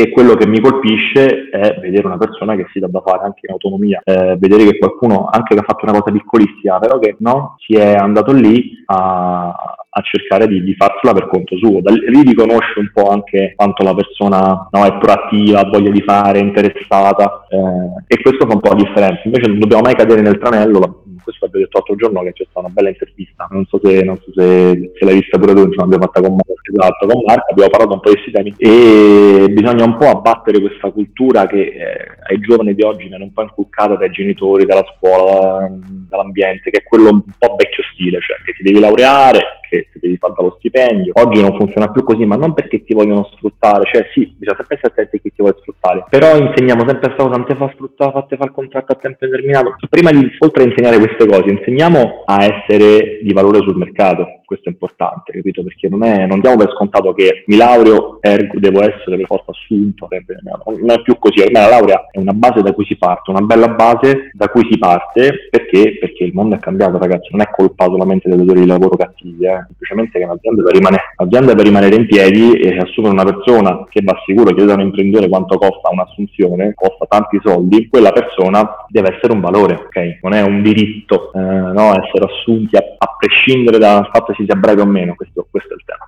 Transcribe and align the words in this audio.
che 0.00 0.10
quello 0.10 0.34
che 0.34 0.46
mi 0.46 0.60
colpisce 0.60 1.50
è 1.50 1.78
vedere 1.78 2.06
una 2.06 2.16
persona 2.16 2.56
che 2.56 2.66
si 2.72 2.78
dà 2.78 2.86
da 2.88 3.02
fare 3.04 3.24
anche 3.24 3.40
in 3.42 3.52
autonomia, 3.52 4.00
eh, 4.02 4.36
vedere 4.38 4.64
che 4.64 4.78
qualcuno 4.78 5.28
anche 5.30 5.54
che 5.54 5.60
ha 5.60 5.64
fatto 5.66 5.84
una 5.84 5.98
cosa 5.98 6.10
piccolissima, 6.10 6.78
però 6.78 6.98
che 6.98 7.16
no, 7.18 7.56
si 7.58 7.74
è 7.74 7.94
andato 7.94 8.32
lì 8.32 8.82
a, 8.86 9.48
a 9.48 10.00
cercare 10.02 10.46
di, 10.46 10.62
di, 10.62 10.74
farsela 10.74 11.12
per 11.12 11.28
conto 11.28 11.56
suo. 11.58 11.82
Da 11.82 11.92
lì 11.92 12.22
riconosce 12.22 12.78
un 12.78 12.90
po' 12.94 13.10
anche 13.10 13.52
quanto 13.54 13.84
la 13.84 13.94
persona 13.94 14.68
no, 14.70 14.84
è 14.86 14.98
proattiva, 14.98 15.68
voglia 15.70 15.90
di 15.90 16.02
fare, 16.02 16.38
interessata 16.38 17.46
eh, 17.50 18.14
e 18.14 18.22
questo 18.22 18.46
fa 18.46 18.54
un 18.54 18.60
po' 18.60 18.70
la 18.70 18.82
differenza. 18.82 19.20
Invece 19.24 19.48
non 19.48 19.58
dobbiamo 19.58 19.82
mai 19.82 19.94
cadere 19.94 20.22
nel 20.22 20.38
tranello, 20.38 20.99
questo 21.22 21.46
l'avevo 21.46 21.64
detto 21.64 21.78
l'altro 21.78 21.96
giorno 21.96 22.22
che 22.22 22.32
c'è 22.32 22.44
stata 22.44 22.66
una 22.66 22.74
bella 22.74 22.88
intervista, 22.88 23.46
non 23.50 23.64
so 23.66 23.80
se, 23.82 24.02
non 24.02 24.16
so 24.16 24.32
se, 24.32 24.92
se 24.94 25.04
l'hai 25.04 25.14
vista 25.14 25.38
pure 25.38 25.54
tu, 25.54 25.60
insomma 25.60 25.84
abbiamo 25.84 26.04
fatta 26.04 26.20
con 26.20 26.34
Marco, 26.34 26.54
esatto, 26.62 27.06
con 27.06 27.22
Marco, 27.24 27.50
abbiamo 27.50 27.70
parlato 27.70 27.94
un 27.94 28.00
po' 28.00 28.10
di 28.10 28.14
questi 28.14 28.30
temi. 28.30 28.54
E 28.58 29.46
bisogna 29.50 29.84
un 29.84 29.96
po' 29.96 30.08
abbattere 30.08 30.60
questa 30.60 30.90
cultura 30.90 31.46
che 31.46 31.60
eh, 31.60 32.32
ai 32.32 32.40
giovani 32.40 32.74
di 32.74 32.82
oggi 32.82 33.08
viene 33.08 33.24
un 33.24 33.32
po' 33.32 33.42
inculcata 33.42 33.96
dai 33.96 34.10
genitori, 34.10 34.64
dalla 34.64 34.84
scuola, 34.96 35.68
dall'ambiente, 36.08 36.70
che 36.70 36.78
è 36.78 36.82
quello 36.82 37.10
un 37.10 37.22
po' 37.38 37.56
vecchio 37.56 37.82
stile, 37.92 38.18
cioè 38.20 38.36
che 38.44 38.52
ti 38.52 38.62
devi 38.62 38.80
laureare, 38.80 39.59
che 39.70 39.86
ti 39.92 40.00
devi 40.00 40.16
fare 40.16 40.34
dallo 40.36 40.56
stipendio. 40.58 41.12
Oggi 41.14 41.40
non 41.40 41.56
funziona 41.56 41.90
più 41.90 42.02
così, 42.02 42.26
ma 42.26 42.34
non 42.34 42.52
perché 42.52 42.82
ti 42.82 42.92
vogliono 42.92 43.30
sfruttare, 43.36 43.88
cioè 43.92 44.06
sì, 44.12 44.34
bisogna 44.36 44.56
sempre 44.58 44.76
essere 44.76 44.92
attenti 44.92 45.16
a 45.16 45.18
chi 45.20 45.30
ti 45.30 45.42
vuole 45.42 45.56
sfruttare, 45.60 46.04
però 46.10 46.36
insegniamo 46.36 46.80
sempre 46.80 46.98
questa 46.98 47.22
cosa, 47.22 47.36
non 47.36 47.46
ti 47.46 47.54
fa 47.54 47.70
sfruttare, 47.72 48.12
fate 48.12 48.36
fare 48.36 48.48
il 48.50 48.54
contratto 48.54 48.92
a 48.92 48.96
tempo 48.96 49.24
indeterminato. 49.24 49.76
Prima 49.88 50.10
di, 50.10 50.28
oltre 50.40 50.64
a 50.64 50.66
insegnare 50.66 50.98
queste 50.98 51.26
cose, 51.26 51.50
insegniamo 51.50 52.24
a 52.26 52.44
essere 52.44 53.20
di 53.22 53.32
valore 53.32 53.60
sul 53.60 53.76
mercato, 53.76 54.40
questo 54.44 54.68
è 54.68 54.72
importante, 54.72 55.32
capito? 55.32 55.62
Perché 55.62 55.88
non, 55.88 56.02
è, 56.02 56.26
non 56.26 56.40
diamo 56.40 56.56
per 56.56 56.72
scontato 56.74 57.12
che 57.12 57.44
mi 57.46 57.56
laureo, 57.56 58.18
ergo 58.20 58.58
devo 58.58 58.80
essere 58.80 59.16
per 59.16 59.26
forza 59.26 59.52
assunto, 59.52 60.08
non 60.10 60.90
è 60.90 61.02
più 61.02 61.16
così, 61.18 61.40
ormai 61.40 61.62
la 61.62 61.68
laurea 61.68 62.06
è 62.10 62.18
una 62.18 62.32
base 62.32 62.62
da 62.62 62.72
cui 62.72 62.84
si 62.84 62.96
parte, 62.96 63.30
una 63.30 63.40
bella 63.40 63.68
base 63.68 64.30
da 64.32 64.48
cui 64.48 64.66
si 64.68 64.78
parte, 64.78 65.48
perché? 65.50 65.98
Perché 66.00 66.24
il 66.24 66.34
mondo 66.34 66.56
è 66.56 66.58
cambiato 66.58 66.98
ragazzi, 66.98 67.28
non 67.30 67.42
è 67.42 67.50
colpa 67.50 67.84
solamente 67.84 68.28
dei 68.28 68.38
datori 68.38 68.60
di 68.60 68.66
lavoro 68.66 68.96
cattivi, 68.96 69.46
eh? 69.46 69.59
Semplicemente 69.66 70.18
che 70.18 70.24
un'azienda 70.24 70.62
per, 70.62 70.74
rimanere, 70.74 71.02
un'azienda 71.16 71.54
per 71.54 71.64
rimanere 71.64 71.94
in 71.96 72.06
piedi 72.06 72.52
e 72.54 72.78
assumere 72.78 73.14
una 73.14 73.24
persona 73.24 73.84
che 73.88 74.00
va 74.02 74.14
sicuro, 74.24 74.54
chiede 74.54 74.72
a 74.72 74.74
un 74.74 74.82
imprenditore 74.82 75.28
quanto 75.28 75.58
costa 75.58 75.90
un'assunzione, 75.90 76.74
costa 76.74 77.06
tanti 77.08 77.38
soldi, 77.42 77.88
quella 77.88 78.12
persona 78.12 78.68
deve 78.88 79.16
essere 79.16 79.32
un 79.32 79.40
valore, 79.40 79.74
ok? 79.74 80.18
Non 80.22 80.34
è 80.34 80.42
un 80.42 80.62
diritto 80.62 81.32
eh, 81.32 81.38
no? 81.38 81.90
essere 81.90 82.26
assunti 82.26 82.76
a, 82.76 82.84
a 82.98 83.16
prescindere 83.18 83.78
dal 83.78 84.08
fatto 84.12 84.32
che 84.32 84.34
si 84.38 84.44
sia 84.44 84.54
bravi 84.54 84.80
o 84.80 84.86
meno, 84.86 85.14
questo, 85.14 85.46
questo 85.50 85.70
è 85.70 85.74
il 85.74 85.84
tema. 85.84 86.04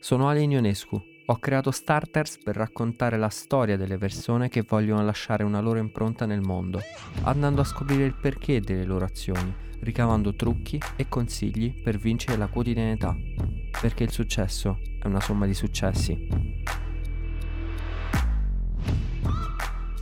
Sono 0.00 0.28
Ale 0.28 0.42
Ionescu. 0.42 1.02
Ho 1.30 1.36
creato 1.36 1.70
Starters 1.70 2.38
per 2.42 2.56
raccontare 2.56 3.18
la 3.18 3.28
storia 3.28 3.76
delle 3.76 3.98
persone 3.98 4.48
che 4.48 4.64
vogliono 4.66 5.04
lasciare 5.04 5.44
una 5.44 5.60
loro 5.60 5.78
impronta 5.78 6.24
nel 6.24 6.40
mondo, 6.40 6.80
andando 7.24 7.60
a 7.60 7.64
scoprire 7.64 8.04
il 8.04 8.14
perché 8.18 8.60
delle 8.60 8.84
loro 8.84 9.04
azioni, 9.04 9.52
ricavando 9.80 10.34
trucchi 10.34 10.80
e 10.96 11.08
consigli 11.08 11.82
per 11.82 11.98
vincere 11.98 12.36
la 12.36 12.48
quotidianità, 12.48 13.16
perché 13.80 14.04
il 14.04 14.10
successo 14.10 14.80
è 15.00 15.06
una 15.06 15.20
somma 15.20 15.46
di 15.46 15.54
successi. 15.54 16.66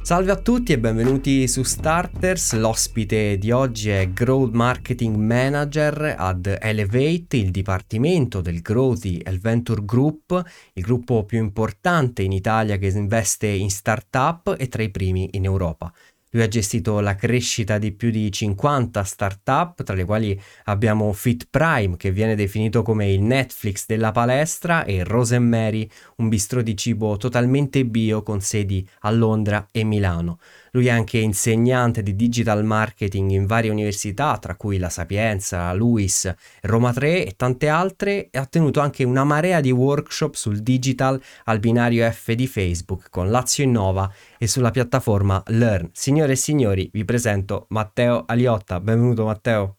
Salve 0.06 0.30
a 0.30 0.36
tutti 0.36 0.72
e 0.72 0.78
benvenuti 0.78 1.48
su 1.48 1.64
Starters. 1.64 2.54
L'ospite 2.54 3.38
di 3.38 3.50
oggi 3.50 3.90
è 3.90 4.08
Growth 4.12 4.54
Marketing 4.54 5.16
Manager 5.16 6.14
ad 6.16 6.46
Elevate, 6.60 7.38
il 7.38 7.50
dipartimento 7.50 8.40
del 8.40 8.62
Growthy 8.62 9.16
e 9.16 9.36
Venture 9.36 9.84
Group, 9.84 10.44
il 10.74 10.82
gruppo 10.84 11.24
più 11.24 11.40
importante 11.40 12.22
in 12.22 12.30
Italia 12.30 12.76
che 12.76 12.86
investe 12.86 13.48
in 13.48 13.68
startup 13.68 14.54
e 14.56 14.68
tra 14.68 14.84
i 14.84 14.90
primi 14.92 15.28
in 15.32 15.42
Europa. 15.42 15.92
Lui 16.36 16.44
ha 16.44 16.48
gestito 16.48 17.00
la 17.00 17.14
crescita 17.14 17.78
di 17.78 17.92
più 17.92 18.10
di 18.10 18.30
50 18.30 19.02
startup, 19.04 19.82
tra 19.82 19.94
le 19.94 20.04
quali 20.04 20.38
abbiamo 20.64 21.10
Fit 21.14 21.46
Prime, 21.48 21.96
che 21.96 22.10
viene 22.10 22.34
definito 22.34 22.82
come 22.82 23.10
il 23.10 23.22
Netflix 23.22 23.86
della 23.86 24.12
palestra, 24.12 24.84
e 24.84 25.02
Rosemary, 25.02 25.88
un 26.16 26.28
bistro 26.28 26.60
di 26.60 26.76
cibo 26.76 27.16
totalmente 27.16 27.86
bio 27.86 28.22
con 28.22 28.42
sedi 28.42 28.86
a 29.00 29.10
Londra 29.12 29.68
e 29.70 29.82
Milano. 29.84 30.38
Lui 30.76 30.88
è 30.88 30.90
anche 30.90 31.16
insegnante 31.16 32.02
di 32.02 32.14
digital 32.14 32.62
marketing 32.62 33.30
in 33.30 33.46
varie 33.46 33.70
università, 33.70 34.36
tra 34.36 34.56
cui 34.56 34.76
la 34.76 34.90
Sapienza, 34.90 35.72
LUIS, 35.72 36.34
Roma 36.64 36.92
3 36.92 37.24
e 37.24 37.32
tante 37.34 37.68
altre, 37.68 38.28
e 38.30 38.36
ha 38.36 38.44
tenuto 38.44 38.80
anche 38.80 39.02
una 39.02 39.24
marea 39.24 39.62
di 39.62 39.70
workshop 39.70 40.34
sul 40.34 40.58
digital 40.58 41.18
al 41.44 41.60
binario 41.60 42.06
F 42.10 42.30
di 42.32 42.46
Facebook 42.46 43.08
con 43.08 43.30
Lazio 43.30 43.64
Innova 43.64 44.12
e 44.36 44.46
sulla 44.46 44.70
piattaforma 44.70 45.42
Learn. 45.46 45.88
Signore 45.94 46.32
e 46.32 46.36
signori, 46.36 46.90
vi 46.92 47.06
presento 47.06 47.64
Matteo 47.70 48.24
Aliotta. 48.26 48.78
Benvenuto 48.78 49.24
Matteo. 49.24 49.76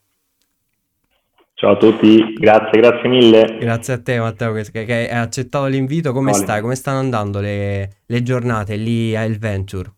Ciao 1.53 1.73
a 1.73 1.77
tutti, 1.77 2.33
grazie, 2.33 2.79
grazie 2.79 3.07
mille. 3.07 3.57
Grazie 3.59 3.93
a 3.93 4.01
te 4.01 4.19
Matteo 4.19 4.51
che, 4.51 4.63
che 4.71 4.93
hai 4.93 5.09
accettato 5.09 5.67
l'invito. 5.67 6.11
Come 6.11 6.31
vale. 6.31 6.43
stai? 6.43 6.61
Come 6.61 6.73
stanno 6.73 6.97
andando 6.97 7.39
le, 7.39 7.97
le 8.03 8.23
giornate 8.23 8.75
lì 8.77 9.15
a 9.15 9.21
El 9.21 9.37
Venture? 9.37 9.91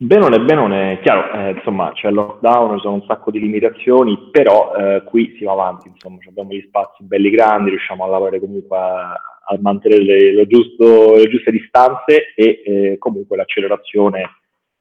Benone, 0.00 0.38
benone, 0.38 1.00
chiaro, 1.02 1.32
eh, 1.32 1.50
insomma 1.56 1.90
c'è 1.92 2.06
il 2.06 2.14
lockdown, 2.14 2.76
ci 2.76 2.82
sono 2.82 2.94
un 2.94 3.04
sacco 3.08 3.32
di 3.32 3.40
limitazioni, 3.40 4.28
però 4.30 4.72
eh, 4.76 5.02
qui 5.02 5.34
si 5.36 5.42
va 5.42 5.50
avanti, 5.50 5.88
insomma 5.88 6.18
abbiamo 6.28 6.52
gli 6.52 6.64
spazi 6.68 7.02
belli 7.02 7.30
grandi, 7.30 7.70
riusciamo 7.70 8.04
a 8.04 8.06
lavorare 8.06 8.38
comunque 8.38 8.76
a, 8.76 9.10
a 9.10 9.58
mantenere 9.58 10.34
le, 10.34 10.46
giusto, 10.46 11.16
le, 11.16 11.28
giuste 11.28 11.50
distanze 11.50 12.32
e 12.36 12.62
eh, 12.64 12.96
comunque 13.00 13.36
l'accelerazione 13.36 14.22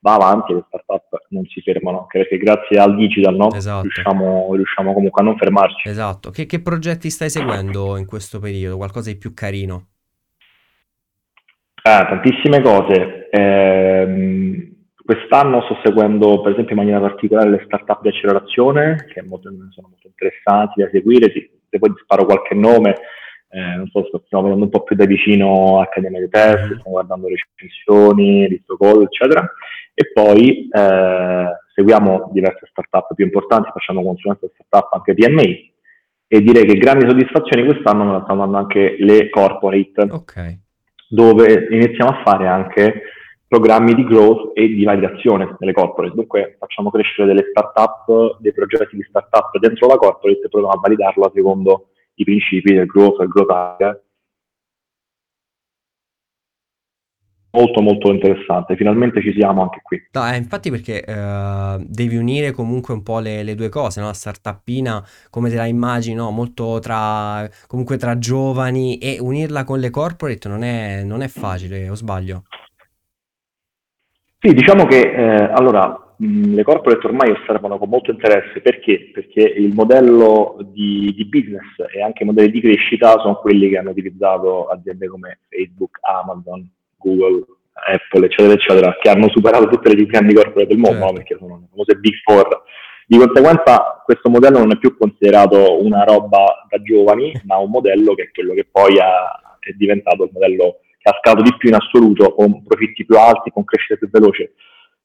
va 0.01 0.13
avanti 0.13 0.51
e 0.51 0.55
le 0.57 0.65
startup 0.67 1.25
non 1.29 1.45
si 1.45 1.61
fermano, 1.61 2.01
anche 2.01 2.19
perché 2.19 2.37
grazie 2.37 2.77
al 2.77 2.95
digital 2.95 3.35
no? 3.35 3.51
esatto. 3.55 3.81
riusciamo, 3.81 4.53
riusciamo, 4.53 4.93
comunque 4.93 5.21
a 5.23 5.25
non 5.25 5.35
fermarci. 5.35 5.89
Esatto, 5.89 6.29
che, 6.29 6.45
che 6.45 6.61
progetti 6.61 7.09
stai 7.09 7.31
seguendo 7.31 7.97
in 7.97 8.05
questo 8.05 8.37
periodo? 8.37 8.77
Qualcosa 8.77 9.09
di 9.09 9.17
più 9.17 9.33
carino? 9.33 9.87
Ah, 11.81 12.05
tantissime 12.05 12.61
cose. 12.61 13.29
Eh, 13.31 14.75
Quest'anno 15.07 15.61
sto 15.61 15.79
seguendo 15.85 16.41
per 16.41 16.51
esempio 16.51 16.75
in 16.75 16.81
maniera 16.81 16.99
particolare 16.99 17.49
le 17.49 17.63
startup 17.63 18.01
di 18.01 18.09
accelerazione, 18.09 19.07
che 19.09 19.21
molto, 19.21 19.49
sono 19.69 19.87
molto 19.87 20.07
interessanti 20.07 20.81
da 20.81 20.89
seguire, 20.91 21.31
se 21.31 21.79
poi 21.79 21.93
sparo 22.03 22.25
qualche 22.25 22.53
nome, 22.53 22.93
eh, 23.51 23.75
non 23.77 23.87
so, 23.87 24.05
stiamo 24.25 24.43
vedendo 24.43 24.65
un 24.65 24.69
po' 24.69 24.83
più 24.83 24.97
da 24.97 25.05
vicino 25.05 25.79
Accademia 25.79 26.19
dei 26.19 26.27
Test, 26.27 26.65
stiamo 26.65 26.81
guardando 26.89 27.29
recensioni, 27.29 28.61
Call, 28.77 29.03
eccetera, 29.03 29.49
e 29.93 30.11
poi 30.11 30.67
eh, 30.69 31.45
seguiamo 31.73 32.29
diverse 32.33 32.67
startup 32.69 33.13
più 33.15 33.23
importanti, 33.23 33.69
facciamo 33.71 34.03
consulenza 34.03 34.45
startup 34.53 34.91
anche 34.91 35.13
PMI, 35.13 35.73
e 36.27 36.41
direi 36.41 36.65
che 36.65 36.77
grandi 36.77 37.07
soddisfazioni 37.07 37.63
quest'anno 37.63 38.03
me 38.03 38.11
la 38.11 38.23
stanno 38.25 38.41
dando 38.41 38.57
anche 38.57 38.97
le 38.99 39.29
corporate, 39.29 40.01
okay. 40.09 40.59
dove 41.07 41.69
iniziamo 41.71 42.11
a 42.11 42.23
fare 42.25 42.47
anche 42.47 43.03
programmi 43.47 43.93
di 43.93 44.03
growth 44.03 44.51
e 44.53 44.67
di 44.67 44.83
validazione 44.83 45.55
delle 45.57 45.71
corporate. 45.71 46.13
Dunque 46.13 46.57
facciamo 46.59 46.91
crescere 46.91 47.27
delle 47.27 47.47
startup, 47.49 48.37
dei 48.39 48.53
progetti 48.53 48.97
di 48.97 49.05
startup 49.07 49.57
dentro 49.59 49.87
la 49.87 49.95
corporate 49.95 50.41
e 50.45 50.49
proviamo 50.49 50.73
a 50.73 50.79
validarla 50.79 51.31
secondo 51.33 51.89
i 52.15 52.23
principi 52.23 52.73
del 52.73 52.85
growth 52.85 53.15
e 53.15 53.17
del 53.19 53.27
growth 53.29 53.51
hacker. 53.51 54.05
Molto 57.49 57.81
molto 57.81 58.11
interessante, 58.11 58.75
finalmente 58.75 59.19
ci 59.21 59.33
siamo 59.33 59.63
anche 59.63 59.79
qui. 59.81 59.99
No, 60.11 60.29
eh, 60.29 60.35
infatti 60.35 60.69
perché 60.69 61.03
eh, 61.03 61.77
devi 61.87 62.15
unire 62.15 62.51
comunque 62.51 62.93
un 62.93 63.01
po' 63.01 63.19
le, 63.19 63.41
le 63.41 63.55
due 63.55 63.69
cose, 63.69 63.99
no? 63.99 64.07
La 64.07 64.13
startupina, 64.13 65.03
come 65.31 65.49
te 65.49 65.55
la 65.55 65.65
immagini, 65.65 66.13
no? 66.13 66.29
molto 66.29 66.77
tra, 66.79 67.49
comunque 67.65 67.97
tra 67.97 68.19
giovani 68.19 68.99
e 68.99 69.17
unirla 69.19 69.63
con 69.63 69.79
le 69.79 69.89
corporate 69.89 70.47
non 70.47 70.61
è, 70.61 71.01
non 71.03 71.21
è 71.21 71.27
facile, 71.29 71.89
o 71.89 71.95
sbaglio? 71.95 72.43
Sì, 74.39 74.53
diciamo 74.53 74.85
che 74.85 74.99
eh, 74.99 75.49
allora 75.51 76.13
mh, 76.17 76.53
le 76.53 76.63
corporate 76.63 77.07
ormai 77.07 77.31
osservano 77.31 77.79
con 77.79 77.89
molto 77.89 78.11
interesse 78.11 78.61
perché? 78.61 79.09
Perché 79.11 79.41
il 79.41 79.73
modello 79.73 80.57
di, 80.61 81.11
di, 81.15 81.25
business 81.25 81.65
e 81.91 82.03
anche 82.03 82.21
i 82.21 82.25
modelli 82.27 82.51
di 82.51 82.61
crescita 82.61 83.17
sono 83.19 83.37
quelli 83.37 83.69
che 83.69 83.77
hanno 83.77 83.89
utilizzato 83.89 84.67
aziende 84.67 85.07
come 85.07 85.39
Facebook, 85.49 85.97
Amazon, 86.01 86.69
Google, 86.97 87.45
Apple, 87.73 88.25
eccetera, 88.25 88.53
eccetera, 88.53 88.97
che 89.01 89.09
hanno 89.09 89.29
superato 89.29 89.67
tutte 89.67 89.93
le 89.93 90.05
grandi 90.05 90.33
corporate 90.35 90.67
del 90.67 90.77
mondo, 90.77 91.05
no? 91.05 91.13
perché 91.13 91.35
sono 91.39 91.57
le 91.59 91.67
famose 91.71 91.95
Big 91.95 92.13
Four. 92.23 92.63
Di 93.07 93.17
conseguenza 93.17 94.01
questo 94.03 94.29
modello 94.29 94.59
non 94.59 94.71
è 94.71 94.77
più 94.77 94.97
considerato 94.97 95.81
una 95.83 96.03
roba 96.03 96.67
da 96.69 96.81
giovani, 96.81 97.31
ma 97.45 97.57
un 97.57 97.69
modello 97.69 98.13
che 98.13 98.23
è 98.23 98.31
quello 98.31 98.53
che 98.53 98.67
poi 98.69 98.99
ha, 98.99 99.57
è 99.59 99.71
diventato 99.71 100.25
il 100.25 100.29
modello 100.33 100.81
scalato 101.19 101.43
di 101.43 101.55
più 101.57 101.69
in 101.69 101.75
assoluto, 101.75 102.33
con 102.33 102.63
profitti 102.63 103.05
più 103.05 103.17
alti, 103.17 103.51
con 103.51 103.63
crescita 103.63 103.95
più 103.95 104.09
veloce. 104.09 104.53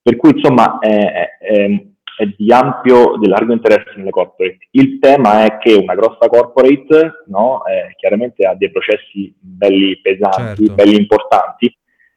Per 0.02 0.16
cui 0.16 0.30
insomma 0.34 0.78
è, 0.78 1.28
è, 1.38 1.82
è 2.16 2.26
di 2.36 2.52
ampio, 2.52 3.16
di 3.18 3.28
largo 3.28 3.52
interesse 3.52 3.92
nelle 3.96 4.10
corporate. 4.10 4.58
Il 4.72 4.98
tema 4.98 5.44
è 5.44 5.58
che 5.58 5.74
una 5.74 5.94
grossa 5.94 6.28
corporate 6.28 7.24
no, 7.26 7.64
eh, 7.66 7.94
chiaramente 7.96 8.46
ha 8.46 8.54
dei 8.54 8.70
processi 8.70 9.34
belli 9.38 9.98
pesanti, 10.00 10.66
certo. 10.66 10.74
belli 10.74 10.96
importanti, 10.96 11.74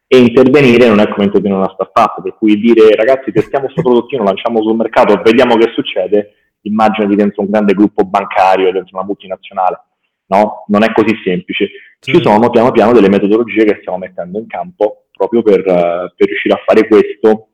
e 0.08 0.18
intervenire 0.18 0.86
non 0.86 1.00
è 1.00 1.08
come 1.08 1.24
intervenire 1.24 1.60
una 1.60 1.72
startup, 1.72 2.22
per 2.22 2.36
cui 2.36 2.56
dire 2.60 2.94
ragazzi 2.94 3.32
testiamo 3.32 3.64
questo 3.64 3.82
prodottino, 3.82 4.22
lanciamo 4.22 4.62
sul 4.62 4.76
mercato, 4.76 5.20
vediamo 5.22 5.56
che 5.56 5.72
succede, 5.74 6.34
immaginati 6.62 7.16
dentro 7.16 7.42
un 7.42 7.50
grande 7.50 7.74
gruppo 7.74 8.04
bancario, 8.04 8.70
dentro 8.72 8.96
una 8.96 9.06
multinazionale. 9.06 9.80
No? 10.26 10.64
Non 10.68 10.82
è 10.82 10.92
così 10.92 11.14
semplice. 11.24 11.66
Ci 11.98 12.12
certo. 12.12 12.30
sono 12.30 12.50
piano 12.50 12.70
piano 12.72 12.92
delle 12.92 13.08
metodologie 13.08 13.64
che 13.64 13.78
stiamo 13.80 13.98
mettendo 13.98 14.38
in 14.38 14.46
campo 14.46 15.06
proprio 15.12 15.42
per, 15.42 15.60
uh, 15.60 16.12
per 16.14 16.26
riuscire 16.26 16.54
a 16.54 16.62
fare 16.64 16.86
questo 16.86 17.48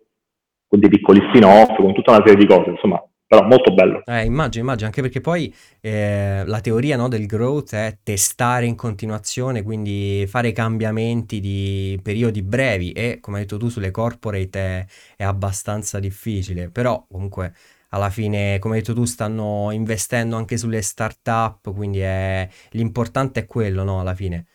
con 0.66 0.80
dei 0.80 0.88
piccoli 0.88 1.20
spin-off, 1.28 1.76
con 1.76 1.92
tutta 1.92 2.12
una 2.12 2.24
serie 2.24 2.44
di 2.44 2.46
cose, 2.46 2.70
insomma, 2.70 3.02
però 3.26 3.46
molto 3.46 3.72
bello. 3.72 4.02
Eh, 4.06 4.24
immagino, 4.24 4.64
immagino, 4.64 4.86
anche 4.86 5.00
perché 5.02 5.20
poi 5.20 5.54
eh, 5.80 6.42
la 6.44 6.60
teoria 6.60 6.96
no, 6.96 7.08
del 7.08 7.26
growth 7.26 7.74
è 7.74 7.98
testare 8.02 8.66
in 8.66 8.74
continuazione, 8.74 9.62
quindi 9.62 10.24
fare 10.26 10.52
cambiamenti 10.52 11.40
di 11.40 11.98
periodi 12.02 12.42
brevi 12.42 12.92
e, 12.92 13.18
come 13.20 13.38
hai 13.38 13.42
detto 13.44 13.58
tu, 13.58 13.68
sulle 13.68 13.90
corporate 13.90 14.58
è, 14.58 14.86
è 15.16 15.24
abbastanza 15.24 15.98
difficile, 15.98 16.70
però 16.70 17.06
comunque 17.10 17.52
alla 17.92 18.10
fine, 18.10 18.58
come 18.58 18.74
hai 18.74 18.80
detto 18.80 18.94
tu, 18.94 19.04
stanno 19.04 19.68
investendo 19.70 20.36
anche 20.36 20.56
sulle 20.56 20.82
start-up, 20.82 21.72
quindi 21.74 22.00
è... 22.00 22.48
l'importante 22.70 23.40
è 23.40 23.46
quello, 23.46 23.84
no, 23.84 24.00
alla 24.00 24.14
fine. 24.14 24.46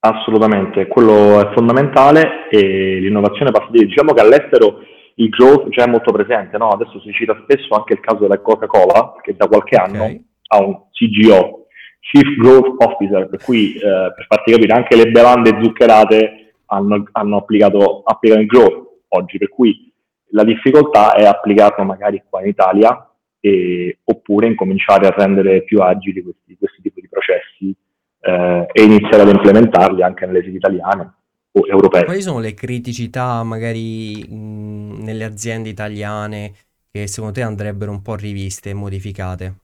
Assolutamente, 0.00 0.86
quello 0.88 1.40
è 1.40 1.52
fondamentale 1.54 2.48
e 2.50 2.98
l'innovazione 2.98 3.52
passa 3.52 3.68
di 3.70 3.86
diciamo 3.86 4.12
che 4.12 4.20
all'estero 4.20 4.80
il 5.16 5.28
growth 5.28 5.68
già 5.68 5.84
è 5.84 5.88
molto 5.88 6.10
presente, 6.10 6.58
no? 6.58 6.70
adesso 6.70 7.00
si 7.00 7.12
cita 7.12 7.40
spesso 7.42 7.74
anche 7.74 7.92
il 7.92 8.00
caso 8.00 8.22
della 8.22 8.40
Coca-Cola 8.40 9.14
che 9.22 9.36
da 9.36 9.46
qualche 9.46 9.76
okay. 9.76 9.88
anno 9.88 10.24
ha 10.48 10.64
un 10.64 10.74
CGO, 10.90 11.66
Chief 12.00 12.36
Growth 12.36 12.82
Officer, 12.82 13.28
per 13.28 13.42
cui 13.44 13.74
eh, 13.74 13.80
per 13.80 14.26
farti 14.28 14.52
capire 14.52 14.74
anche 14.74 14.96
le 14.96 15.10
bevande 15.10 15.56
zuccherate 15.62 16.54
hanno, 16.66 17.04
hanno 17.12 17.36
applicato, 17.36 18.02
applicano 18.04 18.40
il 18.40 18.48
growth 18.48 18.88
oggi, 19.08 19.38
per 19.38 19.50
cui 19.50 19.91
la 20.32 20.44
difficoltà 20.44 21.14
è 21.14 21.24
applicarlo 21.24 21.84
magari 21.84 22.22
qua 22.28 22.42
in 22.42 22.48
Italia 22.48 23.10
e, 23.40 23.98
oppure 24.04 24.46
incominciare 24.46 25.06
a 25.06 25.14
rendere 25.16 25.62
più 25.62 25.80
agili 25.80 26.22
questi, 26.22 26.56
questi 26.58 26.82
tipi 26.82 27.00
di 27.00 27.08
processi 27.08 27.74
eh, 28.20 28.66
e 28.70 28.82
iniziare 28.82 29.22
ad 29.22 29.28
implementarli 29.28 30.02
anche 30.02 30.26
nelle 30.26 30.42
sedi 30.42 30.56
italiane 30.56 31.12
o 31.52 31.66
europee. 31.66 32.04
Quali 32.04 32.22
sono 32.22 32.40
le 32.40 32.54
criticità 32.54 33.42
magari 33.42 34.24
mh, 34.28 35.02
nelle 35.02 35.24
aziende 35.24 35.68
italiane 35.68 36.52
che 36.90 37.06
secondo 37.06 37.34
te 37.34 37.42
andrebbero 37.42 37.90
un 37.90 38.02
po' 38.02 38.16
riviste 38.16 38.70
e 38.70 38.74
modificate? 38.74 39.54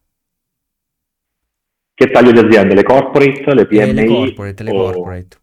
Che 1.94 2.10
taglio 2.10 2.32
di 2.32 2.38
aziende? 2.38 2.74
Le 2.74 2.82
corporate, 2.82 3.54
le 3.54 3.66
PMI? 3.66 3.78
Eh, 3.78 3.92
le 3.92 4.06
corporate, 4.06 4.62
le 4.62 4.70
corporate. 4.70 5.36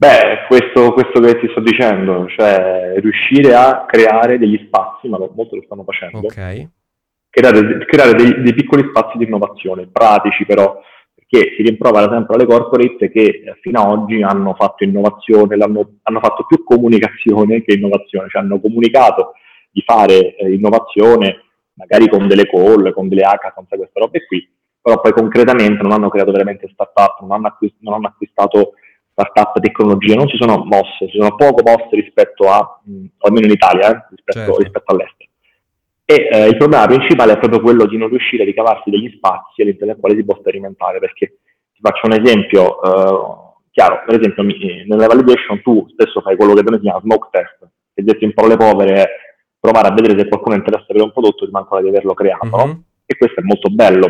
Beh, 0.00 0.46
questo, 0.46 0.92
questo, 0.92 1.18
che 1.18 1.40
ti 1.40 1.48
sto 1.50 1.58
dicendo, 1.58 2.28
cioè 2.28 3.00
riuscire 3.00 3.52
a 3.52 3.84
creare 3.84 4.38
degli 4.38 4.64
spazi, 4.64 5.08
ma 5.08 5.18
molto 5.18 5.56
lo 5.56 5.62
stanno 5.64 5.82
facendo, 5.82 6.18
okay. 6.18 6.68
creare, 7.28 7.84
creare 7.84 8.14
dei, 8.14 8.40
dei, 8.42 8.54
piccoli 8.54 8.86
spazi 8.90 9.18
di 9.18 9.24
innovazione, 9.24 9.88
pratici 9.90 10.46
però, 10.46 10.80
che 11.26 11.52
si 11.56 11.64
rimprovera 11.64 12.12
sempre 12.12 12.36
alle 12.36 12.46
corporate 12.46 13.10
che 13.10 13.22
eh, 13.22 13.58
fino 13.60 13.80
ad 13.80 13.98
oggi 13.98 14.22
hanno 14.22 14.54
fatto 14.54 14.84
innovazione, 14.84 15.56
hanno 15.56 16.20
fatto 16.20 16.46
più 16.46 16.62
comunicazione 16.62 17.64
che 17.64 17.74
innovazione, 17.74 18.28
cioè 18.28 18.42
hanno 18.42 18.60
comunicato 18.60 19.32
di 19.68 19.82
fare 19.84 20.36
eh, 20.36 20.52
innovazione 20.52 21.42
magari 21.74 22.08
con 22.08 22.28
delle 22.28 22.46
call, 22.46 22.92
con 22.92 23.08
delle 23.08 23.22
hackathon, 23.22 23.66
queste 23.66 23.98
robe 23.98 24.26
qui, 24.26 24.48
però 24.80 25.00
poi 25.00 25.10
concretamente 25.10 25.82
non 25.82 25.90
hanno 25.90 26.08
creato 26.08 26.30
veramente 26.30 26.68
start-up, 26.72 27.20
non 27.22 27.32
hanno, 27.32 27.48
acquist- 27.48 27.78
non 27.80 27.94
hanno 27.94 28.06
acquistato 28.06 28.74
start-up 29.18 29.58
tecnologie, 29.60 30.14
non 30.14 30.28
si 30.28 30.36
sono 30.36 30.62
mosse, 30.64 31.08
si 31.10 31.18
sono 31.18 31.34
poco 31.34 31.62
mosse 31.64 31.88
rispetto 31.90 32.48
a, 32.48 32.80
mh, 32.84 33.04
almeno 33.18 33.46
in 33.46 33.52
Italia, 33.52 33.90
eh, 33.90 34.06
rispetto, 34.10 34.38
certo. 34.38 34.58
rispetto 34.58 34.92
all'estero. 34.92 35.30
E 36.04 36.28
eh, 36.30 36.46
il 36.46 36.56
problema 36.56 36.86
principale 36.86 37.32
è 37.32 37.38
proprio 37.38 37.60
quello 37.60 37.84
di 37.86 37.98
non 37.98 38.08
riuscire 38.08 38.42
a 38.42 38.46
ricavarsi 38.46 38.90
degli 38.90 39.12
spazi 39.16 39.62
all'interno 39.62 39.92
del 39.92 40.00
quale 40.00 40.16
si 40.16 40.24
può 40.24 40.36
sperimentare, 40.38 41.00
perché 41.00 41.38
ti 41.74 41.80
faccio 41.80 42.06
un 42.06 42.12
esempio 42.12 42.82
eh, 42.82 43.46
chiaro, 43.72 44.02
per 44.06 44.18
esempio 44.18 44.42
mi, 44.42 44.84
nella 44.86 45.06
validation 45.06 45.60
tu 45.62 45.86
spesso 45.90 46.20
fai 46.20 46.36
quello 46.36 46.54
che 46.54 46.62
si 46.66 46.80
chiama 46.80 47.00
smoke 47.00 47.28
test, 47.30 47.58
che 47.94 48.02
detto 48.02 48.24
in 48.24 48.32
parole 48.32 48.56
povere 48.56 49.02
è 49.02 49.06
provare 49.60 49.88
a 49.88 49.92
vedere 49.92 50.18
se 50.18 50.28
qualcuno 50.28 50.56
interessa 50.56 50.86
per 50.86 51.02
un 51.02 51.12
prodotto 51.12 51.44
prima 51.44 51.58
ancora 51.58 51.82
di 51.82 51.88
averlo 51.88 52.14
creato, 52.14 52.56
mm-hmm. 52.56 52.76
e 53.04 53.16
questo 53.16 53.40
è 53.40 53.42
molto 53.42 53.68
bello. 53.68 54.08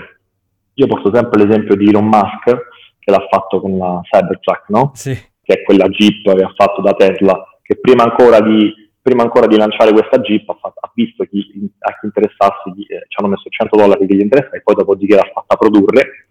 Io 0.75 0.87
porto 0.87 1.11
sempre 1.13 1.43
l'esempio 1.43 1.75
di 1.75 1.89
Elon 1.89 2.07
Musk, 2.07 2.57
che 3.09 3.11
l'ha 3.11 3.27
fatto 3.31 3.61
con 3.61 3.79
la 3.79 4.01
Cybertruck, 4.03 4.69
no? 4.69 4.91
Sì. 4.93 5.15
Che 5.43 5.55
è 5.55 5.63
quella 5.63 5.89
Jeep 5.89 6.37
che 6.37 6.43
ha 6.43 6.53
fatto 6.55 6.83
da 6.83 6.93
Tesla, 6.93 7.43
che 7.63 7.79
prima 7.81 8.05
ancora 8.05 8.41
di 8.41 8.87
prima 9.01 9.23
ancora 9.23 9.47
di 9.47 9.57
lanciare 9.57 9.93
questa 9.93 10.19
Jeep 10.19 10.47
ha, 10.51 10.59
fatto, 10.61 10.81
ha 10.81 10.91
visto 10.93 11.25
chi, 11.25 11.41
a 11.79 11.99
chi 11.99 12.05
interessarsi, 12.05 12.69
eh, 12.89 13.07
ci 13.09 13.17
hanno 13.17 13.31
messo 13.31 13.49
100 13.49 13.75
dollari 13.75 14.07
che 14.07 14.15
gli 14.15 14.21
interessa 14.21 14.51
e 14.51 14.61
poi 14.61 14.75
dopodiché 14.75 15.15
l'ha 15.15 15.31
fatta 15.33 15.57
produrre. 15.57 16.29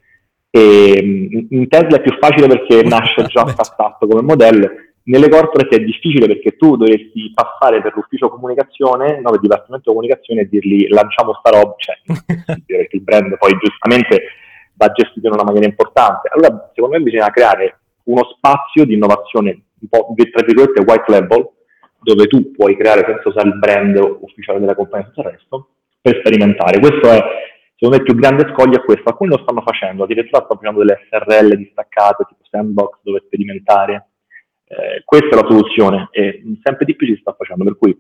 E, 0.52 1.02
mm, 1.04 1.48
in 1.50 1.68
Tesla 1.68 1.98
è 1.98 2.02
più 2.02 2.16
facile 2.20 2.46
perché 2.46 2.84
nasce 2.88 3.24
già 3.24 3.48
startup 3.48 4.08
come 4.08 4.22
modello, 4.22 4.70
nelle 5.06 5.30
corporate 5.30 5.78
è 5.78 5.80
difficile 5.80 6.28
perché 6.28 6.56
tu 6.56 6.76
dovresti 6.76 7.32
passare 7.34 7.82
per 7.82 7.94
l'ufficio 7.96 8.30
comunicazione, 8.30 9.16
no, 9.16 9.32
per 9.32 9.36
il 9.36 9.42
dipartimento 9.42 9.90
comunicazione 9.90 10.42
e 10.42 10.48
dirgli 10.48 10.88
lanciamo 10.90 11.34
sta 11.40 11.50
roba, 11.50 11.74
cioè 11.78 11.96
perché 12.46 12.96
il 12.96 13.02
brand 13.02 13.36
poi 13.38 13.58
giustamente 13.58 14.22
va 14.78 14.92
gestito 14.92 15.28
in 15.28 15.34
una 15.34 15.44
maniera 15.44 15.68
importante. 15.68 16.30
Allora 16.32 16.72
secondo 16.74 16.98
me 16.98 17.04
bisogna 17.04 17.30
creare 17.30 17.80
uno 18.04 18.24
spazio 18.36 18.86
di 18.86 18.94
innovazione 18.94 19.64
un 19.80 19.88
po' 19.90 20.14
tra 20.16 20.46
virgolette 20.46 20.82
white 20.82 21.12
label, 21.12 21.50
dove 22.02 22.28
tu 22.28 22.52
puoi 22.52 22.78
creare 22.78 23.04
senza 23.06 23.30
usare 23.30 23.50
il 23.50 23.60
brand 23.60 24.18
ufficiale 24.22 24.60
della 24.60 24.76
compagnia 24.76 25.08
e 25.08 25.10
tutto 25.10 25.28
il 25.28 25.34
resto, 25.34 25.70
per 26.02 26.18
sperimentare. 26.20 26.80
Questo 26.80 27.10
è, 27.10 27.22
secondo 27.76 27.96
me, 27.96 27.98
il 27.98 28.04
più 28.04 28.16
grande 28.16 28.52
scoglio 28.54 28.78
è 28.78 28.84
questo. 28.84 29.10
Alcuni 29.10 29.32
lo 29.32 29.42
stanno 29.44 29.62
facendo, 29.62 30.04
addirittura 30.04 30.44
stanno 30.44 30.60
facendo 30.60 30.80
delle 30.80 31.08
SRL 31.10 31.58
distaccate, 31.58 32.26
tipo 32.28 32.44
sandbox, 32.50 33.00
dove 33.02 33.24
sperimentare. 33.26 34.10
Eh, 34.70 35.02
questa 35.06 35.28
è 35.28 35.42
la 35.42 35.48
soluzione 35.48 36.10
e 36.12 36.44
sempre 36.62 36.86
di 36.86 36.96
più 36.96 37.08
si 37.08 37.18
sta 37.20 37.34
facendo, 37.38 37.64
per 37.64 37.78
cui 37.78 37.98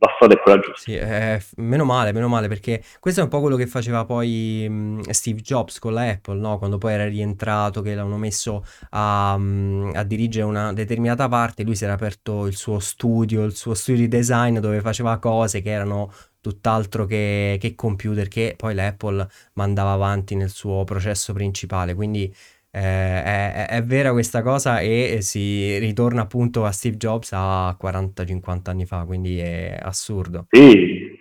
la 0.00 0.12
strada 0.14 0.34
è 0.34 0.38
quella 0.38 0.58
giusta. 0.60 0.80
Sì, 0.80 0.94
eh, 0.94 1.42
meno 1.56 1.84
male, 1.84 2.12
meno 2.12 2.28
male, 2.28 2.46
perché 2.46 2.82
questo 3.00 3.20
è 3.20 3.24
un 3.24 3.28
po' 3.28 3.40
quello 3.40 3.56
che 3.56 3.66
faceva 3.66 4.04
poi 4.04 4.66
mh, 4.68 5.10
Steve 5.10 5.40
Jobs 5.40 5.78
con 5.80 5.92
la 5.92 6.08
Apple, 6.08 6.38
no? 6.38 6.58
Quando 6.58 6.78
poi 6.78 6.92
era 6.92 7.06
rientrato, 7.06 7.82
che 7.82 7.94
l'hanno 7.94 8.16
messo 8.16 8.64
a, 8.90 9.36
mh, 9.36 9.92
a, 9.94 10.04
dirigere 10.04 10.44
una 10.44 10.72
determinata 10.72 11.28
parte, 11.28 11.64
lui 11.64 11.74
si 11.74 11.84
era 11.84 11.94
aperto 11.94 12.46
il 12.46 12.54
suo 12.56 12.78
studio, 12.78 13.44
il 13.44 13.56
suo 13.56 13.74
studio 13.74 14.02
di 14.02 14.08
design 14.08 14.58
dove 14.58 14.80
faceva 14.80 15.18
cose 15.18 15.60
che 15.62 15.70
erano 15.70 16.12
tutt'altro 16.40 17.04
che, 17.04 17.56
che 17.60 17.74
computer, 17.74 18.28
che 18.28 18.54
poi 18.56 18.74
l'Apple 18.74 19.28
mandava 19.54 19.92
avanti 19.92 20.36
nel 20.36 20.50
suo 20.50 20.84
processo 20.84 21.32
principale, 21.32 21.94
quindi 21.94 22.32
eh, 22.70 22.80
è, 22.80 23.66
è, 23.68 23.82
vera 23.82 24.12
questa 24.12 24.42
cosa 24.42 24.80
e 24.80 25.18
si 25.20 25.78
ritorna 25.78 26.22
appunto 26.22 26.64
a 26.64 26.70
Steve 26.70 26.96
Jobs 26.96 27.32
a 27.32 27.76
40-50 27.80 28.70
anni 28.70 28.84
fa, 28.84 29.04
quindi 29.04 29.38
è 29.38 29.76
assurdo. 29.80 30.46
Sì, 30.50 31.16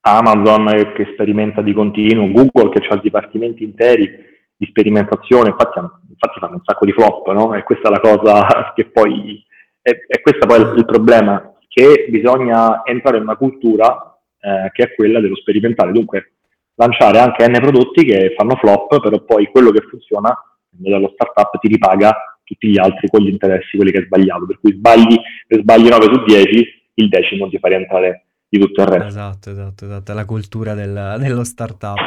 Amazon 0.00 0.92
che 0.94 1.08
sperimenta 1.12 1.60
di 1.60 1.72
continuo, 1.72 2.30
Google 2.30 2.70
che 2.70 2.86
ha 2.86 2.96
dipartimenti 2.96 3.64
interi 3.64 4.30
di 4.56 4.66
sperimentazione, 4.66 5.50
infatti, 5.50 5.78
infatti 5.78 6.38
fanno 6.38 6.54
un 6.54 6.62
sacco 6.64 6.84
di 6.84 6.92
flop, 6.92 7.32
no? 7.32 7.54
E 7.54 7.62
questa 7.64 7.88
è 7.88 7.90
la 7.90 8.00
cosa 8.00 8.72
che 8.74 8.86
poi, 8.86 9.44
è, 9.80 9.90
è 9.90 10.20
questo 10.20 10.46
poi 10.46 10.60
il 10.76 10.84
problema, 10.84 11.52
che 11.68 12.06
bisogna 12.10 12.82
entrare 12.84 13.16
in 13.16 13.24
una 13.24 13.36
cultura 13.36 14.16
eh, 14.40 14.70
che 14.72 14.84
è 14.84 14.94
quella 14.94 15.20
dello 15.20 15.36
sperimentare, 15.36 15.90
dunque 15.90 16.34
lanciare 16.74 17.18
anche 17.18 17.46
N 17.48 17.52
prodotti 17.60 18.04
che 18.04 18.34
fanno 18.36 18.56
flop, 18.56 19.00
però 19.00 19.20
poi 19.20 19.46
quello 19.46 19.70
che 19.70 19.82
funziona 19.88 20.36
il 20.72 20.78
modello 20.80 21.10
startup 21.14 21.58
ti 21.58 21.68
ripaga 21.68 22.38
tutti 22.44 22.68
gli 22.68 22.78
altri 22.78 23.08
con 23.08 23.22
gli 23.22 23.28
interessi, 23.28 23.76
quelli 23.76 23.92
che 23.92 23.98
hai 23.98 24.04
sbagliato. 24.04 24.46
Per 24.46 24.58
cui 24.60 24.72
sbagli, 24.72 25.16
se 25.48 25.60
sbagli 25.60 25.88
9 25.88 26.04
su 26.04 26.24
10, 26.24 26.82
il 26.94 27.08
decimo 27.08 27.48
ti 27.48 27.58
fa 27.58 27.68
rientrare 27.68 28.26
di 28.48 28.58
tutto 28.58 28.82
il 28.82 28.86
resto. 28.86 29.06
Esatto, 29.06 29.50
esatto, 29.50 29.84
esatto. 29.84 30.12
È 30.12 30.14
la 30.14 30.24
cultura 30.24 30.74
del, 30.74 31.16
dello 31.18 31.44
startup. 31.44 31.98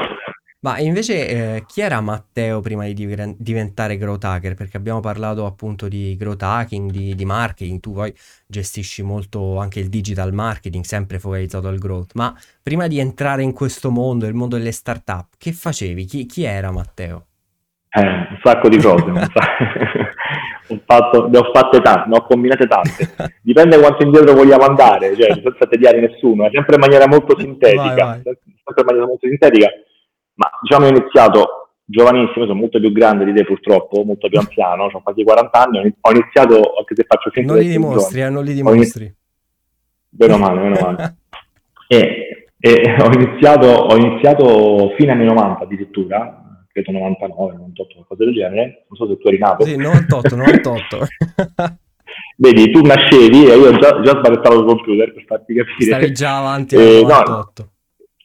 Ma 0.60 0.80
invece 0.80 1.28
eh, 1.28 1.64
chi 1.68 1.82
era 1.82 2.02
Matteo 2.02 2.60
prima 2.60 2.86
di 2.86 3.36
diventare 3.38 3.98
growth 3.98 4.24
hacker? 4.24 4.56
Perché 4.56 4.78
abbiamo 4.78 5.00
parlato 5.00 5.46
appunto 5.46 5.88
di 5.88 6.16
growth 6.18 6.42
hacking, 6.42 6.90
di, 6.90 7.14
di, 7.14 7.26
marketing, 7.26 7.80
tu 7.80 7.94
poi 7.94 8.12
gestisci 8.48 9.04
molto 9.04 9.58
anche 9.58 9.80
il 9.80 9.90
digital 9.90 10.34
marketing, 10.34 10.84
sempre 10.84 11.20
focalizzato 11.20 11.68
al 11.68 11.78
growth. 11.78 12.14
Ma 12.16 12.36
prima 12.64 12.88
di 12.88 12.98
entrare 12.98 13.44
in 13.44 13.54
questo 13.54 13.92
mondo, 13.92 14.26
il 14.26 14.34
mondo 14.34 14.58
delle 14.58 14.72
startup, 14.72 15.34
che 15.38 15.52
facevi? 15.52 16.06
Chi, 16.06 16.26
chi 16.26 16.44
era 16.46 16.72
Matteo? 16.72 17.28
Eh, 17.98 18.02
un 18.02 18.40
sacco 18.44 18.68
di 18.68 18.78
cose, 18.78 19.10
un 19.10 19.16
fatto, 20.86 21.30
ne 21.30 21.38
ho 21.38 21.50
fatte 21.54 21.80
tante, 21.80 22.10
ne 22.10 22.18
ho 22.18 22.26
combinate 22.26 22.68
tante. 22.68 23.34
Dipende 23.42 23.80
quanto 23.80 24.04
indietro 24.04 24.34
vogliamo 24.34 24.66
andare, 24.66 25.16
cioè 25.16 25.32
senza 25.34 25.66
tediare 25.66 26.02
nessuno, 26.02 26.46
è 26.46 26.50
sempre 26.52 26.76
in 26.76 26.82
maniera 26.82 27.08
molto 27.08 27.40
sintetica, 27.40 28.06
vai, 28.06 28.22
vai. 28.22 28.22
sempre 28.24 28.82
in 28.82 28.86
maniera 28.86 29.06
molto 29.08 29.28
sintetica. 29.28 29.70
Ma 30.34 30.50
diciamo 30.62 30.88
ho 30.88 30.90
iniziato 30.90 31.70
giovanissimo, 31.86 32.46
sono 32.46 32.60
molto 32.60 32.80
più 32.80 32.92
grande 32.92 33.24
di 33.24 33.34
te 33.34 33.46
purtroppo, 33.46 34.04
molto 34.04 34.28
più 34.28 34.40
anziano, 34.40 34.90
ho 34.92 35.02
quasi 35.02 35.24
40 35.24 35.64
anni, 35.64 35.96
ho 35.98 36.12
iniziato, 36.12 36.74
anche 36.78 36.96
se 36.96 37.06
faccio 37.08 37.32
sempre... 37.34 37.54
Non 37.54 37.64
li 37.64 37.70
dimostri, 37.70 38.22
eh, 38.22 38.30
non 38.30 38.44
li 38.44 38.54
dimostri. 38.54 39.16
Meno 40.18 40.38
male, 40.38 40.60
meno 40.60 40.80
male. 40.82 41.16
e, 41.88 42.50
e 42.60 42.96
ho, 43.00 43.12
iniziato, 43.14 43.68
ho 43.68 43.96
iniziato 43.96 44.94
fine 44.98 45.12
anni 45.12 45.26
90 45.26 45.64
addirittura, 45.64 46.45
credo 46.76 46.92
99, 46.92 47.54
98, 47.54 47.94
qualcosa 47.94 48.26
del 48.26 48.34
genere. 48.34 48.86
Non 48.90 48.98
so 48.98 49.08
se 49.08 49.18
tu 49.18 49.28
eri 49.30 49.38
nato. 49.38 49.64
Sì, 49.64 49.78
98, 49.78 50.36
98. 50.36 50.98
Vedi, 52.38 52.70
tu 52.70 52.82
nascevi 52.82 53.48
e 53.48 53.56
io 53.56 53.78
già, 53.78 54.02
già 54.02 54.12
smanettavo 54.12 54.60
il 54.60 54.66
computer 54.66 55.14
per 55.14 55.24
farti 55.26 55.54
capire. 55.54 55.92
Stavi 55.92 56.12
già 56.12 56.38
avanti 56.38 56.76
eh, 56.76 57.02
98. 57.02 57.64
No, 57.64 57.70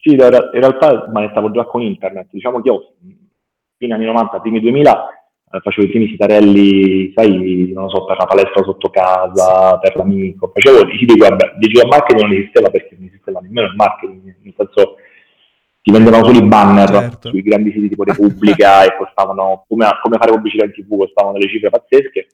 sì, 0.01 0.11
in 0.13 0.19
realtà 0.19 1.09
manettavo 1.11 1.51
già 1.51 1.63
con 1.63 1.81
internet. 1.81 2.27
Diciamo 2.31 2.61
che 2.61 2.69
io, 2.69 2.93
fine 3.77 3.93
anni 3.93 4.05
90, 4.05 4.39
primi 4.41 4.59
2000, 4.59 5.07
eh, 5.51 5.59
facevo 5.61 5.87
i 5.87 5.89
primi 5.89 6.07
sitarelli, 6.07 7.13
sai, 7.15 7.71
non 7.73 7.89
so, 7.89 8.03
per 8.03 8.17
la 8.17 8.25
palestra 8.25 8.63
sotto 8.63 8.89
casa, 8.89 9.77
per 9.79 9.95
l'amico. 9.95 10.51
Facevo 10.53 10.89
i 10.89 10.97
siti 10.97 11.17
web. 11.17 11.57
Digital 11.57 11.87
marketing 11.87 12.21
non 12.21 12.37
esisteva 12.37 12.69
perché 12.69 12.95
non 12.97 13.07
esisteva 13.07 13.39
nemmeno 13.39 13.67
il 13.67 13.75
marketing, 13.75 14.35
nel 14.41 14.53
senso 14.57 14.95
si 15.83 15.91
vendevano 15.91 16.25
solo 16.25 16.37
i 16.37 16.47
banner 16.47 16.89
certo. 16.89 17.29
sui 17.29 17.41
grandi 17.41 17.71
siti 17.71 17.89
tipo 17.89 18.03
Repubblica 18.03 18.83
e 18.85 18.95
costavano, 18.97 19.65
come, 19.67 19.87
come, 20.01 20.17
fare 20.17 20.31
pubblicità 20.31 20.65
in 20.65 20.73
tv, 20.73 20.97
costavano 20.97 21.37
delle 21.37 21.49
cifre 21.49 21.69
pazzesche 21.69 22.27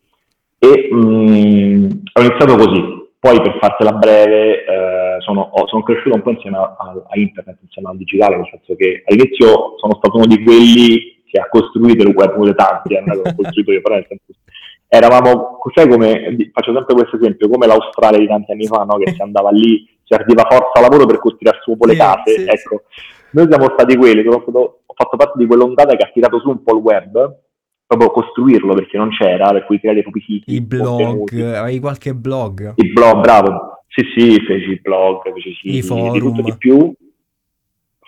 e 0.60 0.90
mh, 0.92 0.98
mm, 0.98 1.90
ho 2.14 2.22
iniziato 2.22 2.56
così. 2.56 3.06
Poi 3.20 3.42
per 3.42 3.58
fartela 3.60 3.94
breve 3.94 4.64
eh, 4.64 5.22
sono, 5.22 5.50
sono, 5.66 5.84
cresciuto 5.84 6.16
un 6.16 6.22
po' 6.22 6.32
insieme 6.32 6.58
a, 6.58 6.76
a, 6.78 7.04
a, 7.10 7.20
internet, 7.20 7.58
insieme 7.64 7.90
al 7.90 7.98
digitale, 7.98 8.36
nel 8.36 8.48
senso 8.52 8.76
che 8.76 9.04
all'inizio 9.06 9.74
sono 9.78 9.96
stato 9.98 10.18
uno 10.18 10.28
di 10.28 10.44
quelli 10.44 11.22
che 11.26 11.40
ha 11.40 11.48
costruito 11.50 12.04
il 12.04 12.14
web, 12.16 12.36
uno 12.36 12.46
dei 12.46 12.56
tanti, 12.56 12.94
ho 12.94 13.34
costruito 13.36 13.72
io, 13.72 13.82
però 13.82 13.96
nel 13.96 14.06
senso 14.08 14.40
eravamo, 14.88 15.58
sai 15.74 15.90
come, 15.90 16.52
faccio 16.54 16.74
sempre 16.74 16.94
questo 16.94 17.16
esempio, 17.18 17.50
come 17.50 17.66
l'Australia 17.66 18.20
di 18.20 18.28
tanti 18.28 18.52
anni 18.52 18.68
fa, 18.68 18.84
no? 18.84 18.98
che 18.98 19.14
si 19.14 19.22
andava 19.22 19.50
lì, 19.50 19.86
si 20.04 20.14
arriva 20.14 20.48
forza 20.48 20.80
lavoro 20.80 21.06
per 21.06 21.18
costruire 21.18 21.58
su 21.64 21.76
le 21.86 21.96
case, 21.96 22.32
sì, 22.32 22.46
ecco, 22.46 22.84
sì 22.88 23.16
noi 23.32 23.48
siamo 23.50 23.70
stati 23.74 23.96
quelli, 23.96 24.26
ho 24.28 24.40
fatto, 24.40 24.82
ho 24.86 24.94
fatto 24.94 25.18
parte 25.18 25.38
di 25.38 25.46
quell'ondata 25.46 25.96
che 25.96 26.04
ha 26.04 26.12
tirato 26.12 26.40
su 26.40 26.50
un 26.50 26.64
po' 26.64 26.76
il 26.76 26.82
web, 26.82 27.40
proprio 27.86 28.12
costruirlo 28.12 28.74
perché 28.74 28.98
non 28.98 29.10
c'era, 29.10 29.52
per 29.52 29.66
cui 29.66 29.80
creare 29.80 30.00
i 30.00 30.02
propri 30.02 30.22
siti. 30.22 30.54
I 30.54 30.62
blog, 30.62 31.40
hai 31.42 31.80
qualche 31.80 32.14
blog? 32.14 32.74
Il 32.76 32.92
blog, 32.94 33.22
bravo. 33.22 33.84
Sì, 33.88 34.04
sì, 34.16 34.40
feci 34.46 34.72
il 34.72 34.82
blog, 34.82 35.32
feci 35.34 35.58
I 35.64 35.82
forum. 35.82 36.12
di 36.12 36.20
tutto 36.20 36.42
di 36.42 36.56
più. 36.58 36.94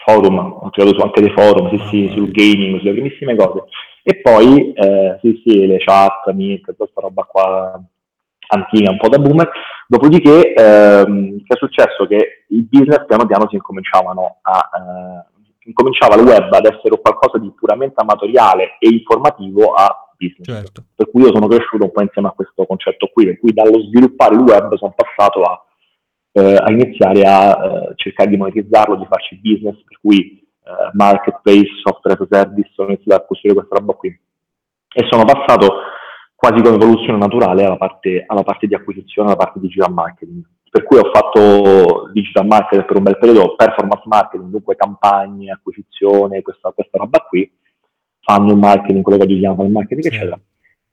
Forum, 0.05 0.38
ho 0.38 0.69
creato 0.69 0.93
su 0.95 1.01
anche 1.01 1.21
dei 1.21 1.31
forum, 1.31 1.69
sì, 1.69 1.75
ah, 1.75 1.88
sì, 1.89 2.11
sul 2.13 2.31
gaming, 2.31 2.79
sulle 2.79 2.91
primissime 2.91 3.35
cose. 3.35 3.65
E 4.03 4.21
poi, 4.21 4.73
eh, 4.73 5.19
sì, 5.21 5.41
sì, 5.43 5.67
le 5.67 5.77
chat, 5.77 6.31
Meet, 6.33 6.61
tutta 6.61 6.75
questa 6.77 7.01
roba 7.01 7.23
qua 7.23 7.81
antica, 8.49 8.91
un 8.91 8.97
po' 8.97 9.09
da 9.09 9.19
boomer. 9.19 9.49
Dopodiché, 9.87 10.53
ehm, 10.53 11.43
che 11.43 11.55
è 11.55 11.57
successo? 11.57 12.05
Che 12.07 12.45
i 12.47 12.67
business 12.69 13.05
piano 13.05 13.25
piano 13.25 13.47
si 13.49 13.55
incominciavano 13.55 14.37
a... 14.41 14.69
Eh, 14.77 15.37
incominciava 15.69 16.15
il 16.15 16.25
web 16.25 16.51
ad 16.51 16.65
essere 16.65 16.99
qualcosa 16.99 17.37
di 17.37 17.51
puramente 17.51 18.01
amatoriale 18.01 18.77
e 18.79 18.89
informativo 18.89 19.73
a 19.73 20.09
business. 20.17 20.47
Certo. 20.47 20.83
Per 20.95 21.09
cui 21.09 21.21
io 21.21 21.31
sono 21.31 21.47
cresciuto 21.47 21.85
un 21.85 21.91
po' 21.91 22.01
insieme 22.01 22.27
a 22.27 22.31
questo 22.31 22.65
concetto 22.65 23.09
qui, 23.13 23.25
per 23.25 23.39
cui 23.39 23.53
dallo 23.53 23.79
sviluppare 23.83 24.35
il 24.35 24.41
web 24.41 24.75
sono 24.75 24.93
passato 24.95 25.43
a, 25.43 25.63
eh, 26.31 26.55
a 26.55 26.71
iniziare 26.71 27.21
a 27.21 27.51
eh, 27.51 27.93
cercare 27.95 28.29
di 28.29 28.37
monetizzarlo, 28.37 28.95
di 28.95 29.05
farci 29.07 29.39
business, 29.41 29.75
per 29.83 29.99
cui 30.01 30.41
eh, 30.63 30.89
marketplace, 30.93 31.69
software 31.83 32.17
as 32.19 32.27
a 32.29 32.35
service, 32.35 32.71
ho 32.75 32.85
iniziato 32.85 33.23
a 33.23 33.25
costruire 33.25 33.59
questa 33.59 33.77
roba 33.77 33.93
qui. 33.93 34.19
E 34.91 35.07
sono 35.09 35.23
passato 35.23 35.67
quasi 36.39 36.62
come 36.62 36.75
evoluzione 36.75 37.17
naturale 37.17 37.65
alla 37.65 37.75
parte, 37.75 38.24
alla 38.25 38.43
parte 38.43 38.65
di 38.65 38.74
acquisizione, 38.74 39.27
alla 39.27 39.38
parte 39.38 39.60
di 39.60 39.67
digital 39.67 39.91
marketing. 39.91 40.41
Per 40.72 40.84
cui 40.84 40.98
ho 40.98 41.10
fatto 41.12 42.10
digital 42.13 42.46
marketing 42.46 42.86
per 42.86 42.96
un 42.96 43.03
bel 43.03 43.17
periodo, 43.17 43.55
performance 43.55 44.03
marketing, 44.05 44.50
dunque 44.50 44.75
campagne, 44.77 45.51
acquisizione, 45.51 46.41
questa, 46.41 46.72
questa 46.72 46.98
roba 46.98 47.19
qui, 47.27 47.51
funnel 48.22 48.55
marketing, 48.55 49.03
quello 49.03 49.17
che 49.17 49.25
oggi 49.25 49.39
chiamano 49.39 49.65
il 49.65 49.72
marketing, 49.72 50.08
sì. 50.08 50.15
eccetera. 50.15 50.39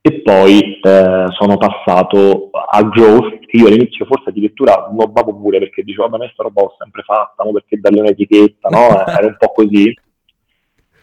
E 0.01 0.23
poi 0.23 0.81
eh, 0.81 1.25
sono 1.29 1.57
passato 1.59 2.51
al 2.51 2.89
growth, 2.89 3.39
che 3.47 3.59
io 3.59 3.69
all'inizio 3.69 4.05
forse 4.07 4.31
addirittura 4.31 4.89
nobbavo 4.91 5.33
pure 5.33 5.59
perché 5.61 5.85
dicevo, 5.85 6.09
vabbè, 6.09 6.25
questa 6.25 6.43
roba 6.43 6.63
l'ho 6.63 6.75
sempre 6.77 7.03
fatta, 7.03 7.45
no? 7.45 7.53
perché 7.53 7.79
dargli 7.79 7.99
un'etichetta, 8.01 8.69
no? 8.69 9.05
Era 9.07 9.27
un 9.27 9.37
po' 9.39 9.53
così 9.53 9.95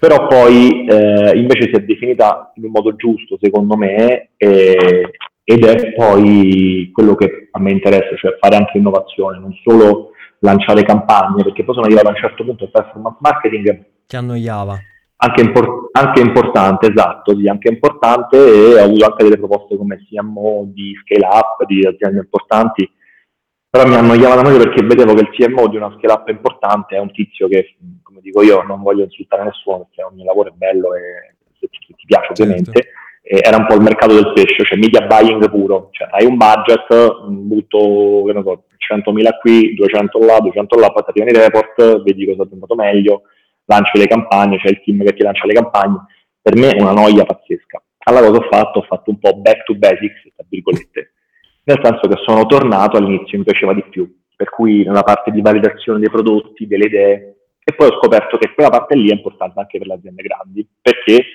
però 0.04 0.28
poi 0.28 0.86
eh, 0.86 1.32
invece 1.38 1.70
si 1.70 1.76
è 1.76 1.80
definita 1.80 2.52
in 2.56 2.66
un 2.66 2.72
modo 2.72 2.94
giusto 2.98 3.38
secondo 3.42 3.78
me 3.78 4.32
e, 4.36 5.12
ed 5.46 5.64
è 5.64 5.94
poi 5.94 6.90
quello 6.92 7.16
che 7.16 7.48
a 7.50 7.60
me 7.62 7.72
interessa, 7.72 8.14
cioè 8.18 8.36
fare 8.38 8.58
anche 8.58 8.78
innovazione, 8.78 9.40
non 9.40 9.54
solo 9.64 10.10
lanciare 10.40 10.84
campagne, 10.84 11.44
perché 11.44 11.64
poi 11.64 11.76
sono 11.76 11.86
arrivato 11.86 12.08
a 12.08 12.10
un 12.10 12.18
certo 12.18 12.44
punto 12.44 12.66
il 12.66 12.72
performance 12.72 13.18
marketing 13.22 13.86
ti 14.06 14.18
annoiava. 14.18 14.78
Anche, 15.16 15.42
impor- 15.42 15.88
anche, 15.94 16.20
importante, 16.20 16.92
esatto, 16.92 17.38
sì, 17.38 17.48
anche 17.48 17.70
importante 17.70 18.36
e 18.36 18.82
ho 18.82 18.84
avuto 18.84 19.06
anche 19.06 19.24
delle 19.24 19.38
proposte 19.38 19.78
come 19.78 20.06
CMO 20.06 20.66
di 20.68 20.94
scale 21.02 21.34
up, 21.34 21.66
di 21.66 21.88
aziende 21.88 22.20
importanti, 22.20 22.92
però 23.70 23.88
mi 23.88 23.96
annoiava 23.96 24.36
da 24.36 24.42
noi 24.42 24.58
perché 24.58 24.86
vedevo 24.86 25.14
che 25.14 25.22
il 25.22 25.30
CMO 25.30 25.70
di 25.70 25.78
una 25.78 25.96
scale 25.98 26.14
up 26.14 26.28
importante 26.28 26.98
è 26.98 27.00
un 27.00 27.10
tizio 27.14 27.48
che 27.48 27.78
dico 28.24 28.42
io, 28.42 28.64
non 28.64 28.82
voglio 28.82 29.04
insultare 29.04 29.44
nessuno 29.44 29.80
perché 29.80 30.02
ogni 30.04 30.24
lavoro 30.24 30.50
è 30.50 30.54
bello 30.56 30.96
e 30.96 31.36
se 31.60 31.68
ti, 31.68 31.78
ti 31.96 32.06
piace 32.06 32.34
certo. 32.34 32.44
ovviamente, 32.44 32.90
e 33.22 33.40
era 33.42 33.58
un 33.58 33.68
po' 33.68 33.76
il 33.76 33.82
mercato 33.82 34.14
del 34.14 34.34
pesce, 34.34 34.64
cioè 34.64 34.78
media 34.78 35.02
buying 35.02 35.50
puro, 35.50 35.90
cioè 35.92 36.08
hai 36.12 36.26
un 36.26 36.36
budget, 36.36 37.28
butto, 37.28 38.24
che 38.26 38.34
ne 38.34 38.42
so, 38.44 38.64
100.000 38.78 39.40
qui, 39.40 39.74
200 39.76 40.20
là, 40.20 40.40
200 40.40 40.80
là, 40.80 40.90
poi 40.92 41.04
ti 41.04 41.22
arrivano 41.22 41.46
i 41.46 41.50
report, 41.50 42.02
vedi 42.04 42.26
cosa 42.26 42.44
è 42.44 42.48
andato 42.52 42.76
meglio, 42.76 43.22
lanci 43.66 43.98
le 43.98 44.08
campagne, 44.08 44.58
c'è 44.58 44.70
il 44.70 44.82
team 44.84 45.04
che 45.04 45.14
ti 45.14 45.24
lancia 45.24 45.46
le 45.46 45.54
campagne, 45.54 46.06
per 46.42 46.56
me 46.58 46.72
è 46.72 46.82
una 46.82 46.92
noia 46.92 47.24
pazzesca. 47.24 47.82
Allora 48.06 48.28
cosa 48.28 48.40
ho 48.40 48.48
fatto? 48.50 48.80
Ho 48.80 48.84
fatto 48.84 49.10
un 49.10 49.20
po' 49.20 49.36
back 49.36 49.64
to 49.64 49.76
basics, 49.76 50.22
tra 50.36 50.46
virgolette, 50.50 51.14
nel 51.64 51.80
senso 51.82 52.08
che 52.10 52.22
sono 52.26 52.46
tornato 52.46 52.98
all'inizio, 52.98 53.38
mi 53.38 53.46
piaceva 53.46 53.74
di 53.74 53.84
più, 53.90 54.14
per 54.36 54.50
cui 54.50 54.84
nella 54.84 55.04
parte 55.04 55.32
di 55.32 55.42
validazione 55.42 56.00
dei 56.00 56.10
prodotti, 56.10 56.68
delle 56.68 56.86
idee, 56.86 57.36
e 57.64 57.74
poi 57.74 57.88
ho 57.88 57.98
scoperto 58.00 58.38
che 58.38 58.54
quella 58.54 58.70
parte 58.70 58.96
lì 58.96 59.10
è 59.10 59.14
importante 59.14 59.60
anche 59.60 59.78
per 59.78 59.88
le 59.88 59.94
aziende 59.94 60.22
grandi, 60.22 60.68
perché 60.82 61.26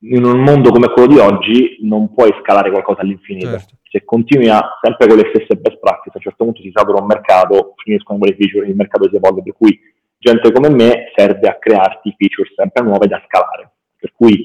in 0.00 0.24
un 0.24 0.40
mondo 0.40 0.70
come 0.70 0.88
quello 0.88 1.08
di 1.08 1.18
oggi 1.18 1.78
non 1.82 2.12
puoi 2.12 2.34
scalare 2.42 2.70
qualcosa 2.70 3.00
all'infinito. 3.00 3.50
Certo. 3.50 3.76
Se 3.88 4.04
continui 4.04 4.48
a, 4.48 4.60
sempre 4.82 5.06
con 5.06 5.16
le 5.16 5.30
stesse 5.32 5.56
best 5.56 5.78
practice, 5.78 6.10
a 6.10 6.16
un 6.16 6.22
certo 6.22 6.44
punto 6.44 6.60
si 6.60 6.72
satura 6.74 7.00
un 7.00 7.06
mercato, 7.06 7.74
finiscono 7.76 8.18
quelle 8.18 8.36
feature, 8.36 8.66
il 8.66 8.74
mercato 8.74 9.08
si 9.08 9.16
evolve, 9.16 9.42
per 9.42 9.54
cui 9.54 9.78
gente 10.18 10.52
come 10.52 10.70
me 10.70 11.12
serve 11.14 11.48
a 11.48 11.58
crearti 11.58 12.14
feature 12.18 12.50
sempre 12.56 12.82
nuove 12.82 13.06
da 13.06 13.22
scalare. 13.26 13.72
Per 13.96 14.12
cui 14.12 14.44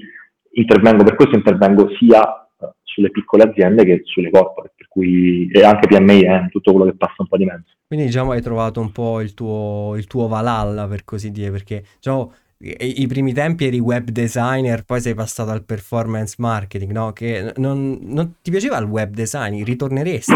intervengo, 0.51 1.03
per 1.03 1.15
questo 1.15 1.35
intervengo 1.35 1.89
sia 1.97 2.47
sulle 2.83 3.11
piccole 3.11 3.43
aziende 3.43 3.85
che 3.85 4.01
sulle 4.03 4.29
corporate, 4.29 4.73
per 4.75 4.87
cui 4.87 5.49
e 5.51 5.63
anche 5.63 5.87
PMI 5.87 6.21
è 6.21 6.33
eh, 6.33 6.47
tutto 6.49 6.71
quello 6.71 6.89
che 6.89 6.97
passa 6.97 7.15
un 7.17 7.27
po' 7.27 7.37
di 7.37 7.45
mezzo. 7.45 7.73
Quindi 7.89 8.05
diciamo 8.05 8.33
hai 8.33 8.41
trovato 8.43 8.79
un 8.79 8.91
po' 8.91 9.19
il 9.19 9.33
tuo, 9.33 9.95
il 9.97 10.05
tuo 10.05 10.27
Valhalla 10.27 10.87
per 10.87 11.03
così 11.03 11.31
dire, 11.31 11.49
perché 11.49 11.83
diciamo 11.95 12.31
i, 12.59 13.01
i 13.01 13.07
primi 13.07 13.33
tempi 13.33 13.65
eri 13.65 13.79
web 13.79 14.09
designer, 14.09 14.83
poi 14.85 15.01
sei 15.01 15.15
passato 15.15 15.49
al 15.49 15.65
performance 15.65 16.35
marketing, 16.37 16.91
no? 16.91 17.13
Che 17.13 17.53
non, 17.57 17.97
non 18.03 18.35
ti 18.43 18.51
piaceva 18.51 18.77
il 18.77 18.85
web 18.85 19.11
design? 19.11 19.63
Ritorneresti? 19.63 20.33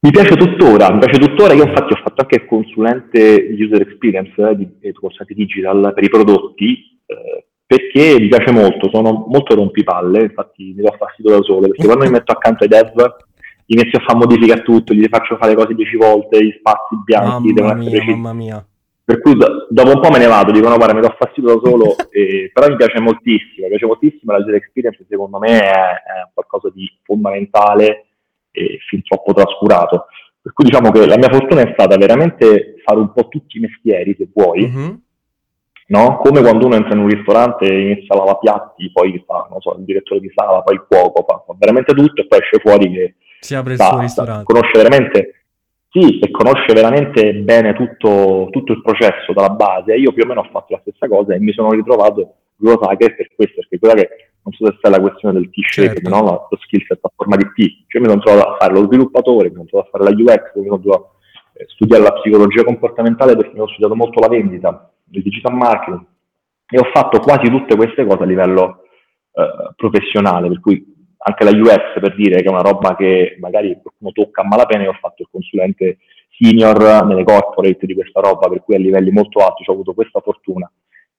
Mi 0.00 0.10
piace 0.10 0.36
tuttora, 0.36 0.92
mi 0.92 0.98
piace 0.98 1.18
tuttora, 1.18 1.54
io 1.54 1.64
infatti 1.64 1.94
ho 1.94 2.02
fatto 2.02 2.20
anche 2.20 2.34
il 2.36 2.46
consulente 2.46 3.48
user 3.58 3.80
experience 3.80 4.34
eh, 4.36 4.54
di, 4.54 4.68
di 4.78 5.34
digital 5.34 5.94
per 5.94 6.04
i 6.04 6.10
prodotti, 6.10 7.00
eh, 7.06 7.46
perché 7.64 8.20
mi 8.20 8.28
piace 8.28 8.52
molto, 8.52 8.90
sono 8.92 9.24
molto 9.26 9.54
rompipalle, 9.54 10.24
infatti 10.24 10.74
mi 10.76 10.82
do 10.82 10.94
fastidio 10.98 11.38
da 11.38 11.42
solo, 11.42 11.68
perché 11.68 11.86
quando 11.86 12.04
mi 12.04 12.10
metto 12.10 12.32
accanto 12.32 12.64
ai 12.64 12.68
dev 12.68 12.92
inizio 13.66 13.98
a 13.98 14.02
fare 14.02 14.18
modifiche 14.18 14.52
a 14.52 14.62
tutto, 14.62 14.94
gli 14.94 15.06
faccio 15.08 15.36
fare 15.36 15.54
cose 15.54 15.74
dieci 15.74 15.96
volte, 15.96 16.44
gli 16.44 16.54
spazi 16.58 16.96
bianchi, 17.04 17.52
mamma 17.52 17.52
devono 17.52 17.82
essere 17.82 18.04
Mamma 18.04 18.32
mia. 18.32 18.66
Per 19.04 19.20
cui 19.20 19.36
dopo 19.36 19.90
un 19.90 20.00
po' 20.00 20.10
me 20.10 20.18
ne 20.18 20.26
vado, 20.26 20.50
dico 20.50 20.68
no 20.68 20.76
guarda 20.76 20.94
mi 20.94 21.00
do 21.00 21.14
fastidio 21.16 21.54
da 21.54 21.60
solo, 21.62 21.94
e, 22.10 22.50
però 22.52 22.68
mi 22.68 22.76
piace 22.76 23.00
moltissimo, 23.00 23.66
mi 23.66 23.68
piace 23.68 23.86
moltissimo 23.86 24.32
la 24.32 24.38
user 24.38 24.54
experience 24.54 25.04
secondo 25.08 25.38
me 25.38 25.60
è, 25.60 25.70
è 25.70 26.28
qualcosa 26.34 26.70
di 26.74 26.90
fondamentale 27.04 28.06
e 28.50 28.78
fin 28.88 29.02
troppo 29.02 29.32
trascurato. 29.32 30.06
Per 30.42 30.52
cui 30.52 30.64
diciamo 30.64 30.90
che 30.90 31.06
la 31.06 31.16
mia 31.16 31.28
fortuna 31.28 31.62
è 31.62 31.72
stata 31.72 31.96
veramente 31.96 32.76
fare 32.84 32.98
un 32.98 33.12
po' 33.12 33.28
tutti 33.28 33.58
i 33.58 33.60
mestieri, 33.60 34.14
se 34.18 34.28
vuoi, 34.32 34.66
mm-hmm 34.66 34.94
no? 35.86 36.18
Come 36.18 36.40
quando 36.40 36.66
uno 36.66 36.74
entra 36.74 36.94
in 36.94 37.00
un 37.00 37.08
ristorante 37.08 37.66
e 37.66 37.80
inizia 37.80 38.14
a 38.14 38.18
lavare 38.18 38.38
piatti, 38.40 38.90
poi 38.92 39.22
fa, 39.26 39.46
non 39.50 39.60
so, 39.60 39.76
il 39.78 39.84
direttore 39.84 40.20
di 40.20 40.32
sala, 40.34 40.62
poi 40.62 40.74
il 40.74 40.84
cuoco, 40.88 41.24
fa, 41.26 41.42
fa 41.46 41.54
veramente 41.58 41.94
tutto 41.94 42.22
e 42.22 42.26
poi 42.26 42.38
esce 42.40 42.58
fuori 42.58 42.90
che 42.90 43.14
si 43.46 43.54
apre 43.54 43.74
il 43.74 43.80
suo 43.80 44.00
ristorante. 44.00 44.44
Conosce 44.44 44.72
veramente, 44.76 45.34
sì, 45.90 46.18
e 46.18 46.30
conosce 46.30 46.72
veramente 46.74 47.32
bene 47.34 47.72
tutto, 47.74 48.48
tutto, 48.50 48.72
il 48.72 48.82
processo 48.82 49.32
dalla 49.32 49.50
base. 49.50 49.94
Io 49.94 50.12
più 50.12 50.24
o 50.24 50.26
meno 50.26 50.40
ho 50.40 50.48
fatto 50.50 50.74
la 50.74 50.80
stessa 50.82 51.06
cosa 51.08 51.34
e 51.34 51.38
mi 51.38 51.52
sono 51.52 51.70
ritrovato 51.70 52.34
Hacker 52.58 53.16
per 53.16 53.30
questo, 53.34 53.60
perché 53.60 53.78
quella 53.78 53.94
che 53.94 54.08
non 54.42 54.52
so 54.54 54.66
se 54.66 54.74
sta 54.78 54.88
la 54.88 55.00
questione 55.00 55.34
del 55.34 55.50
T-shape, 55.50 56.00
certo. 56.00 56.08
no? 56.08 56.46
lo 56.50 56.58
skill 56.60 56.84
set 56.86 56.98
a 57.02 57.10
forma 57.14 57.36
di 57.36 57.44
T. 57.44 57.84
Cioè 57.86 58.00
mi 58.00 58.08
sono 58.08 58.20
trovato 58.20 58.48
a 58.48 58.56
fare 58.58 58.72
lo 58.74 58.84
sviluppatore, 58.86 59.48
mi 59.48 59.54
sono 59.54 59.66
trovato 59.66 59.88
a 59.88 59.98
fare 59.98 60.04
la 60.04 60.22
UX, 60.22 60.54
mi 60.54 60.66
sono 60.66 60.80
trovato 60.80 61.04
a 61.04 61.64
studiare 61.68 62.02
la 62.02 62.12
psicologia 62.12 62.64
comportamentale 62.64 63.36
perché 63.36 63.52
mi 63.54 63.60
ho 63.60 63.68
studiato 63.68 63.94
molto 63.94 64.20
la 64.20 64.28
vendita, 64.28 64.90
il 65.10 65.22
digital 65.22 65.54
marketing 65.54 66.04
e 66.68 66.78
ho 66.78 66.90
fatto 66.92 67.20
quasi 67.20 67.48
tutte 67.48 67.76
queste 67.76 68.04
cose 68.04 68.22
a 68.22 68.26
livello 68.26 68.82
eh, 69.32 69.72
professionale, 69.76 70.48
per 70.48 70.60
cui 70.60 70.95
anche 71.28 71.44
la 71.44 71.50
UX 71.50 71.98
per 72.00 72.14
dire 72.14 72.40
che 72.40 72.44
è 72.44 72.50
una 72.50 72.60
roba 72.60 72.94
che 72.94 73.36
magari 73.40 73.76
qualcuno 73.82 74.12
tocca 74.12 74.42
a 74.42 74.46
malapena, 74.46 74.84
io 74.84 74.90
ho 74.90 74.98
fatto 75.00 75.22
il 75.22 75.28
consulente 75.30 75.98
senior 76.38 77.04
nelle 77.04 77.24
corporate 77.24 77.84
di 77.84 77.94
questa 77.94 78.20
roba, 78.20 78.48
per 78.48 78.62
cui 78.62 78.76
a 78.76 78.78
livelli 78.78 79.10
molto 79.10 79.40
alti 79.44 79.64
ho 79.66 79.72
avuto 79.72 79.92
questa 79.92 80.20
fortuna. 80.20 80.70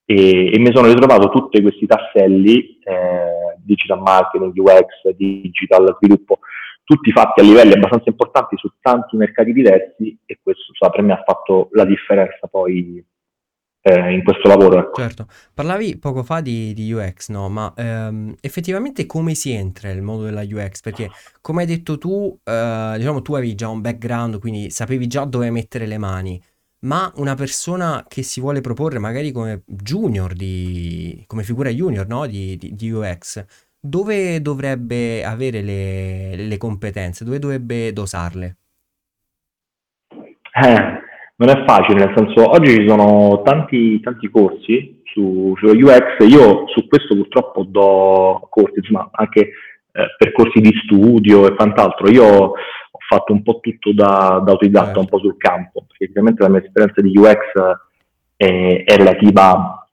E, 0.05 0.53
e 0.53 0.59
mi 0.59 0.71
sono 0.73 0.87
ritrovato 0.87 1.29
tutti 1.29 1.61
questi 1.61 1.85
tasselli, 1.85 2.79
eh, 2.83 3.57
digital 3.57 3.99
marketing, 3.99 4.53
UX, 4.55 5.13
digital, 5.17 5.97
sviluppo, 5.99 6.39
tutti 6.85 7.11
fatti 7.11 7.41
a 7.41 7.43
livelli 7.43 7.73
abbastanza 7.73 8.09
importanti 8.09 8.55
su 8.55 8.71
tanti 8.79 9.17
mercati 9.17 9.51
diversi 9.51 10.17
e 10.25 10.39
questo 10.41 10.71
so, 10.71 10.89
per 10.89 11.01
me 11.01 11.11
ha 11.11 11.23
fatto 11.25 11.67
la 11.73 11.83
differenza 11.83 12.47
poi 12.49 13.03
eh, 13.87 14.13
in 14.13 14.23
questo 14.23 14.47
lavoro. 14.47 14.79
Ecco. 14.79 15.01
Certo, 15.01 15.27
parlavi 15.53 15.97
poco 15.97 16.23
fa 16.23 16.41
di, 16.41 16.73
di 16.73 16.91
UX, 16.91 17.29
no? 17.29 17.49
Ma 17.49 17.73
ehm, 17.75 18.35
effettivamente 18.41 19.05
come 19.05 19.33
si 19.33 19.51
entra 19.51 19.89
nel 19.89 20.01
mondo 20.01 20.23
della 20.23 20.41
UX? 20.41 20.81
Perché 20.81 21.09
come 21.41 21.61
hai 21.61 21.67
detto 21.67 21.97
tu, 21.97 22.37
eh, 22.43 22.93
diciamo 22.97 23.21
tu 23.21 23.33
avevi 23.33 23.55
già 23.55 23.69
un 23.69 23.81
background, 23.81 24.39
quindi 24.39 24.69
sapevi 24.69 25.07
già 25.07 25.25
dove 25.25 25.49
mettere 25.49 25.85
le 25.85 25.97
mani, 25.97 26.41
ma 26.85 27.11
una 27.15 27.35
persona 27.35 28.05
che 28.07 28.21
si 28.23 28.39
vuole 28.39 28.61
proporre 28.61 28.99
magari 28.99 29.31
come 29.31 29.63
junior, 29.65 30.33
di, 30.33 31.23
come 31.27 31.43
figura 31.43 31.69
junior 31.69 32.07
no? 32.07 32.25
di, 32.27 32.57
di, 32.57 32.75
di 32.75 32.91
UX, 32.91 33.43
dove 33.79 34.41
dovrebbe 34.41 35.23
avere 35.23 35.61
le, 35.61 36.35
le 36.35 36.57
competenze, 36.57 37.23
dove 37.23 37.39
dovrebbe 37.39 37.93
dosarle? 37.93 38.57
Eh, 40.59 40.96
non 41.37 41.49
è 41.49 41.63
facile, 41.65 42.05
nel 42.05 42.13
senso, 42.15 42.49
oggi 42.49 42.73
ci 42.73 42.87
sono 42.87 43.41
tanti, 43.43 43.99
tanti 43.99 44.29
corsi 44.29 45.01
su, 45.05 45.53
sullo 45.57 45.71
UX, 45.71 46.27
io 46.27 46.67
su 46.67 46.87
questo 46.87 47.15
purtroppo 47.15 47.63
do 47.63 48.47
corsi, 48.49 48.79
insomma, 48.79 49.09
anche 49.11 49.41
eh, 49.41 50.15
percorsi 50.17 50.59
di 50.59 50.71
studio 50.83 51.47
e 51.47 51.55
quant'altro. 51.55 52.09
Io 52.09 52.25
ho 52.25 52.53
fatto 53.07 53.33
un 53.33 53.43
po' 53.43 53.59
tutto 53.59 53.93
da, 53.93 54.41
da 54.43 54.51
autodidatta, 54.51 54.85
certo. 54.85 54.99
un 54.99 55.07
po' 55.07 55.19
sul 55.19 55.37
campo, 55.37 55.85
perché 55.87 56.05
ovviamente 56.09 56.41
la 56.41 56.49
mia 56.49 56.63
esperienza 56.63 57.01
di 57.01 57.15
UX 57.15 57.77
è, 58.35 58.83
è 58.83 58.95
relativa 58.95 59.87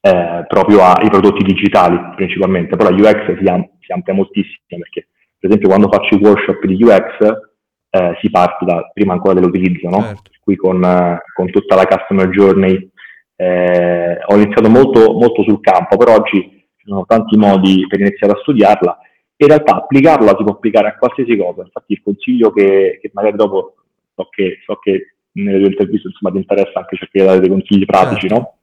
eh, 0.00 0.44
proprio 0.46 0.82
ai 0.82 1.10
prodotti 1.10 1.42
digitali 1.44 1.98
principalmente, 2.14 2.76
però 2.76 2.90
la 2.90 2.96
UX 2.96 3.38
si, 3.38 3.48
am- 3.48 3.68
si 3.80 3.92
amplia 3.92 4.14
moltissimo 4.14 4.58
perché 4.66 5.08
per 5.38 5.48
esempio 5.50 5.68
quando 5.68 5.88
faccio 5.90 6.14
i 6.14 6.20
workshop 6.22 6.64
di 6.64 6.82
UX 6.82 7.49
eh, 7.90 8.16
si 8.20 8.30
parte 8.30 8.64
da, 8.64 8.88
prima 8.92 9.12
ancora 9.12 9.34
dell'utilizzo, 9.34 9.88
no? 9.88 10.00
certo. 10.00 10.22
per 10.22 10.38
cui 10.40 10.56
con, 10.56 10.82
eh, 10.82 11.22
con, 11.34 11.50
tutta 11.50 11.74
la 11.74 11.86
customer 11.86 12.28
journey 12.28 12.90
eh, 13.36 14.18
ho 14.24 14.34
iniziato 14.36 14.68
molto, 14.68 15.12
molto 15.12 15.42
sul 15.42 15.60
campo, 15.60 15.96
però 15.96 16.14
oggi 16.14 16.40
ci 16.76 16.86
sono 16.86 17.04
tanti 17.06 17.36
modi 17.36 17.86
per 17.88 18.00
iniziare 18.00 18.34
a 18.34 18.40
studiarla. 18.40 18.98
In 19.36 19.46
realtà 19.48 19.76
applicarla 19.76 20.36
si 20.36 20.42
può 20.42 20.52
applicare 20.52 20.88
a 20.88 20.96
qualsiasi 20.96 21.36
cosa, 21.36 21.62
infatti 21.62 21.92
il 21.92 22.02
consiglio 22.02 22.52
che, 22.52 22.98
che 23.00 23.10
magari 23.14 23.36
dopo 23.36 23.74
so 24.14 24.28
che, 24.30 24.58
so 24.66 24.76
che 24.76 25.14
nelle 25.32 25.58
tue 25.58 25.68
interviste 25.68 26.08
insomma, 26.08 26.32
ti 26.32 26.38
interessa 26.38 26.80
anche 26.80 26.96
cercare 26.96 27.24
di 27.24 27.26
dare 27.26 27.40
dei 27.40 27.48
consigli 27.48 27.84
pratici, 27.84 28.28
certo. 28.28 28.34
no? 28.34 28.54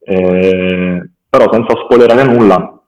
Eh, 0.00 1.10
però 1.28 1.52
senza 1.52 1.74
spoilerare 1.84 2.24
nulla, 2.24 2.82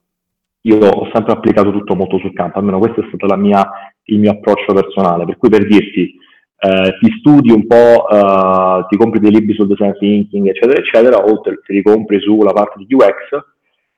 io 0.63 0.77
ho 0.77 1.09
sempre 1.13 1.33
applicato 1.33 1.73
tutto 1.73 1.95
molto 1.95 2.19
sul 2.19 2.33
campo, 2.33 2.59
almeno 2.59 2.79
questo 2.79 3.01
è 3.01 3.09
stato 3.13 3.37
mia, 3.37 3.69
il 4.09 4.19
mio 4.19 4.33
approccio 4.33 4.73
personale, 4.73 5.25
per 5.25 5.37
cui 5.37 5.49
per 5.49 5.67
dirti, 5.67 6.15
eh, 6.61 6.97
ti 7.01 7.11
studi 7.19 7.51
un 7.51 7.67
po', 7.67 8.09
eh, 8.09 8.87
ti 8.89 8.97
compri 8.97 9.21
dei 9.21 9.31
libri 9.31 9.55
sul 9.55 9.69
design 9.69 9.93
thinking, 9.99 10.49
eccetera, 10.49 10.79
eccetera, 10.79 11.25
o 11.25 11.41
te, 11.41 11.61
te 11.65 11.73
li 11.73 11.83
compri 11.83 12.21
sulla 12.21 12.53
parte 12.53 12.85
di 12.85 12.95
UX, 12.95 13.43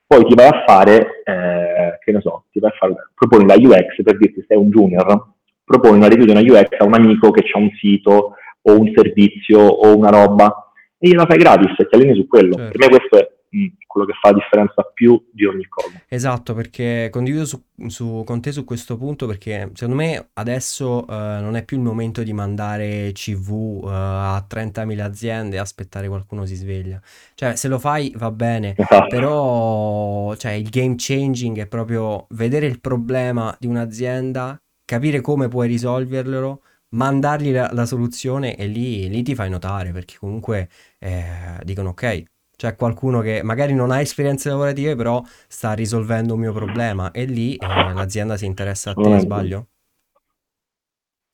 poi 0.07 0.25
ti 0.25 0.35
vai 0.35 0.49
a 0.49 0.65
fare, 0.67 1.23
eh, 1.25 1.99
che 2.03 2.13
ne 2.13 2.21
so, 2.21 2.45
ti 2.51 2.59
vai 2.59 2.71
a 2.71 2.75
fare, 2.79 2.95
proponi 3.15 3.47
la 3.47 3.55
UX 3.55 4.03
per 4.03 4.19
dirti 4.19 4.45
sei 4.47 4.57
un 4.57 4.71
junior, 4.71 5.29
proponi 5.65 5.97
una 5.97 6.09
review 6.09 6.27
di 6.27 6.33
una 6.33 6.41
UX 6.41 6.79
a 6.79 6.85
un 6.85 6.95
amico 6.95 7.31
che 7.31 7.45
ha 7.53 7.59
un 7.59 7.71
sito 7.79 8.35
o 8.63 8.79
un 8.79 8.93
servizio 8.95 9.61
o 9.61 9.97
una 9.97 10.11
roba 10.11 10.73
e 10.99 11.09
gliela 11.09 11.27
fai 11.27 11.39
gratis 11.39 11.79
e 11.79 11.87
ti 11.87 11.95
alleni 11.95 12.15
su 12.15 12.27
quello. 12.27 12.57
Certo. 12.57 12.77
Per 12.77 12.79
me 12.79 12.97
questo 12.97 13.19
è 13.19 13.40
mh, 13.51 13.67
quello 13.87 14.07
che 14.07 14.13
fa 14.21 14.31
la 14.31 14.39
differenza 14.39 14.83
più 14.83 15.23
di 15.33 15.45
ogni 15.45 15.67
cosa. 15.67 16.03
Esatto, 16.09 16.55
perché 16.55 17.09
condivido 17.11 17.45
su, 17.45 17.63
su, 17.87 18.23
con 18.25 18.41
te 18.41 18.53
su 18.53 18.65
questo 18.65 18.97
punto 18.97 19.27
perché 19.27 19.71
secondo 19.75 20.01
me 20.01 20.31
adesso 20.35 21.05
uh, 21.07 21.13
non 21.13 21.57
è 21.57 21.65
più 21.65 21.77
il 21.77 21.83
momento 21.83 22.23
di 22.23 22.33
mandare 22.33 23.13
CV 23.13 23.83
eh, 23.85 23.89
a 23.91 24.47
30.000 24.49 25.01
aziende 25.01 25.57
e 25.57 25.59
aspettare 25.59 26.09
qualcuno 26.09 26.47
si 26.47 26.55
sveglia. 26.55 27.01
Cioè, 27.35 27.57
se 27.57 27.69
lo 27.69 27.79
fai 27.79 28.13
va 28.17 28.31
bene, 28.31 28.75
esatto. 28.77 29.07
però 29.09 30.35
cioè, 30.37 30.53
il 30.53 30.69
game 30.69 30.95
changing 30.97 31.59
è 31.59 31.67
proprio 31.67 32.27
vedere 32.31 32.67
il 32.67 32.81
problema 32.81 33.55
di 33.59 33.67
un'azienda, 33.67 34.61
capire 34.85 35.21
come 35.21 35.49
puoi 35.49 35.69
risolverlo 35.69 36.63
mandargli 36.91 37.53
la, 37.53 37.71
la 37.73 37.87
soluzione 37.87 38.57
e 38.57 38.67
lì, 38.67 39.09
lì, 39.09 39.23
ti 39.23 39.35
fai 39.35 39.51
notare 39.51 39.93
perché 39.93 40.17
comunque 40.19 40.69
eh, 40.99 41.59
dicono 41.63 41.91
ok, 41.91 42.25
c'è 42.61 42.77
qualcuno 42.77 43.21
che 43.21 43.41
magari 43.43 43.73
non 43.73 43.91
ha 43.91 44.03
esperienze 44.03 44.51
lavorative 44.51 44.95
però 44.95 45.23
sta 45.49 45.73
risolvendo 45.73 46.35
un 46.35 46.41
mio 46.41 46.53
problema 46.53 47.11
e 47.11 47.25
lì 47.25 47.55
eh, 47.55 47.67
l'azienda 47.95 48.37
si 48.37 48.45
interessa 48.45 48.91
a 48.91 48.95
te, 48.95 49.19
sbaglio? 49.21 49.67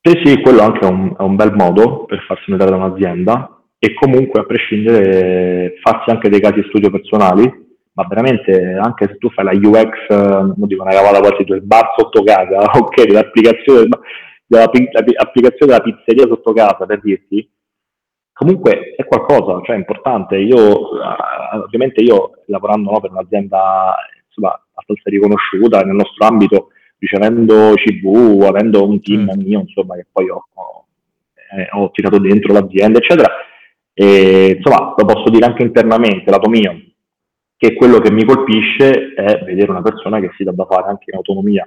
Sì, 0.01 0.21
sì, 0.25 0.41
quello 0.41 0.62
anche 0.62 0.87
è 0.87 0.89
un, 0.89 1.12
è 1.19 1.23
un 1.23 1.35
bel 1.35 1.53
modo 1.53 2.05
per 2.05 2.23
farsi 2.29 2.49
notare 2.53 2.71
da 2.71 2.77
un'azienda 2.77 3.61
e 3.77 3.93
comunque 3.95 4.39
a 4.39 4.45
prescindere 4.45 5.75
farsi 5.83 6.11
anche 6.11 6.29
dei 6.29 6.39
casi 6.39 6.62
studio 6.69 6.93
personali 6.93 7.65
ma 7.95 8.07
veramente 8.09 8.79
anche 8.81 9.09
se 9.09 9.17
tu 9.17 9.29
fai 9.31 9.47
la 9.47 9.51
UX, 9.53 9.91
eh, 10.09 10.15
non 10.15 10.69
dico 10.69 10.83
una 10.83 10.93
cavata 10.93 11.19
quasi 11.19 11.45
tu 11.45 11.55
il 11.55 11.62
bar 11.62 11.93
sotto 11.97 12.23
casa, 12.23 12.71
ok, 12.79 13.11
l'applicazione 13.11 13.89
dell'applicazione 14.47 15.73
della 15.73 15.81
pizzeria 15.81 16.27
sotto 16.29 16.53
casa, 16.53 16.87
per 16.87 17.01
dirti, 17.01 17.51
comunque 18.37 18.94
è 18.94 19.05
qualcosa, 19.07 19.61
cioè 19.64 19.77
è 19.77 19.79
importante. 19.79 20.37
Io, 20.37 20.57
uh, 20.59 21.59
ovviamente 21.64 22.03
io 22.03 22.33
lavorando 22.46 22.90
no, 22.90 23.01
per 23.01 23.11
un'azienda 23.11 23.94
insomma, 24.27 24.61
abbastanza 24.72 25.09
riconosciuta 25.11 25.81
nel 25.81 25.94
nostro 25.94 26.27
ambito, 26.27 26.68
ricevendo 26.99 27.72
CV, 27.75 28.42
avendo 28.42 28.87
un 28.87 29.01
team 29.01 29.22
mm. 29.22 29.40
mio, 29.40 29.61
insomma, 29.61 29.94
che 29.96 30.07
poi 30.12 30.29
ho, 30.29 30.46
ho, 30.53 30.85
eh, 31.57 31.68
ho 31.72 31.90
tirato 31.92 32.18
dentro 32.18 32.53
l'azienda, 32.53 32.99
eccetera, 32.99 33.31
e, 33.94 34.57
insomma, 34.59 34.94
lo 34.94 35.05
posso 35.07 35.31
dire 35.31 35.46
anche 35.46 35.62
internamente, 35.62 36.31
lato 36.31 36.51
mio, 36.51 36.79
che 37.57 37.75
quello 37.75 38.01
che 38.01 38.12
mi 38.12 38.25
colpisce 38.25 39.14
è 39.14 39.42
vedere 39.44 39.70
una 39.70 39.81
persona 39.81 40.20
che 40.20 40.31
si 40.37 40.44
dà 40.44 40.53
da 40.53 40.66
fare 40.66 40.88
anche 40.88 41.11
in 41.11 41.16
autonomia 41.16 41.66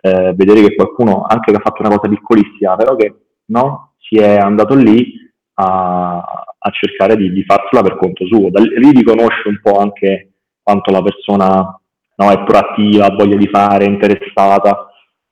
eh, 0.00 0.32
vedere 0.34 0.60
che 0.60 0.74
qualcuno, 0.74 1.22
anche 1.22 1.50
che 1.50 1.58
ha 1.58 1.60
fatto 1.60 1.82
una 1.82 1.96
cosa 1.96 2.08
piccolissima, 2.08 2.76
però 2.76 2.94
che 2.94 3.14
no, 3.46 3.94
si 3.98 4.16
è 4.16 4.36
andato 4.36 4.74
lì 4.74 5.25
a, 5.58 6.18
a 6.18 6.70
cercare 6.70 7.16
di, 7.16 7.32
di, 7.32 7.44
farsela 7.44 7.82
per 7.82 7.96
conto 7.96 8.26
suo. 8.26 8.50
Da 8.50 8.60
lì 8.60 8.90
riconosce 8.90 9.48
un 9.48 9.60
po' 9.62 9.78
anche 9.78 10.32
quanto 10.62 10.90
la 10.90 11.02
persona 11.02 11.80
no, 12.16 12.30
è 12.30 12.44
proattiva, 12.44 13.06
ha 13.06 13.14
voglia 13.14 13.36
di 13.36 13.48
fare, 13.48 13.84
è 13.84 13.88
interessata. 13.88 14.88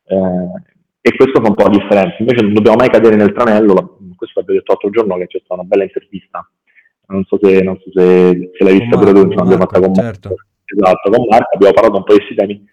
Eh, 0.07 0.73
e 1.07 1.17
questo 1.17 1.43
fa 1.43 1.49
un 1.49 1.55
po' 1.55 1.65
la 1.65 1.77
differenza. 1.77 2.17
Invece 2.19 2.43
non 2.43 2.55
dobbiamo 2.55 2.79
mai 2.79 2.89
cadere 2.89 3.17
nel 3.17 3.33
tranello, 3.33 3.99
questo 4.17 4.41
l'abbiamo 4.41 4.61
detto 4.61 4.73
l'altro 4.73 4.91
giorno 4.91 5.17
che 5.17 5.27
c'è 5.27 5.39
stata 5.45 5.61
una 5.61 5.69
bella 5.69 5.83
intervista, 5.83 6.51
non 7.09 7.25
so 7.25 7.39
se, 7.43 7.63
non 7.63 7.77
so 7.79 7.91
se, 7.93 8.51
se 8.57 8.65
l'hai 8.65 8.79
vista 8.79 8.97
pure 8.97 9.13
tu, 9.13 9.19
insomma, 9.19 9.43
abbiamo 9.43 9.65
fatta 9.65 9.81
con 9.81 9.95
certo. 9.95 10.35
Esatto, 10.65 11.11
con 11.11 11.27
Marco, 11.29 11.55
abbiamo 11.55 11.75
parlato 11.75 11.97
un 11.99 12.05
po' 12.05 12.13
di 12.15 12.19
questi 12.21 12.35
temi 12.35 12.65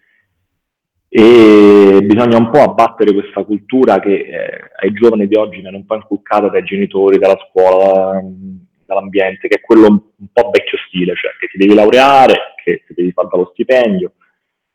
e 1.14 2.00
bisogna 2.02 2.38
un 2.38 2.48
po' 2.50 2.60
abbattere 2.60 3.12
questa 3.12 3.44
cultura 3.44 4.00
che 4.00 4.14
eh, 4.14 4.70
ai 4.80 4.92
giovani 4.94 5.26
di 5.26 5.36
oggi 5.36 5.60
viene 5.60 5.76
un 5.76 5.84
po' 5.84 5.96
inculcata 5.96 6.48
dai 6.48 6.64
genitori, 6.64 7.18
dalla 7.18 7.36
scuola, 7.50 8.18
dall'ambiente, 8.86 9.46
che 9.46 9.56
è 9.56 9.60
quello 9.60 9.88
un 9.88 10.32
po' 10.32 10.48
vecchio 10.50 10.78
stile, 10.88 11.14
cioè 11.14 11.32
che 11.38 11.48
ti 11.48 11.58
devi 11.58 11.74
laureare, 11.74 12.54
che 12.64 12.82
ti 12.86 12.94
devi 12.94 13.12
fare 13.12 13.28
dallo 13.30 13.50
stipendio. 13.52 14.12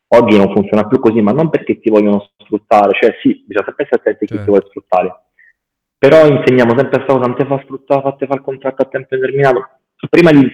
Oggi 0.09 0.37
non 0.37 0.53
funziona 0.53 0.85
più 0.85 0.99
così, 0.99 1.21
ma 1.21 1.31
non 1.31 1.49
perché 1.49 1.79
ti 1.79 1.89
vogliono 1.89 2.29
sfruttare, 2.37 2.91
cioè 3.01 3.17
sì, 3.19 3.43
bisogna 3.43 3.65
sempre 3.65 3.85
essere 3.85 4.01
attenti 4.01 4.25
a 4.25 4.27
chi 4.27 4.35
certo. 4.35 4.43
ti 4.43 4.49
vuole 4.51 4.65
sfruttare, 4.67 5.21
però 5.97 6.27
insegniamo 6.27 6.77
sempre 6.77 6.97
questa 6.97 7.13
cosa, 7.13 7.25
non 7.25 7.35
ti 7.35 7.45
fa 7.45 7.59
sfruttare, 7.63 8.01
fate 8.01 8.27
fare 8.27 8.39
il 8.39 8.45
contratto 8.45 8.83
a 8.83 8.85
tempo 8.85 9.15
indeterminato. 9.15 9.69
Prima 10.07 10.29
di 10.29 10.47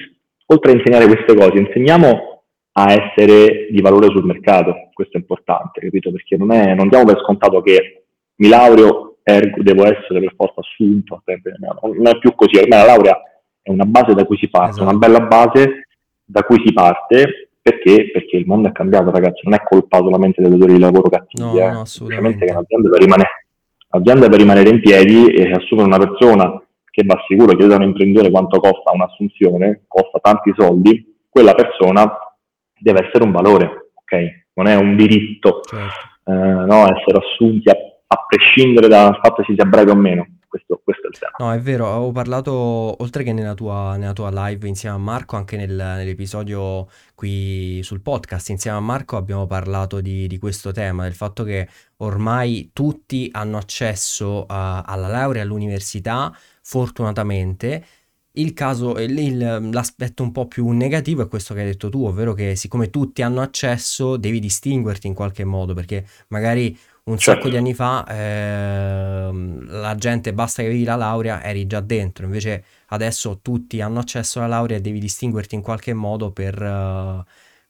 oltre 0.45 0.71
a 0.71 0.75
insegnare 0.75 1.07
queste 1.07 1.35
cose, 1.35 1.59
insegniamo 1.59 2.42
a 2.73 2.91
essere 2.91 3.67
di 3.69 3.81
valore 3.81 4.07
sul 4.07 4.25
mercato, 4.25 4.89
questo 4.93 5.17
è 5.17 5.19
importante, 5.19 5.81
capito? 5.81 6.11
Perché 6.11 6.37
non, 6.37 6.51
è, 6.51 6.73
non 6.73 6.89
diamo 6.89 7.05
per 7.05 7.21
scontato 7.21 7.61
che 7.61 8.05
mi 8.35 8.47
laureo, 8.47 9.17
ergo 9.21 9.61
devo 9.61 9.83
essere 9.83 10.19
per 10.19 10.33
forza 10.35 10.61
assunto, 10.61 11.21
non 11.25 12.07
è 12.07 12.17
più 12.17 12.33
così, 12.35 12.57
ormai 12.57 12.79
la 12.79 12.85
laurea 12.85 13.21
è 13.61 13.69
una 13.69 13.85
base 13.85 14.13
da 14.13 14.25
cui 14.25 14.37
si 14.37 14.49
parte, 14.49 14.71
esatto. 14.71 14.89
una 14.89 14.97
bella 14.97 15.21
base 15.21 15.87
da 16.25 16.43
cui 16.43 16.61
si 16.65 16.73
parte, 16.73 17.49
perché? 17.61 18.09
Perché 18.11 18.37
il 18.37 18.47
mondo 18.47 18.69
è 18.69 18.71
cambiato, 18.71 19.11
ragazzi, 19.11 19.41
non 19.43 19.53
è 19.53 19.63
colpa 19.63 19.99
solamente 19.99 20.41
dei 20.41 20.51
datori 20.51 20.73
di 20.73 20.79
lavoro 20.79 21.09
cattivi, 21.09 21.43
no, 21.43 21.57
eh. 21.57 21.71
no, 21.71 21.81
assolutamente. 21.81 22.45
che 22.45 22.53
l'azienda 22.53 22.89
per, 22.89 23.01
rimanere, 23.01 23.29
l'azienda 23.89 24.29
per 24.29 24.39
rimanere 24.39 24.69
in 24.69 24.81
piedi 24.81 25.27
e 25.27 25.51
assumere 25.51 25.87
una 25.87 25.99
persona 25.99 26.61
che 26.89 27.03
va 27.05 27.23
sicuro, 27.27 27.55
chiedere 27.55 27.75
a 27.75 27.77
un 27.77 27.89
imprenditore 27.89 28.31
quanto 28.31 28.59
costa 28.59 28.91
un'assunzione, 28.91 29.83
costa 29.87 30.19
tanti 30.19 30.51
soldi, 30.55 31.15
quella 31.29 31.53
persona 31.53 32.11
deve 32.83 33.07
essere 33.07 33.23
un 33.23 33.31
valore, 33.31 33.91
ok? 33.93 34.45
Non 34.53 34.67
è 34.67 34.75
un 34.75 34.95
diritto 34.95 35.61
certo. 35.63 36.31
eh, 36.31 36.33
no, 36.33 36.83
essere 36.83 37.17
assunti 37.17 37.69
a, 37.69 37.75
a 38.07 38.25
prescindere 38.27 38.87
dal 38.87 39.17
fatto 39.21 39.41
se 39.41 39.51
si 39.51 39.55
sia 39.55 39.65
bravi 39.65 39.89
o 39.89 39.95
meno 39.95 40.27
questo, 40.53 40.81
questo, 40.83 41.07
è 41.07 41.09
il 41.09 41.17
tema. 41.17 41.31
No, 41.39 41.53
è 41.53 41.59
vero, 41.59 41.89
avevo 41.89 42.11
parlato, 42.11 42.51
oltre 43.01 43.23
che 43.23 43.33
nella 43.33 43.55
tua, 43.55 43.97
nella 43.97 44.13
tua 44.13 44.29
live 44.31 44.67
insieme 44.67 44.95
a 44.95 44.99
Marco, 44.99 45.35
anche 45.35 45.57
nel, 45.57 45.73
nell'episodio 45.73 46.87
qui 47.15 47.81
sul 47.81 48.01
podcast 48.01 48.49
insieme 48.49 48.77
a 48.77 48.79
Marco 48.79 49.17
abbiamo 49.17 49.47
parlato 49.47 49.99
di, 49.99 50.27
di 50.27 50.37
questo 50.37 50.71
tema, 50.71 51.03
del 51.03 51.15
fatto 51.15 51.43
che 51.43 51.67
ormai 51.97 52.69
tutti 52.71 53.29
hanno 53.31 53.57
accesso 53.57 54.45
a, 54.47 54.81
alla 54.81 55.07
laurea 55.07 55.41
all'università, 55.41 56.31
fortunatamente, 56.61 57.83
il 58.33 58.53
caso, 58.53 58.99
il, 58.99 59.69
l'aspetto 59.71 60.23
un 60.23 60.31
po' 60.31 60.47
più 60.47 60.69
negativo 60.69 61.21
è 61.21 61.27
questo 61.27 61.53
che 61.53 61.61
hai 61.61 61.65
detto 61.67 61.89
tu, 61.89 62.05
ovvero 62.05 62.33
che 62.33 62.55
siccome 62.55 62.89
tutti 62.89 63.21
hanno 63.21 63.41
accesso 63.41 64.17
devi 64.17 64.39
distinguerti 64.39 65.07
in 65.07 65.13
qualche 65.13 65.43
modo, 65.43 65.73
perché 65.73 66.05
magari 66.29 66.77
un 67.05 67.17
certo. 67.17 67.41
sacco 67.41 67.49
di 67.49 67.57
anni 67.57 67.73
fa 67.73 68.05
eh, 68.07 69.29
la 69.67 69.95
gente 69.95 70.33
basta 70.33 70.61
che 70.61 70.69
avevi 70.69 70.85
la 70.85 70.95
laurea 70.95 71.43
eri 71.43 71.67
già 71.67 71.81
dentro 71.81 72.23
invece 72.23 72.63
adesso 72.87 73.39
tutti 73.41 73.81
hanno 73.81 73.99
accesso 73.99 74.39
alla 74.39 74.47
laurea 74.47 74.77
e 74.77 74.81
devi 74.81 74.99
distinguerti 74.99 75.55
in 75.55 75.61
qualche 75.61 75.93
modo 75.93 76.31
per, 76.31 76.55
uh, 76.61 77.21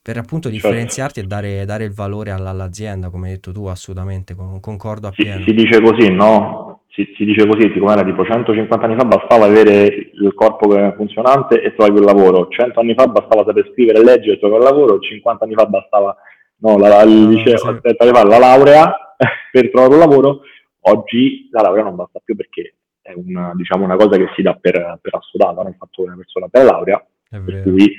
per 0.02 0.18
appunto 0.18 0.52
certo. 0.52 0.68
differenziarti 0.68 1.22
certo. 1.22 1.36
e 1.36 1.42
dare, 1.42 1.66
dare, 1.66 1.86
il 1.86 1.94
valore 1.94 2.30
alla, 2.30 2.52
all'azienda 2.52 3.10
come 3.10 3.30
hai 3.30 3.34
detto 3.34 3.52
tu 3.52 3.66
assolutamente 3.66 4.36
con, 4.36 4.60
concordo 4.60 5.08
appieno 5.08 5.40
si, 5.40 5.46
si 5.46 5.54
dice 5.56 5.82
così 5.82 6.12
no? 6.12 6.73
Si, 6.94 7.12
si, 7.18 7.26
dice 7.26 7.48
così, 7.48 7.72
siccome 7.74 7.94
era 7.94 8.04
tipo 8.04 8.24
150 8.24 8.86
anni 8.86 8.96
fa 8.96 9.06
bastava 9.06 9.46
avere 9.46 10.12
il 10.14 10.32
corpo 10.36 10.70
funzionante 10.96 11.60
e 11.60 11.74
trovavi 11.74 12.00
quel 12.00 12.06
lavoro, 12.06 12.48
100 12.48 12.80
anni 12.80 12.94
fa 12.94 13.08
bastava 13.08 13.44
saper 13.44 13.72
scrivere 13.72 14.00
e 14.00 14.04
leggere 14.04 14.34
e 14.34 14.40
trovare 14.40 14.62
quel 14.62 14.74
lavoro, 14.74 15.00
50 15.00 15.44
anni 15.44 15.54
fa 15.56 15.66
bastava 15.66 16.16
no, 16.58 16.78
la, 16.78 17.02
il 17.02 17.10
no, 17.10 17.30
liceo, 17.30 17.58
sì. 17.58 17.68
aspetta, 17.68 18.06
la 18.06 18.38
laurea 18.38 19.16
per 19.52 19.72
trovare 19.72 19.94
un 19.94 20.00
lavoro, 20.00 20.42
oggi 20.82 21.50
la 21.50 21.64
laurea 21.64 21.84
non 21.84 21.96
basta 21.96 22.20
più 22.24 22.36
perché 22.36 22.76
è 23.02 23.14
una, 23.16 23.54
diciamo, 23.56 23.84
una 23.84 23.96
cosa 23.96 24.16
che 24.18 24.30
si 24.36 24.44
dà 24.44 24.54
per, 24.54 25.00
per 25.02 25.16
assodata, 25.16 25.64
non 25.64 25.76
fatto 25.76 26.04
una 26.04 26.16
persona 26.16 26.48
per 26.48 26.64
la 26.64 26.72
laurea, 26.74 27.06
per 27.28 27.64
cui 27.64 27.92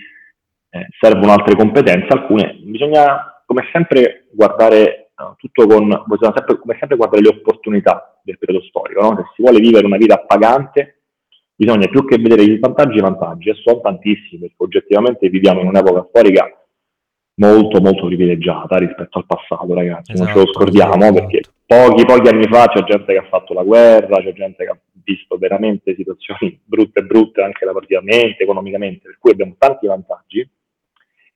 eh, 0.71 0.87
servono 1.01 1.33
altre 1.33 1.57
competenze, 1.57 2.07
alcune. 2.13 2.61
Bisogna 2.63 3.43
come 3.45 3.69
sempre 3.73 4.29
guardare 4.33 5.11
no, 5.17 5.35
tutto 5.37 5.67
con, 5.67 5.89
bisogna 6.07 6.33
sempre, 6.37 6.59
come 6.59 6.77
sempre 6.79 6.97
guardare 6.97 7.23
le 7.23 7.29
opportunità 7.29 8.14
del 8.25 8.39
periodo 8.39 8.65
storico, 8.65 9.01
no? 9.01 9.17
se 9.17 9.25
si 9.37 9.43
vuole 9.43 9.61
vivere 9.61 9.87
una 9.87 9.97
vita 9.97 10.15
appagante 10.15 11.01
bisogna 11.57 11.87
più 11.87 12.05
che 12.05 12.19
vedere 12.19 12.43
i 12.43 12.59
vantaggi 12.59 12.97
e 12.97 12.99
i 12.99 13.03
vantaggi, 13.03 13.51
e 13.51 13.55
sono 13.55 13.81
tantissimi, 13.81 14.41
perché 14.41 14.57
oggettivamente 14.57 15.29
viviamo 15.29 15.61
in 15.61 15.69
un'epoca 15.69 16.07
storica 16.09 16.51
molto 17.37 17.81
molto 17.81 18.07
privilegiata 18.07 18.77
rispetto 18.77 19.19
al 19.19 19.27
passato, 19.27 19.73
ragazzi. 19.75 20.13
Esatto, 20.13 20.25
non 20.25 20.33
ce 20.33 20.35
lo 20.35 20.51
esatto, 20.51 20.59
scordiamo 20.59 20.95
esatto. 20.95 21.15
perché 21.15 21.41
pochi, 21.67 22.05
pochi 22.05 22.29
anni 22.29 22.47
fa 22.49 22.67
c'è 22.67 22.85
gente 22.85 23.13
che 23.13 23.19
ha 23.19 23.29
fatto 23.29 23.55
la 23.55 23.63
guerra, 23.63 24.23
c'è 24.23 24.33
gente 24.33 24.65
che 24.65 24.71
ha 24.71 24.79
visto 25.05 25.37
veramente 25.37 25.95
situazioni 25.95 26.59
brutte 26.65 27.03
brutte 27.03 27.43
anche 27.43 27.65
lavorativamente, 27.65 28.43
economicamente, 28.43 29.07
per 29.07 29.19
cui 29.19 29.33
abbiamo 29.33 29.55
tanti 29.59 29.87
vantaggi 29.87 30.49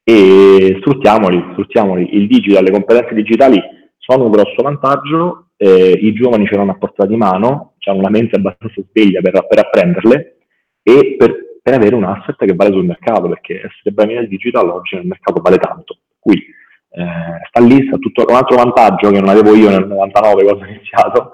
e 0.03 0.79
sfruttiamoli, 0.81 1.51
sfruttiamoli. 1.53 2.16
Il 2.16 2.27
digital, 2.27 2.64
le 2.64 2.70
competenze 2.70 3.14
digitali 3.14 3.61
sono 3.98 4.24
un 4.24 4.31
grosso 4.31 4.62
vantaggio, 4.62 5.47
eh, 5.59 5.99
i 6.01 6.12
giovani 6.14 6.47
ce 6.47 6.57
l'hanno 6.57 6.71
a 6.71 6.79
portata 6.79 7.09
di 7.09 7.16
mano, 7.16 7.75
hanno 7.81 7.99
una 7.99 8.11
mente 8.11 8.37
abbastanza 8.37 8.83
sveglia 8.90 9.21
per, 9.21 9.47
per 9.47 9.59
apprenderle 9.59 10.38
e 10.83 11.16
per 11.18 11.49
per 11.68 11.77
avere 11.77 11.94
un 11.97 12.05
asset 12.05 12.37
che 12.37 12.55
vale 12.55 12.73
sul 12.73 12.87
mercato, 12.87 13.29
perché 13.29 13.57
essere 13.57 13.92
bravi 13.92 14.14
nel 14.14 14.29
digital 14.29 14.71
oggi 14.71 14.94
nel 14.94 15.05
mercato 15.05 15.42
vale 15.42 15.59
tanto. 15.59 15.99
Qui 16.18 16.35
eh, 16.37 17.05
sta 17.47 17.61
lì, 17.61 17.87
sta 17.87 17.99
tutto 17.99 18.25
un 18.27 18.35
altro 18.35 18.57
vantaggio 18.57 19.11
che 19.11 19.21
non 19.21 19.29
avevo 19.29 19.55
io 19.55 19.68
nel 19.68 19.87
99 19.87 20.44
quando 20.44 20.64
ho 20.64 20.66
iniziato, 20.66 21.33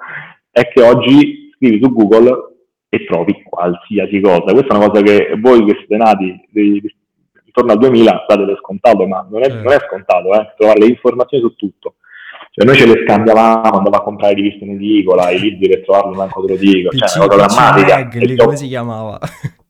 è 0.50 0.66
che 0.66 0.82
oggi 0.82 1.52
scrivi 1.54 1.80
su 1.80 1.92
Google 1.92 2.54
e 2.88 3.04
trovi 3.04 3.44
qualsiasi 3.44 4.20
cosa. 4.20 4.52
Questa 4.52 4.74
è 4.74 4.76
una 4.76 4.88
cosa 4.88 5.02
che 5.02 5.36
voi 5.38 5.64
che 5.64 5.76
siete 5.76 5.96
nati 5.96 6.48
intorno 6.52 7.70
al 7.70 7.78
2000 7.78 8.24
state 8.24 8.44
per 8.44 8.56
scontato, 8.58 9.06
ma 9.06 9.24
non 9.30 9.44
è, 9.44 9.48
non 9.48 9.72
è 9.72 9.78
scontato 9.86 10.32
eh, 10.32 10.52
trovare 10.56 10.80
le 10.80 10.86
informazioni 10.86 11.44
su 11.44 11.54
tutto. 11.54 11.94
Cioè 12.56 12.64
noi 12.66 12.76
ce 12.76 12.86
le 12.86 13.02
scambiavamo, 13.04 13.78
andavo 13.78 13.96
a 13.96 14.02
comprare 14.04 14.34
riviste 14.34 14.64
in 14.64 14.74
edicola, 14.74 15.28
i 15.30 15.40
libri 15.40 15.68
per 15.68 15.82
trovarli 15.82 16.14
manco 16.14 16.40
te 16.44 16.52
lo 16.52 16.56
dico, 16.56 16.90
cioè 16.90 17.18
una 17.18 17.26
cosa 17.26 17.46
drammatica. 17.46 17.96
Mag, 17.98 18.36
come 18.36 18.56
si 18.56 18.68
chiamava? 18.68 19.18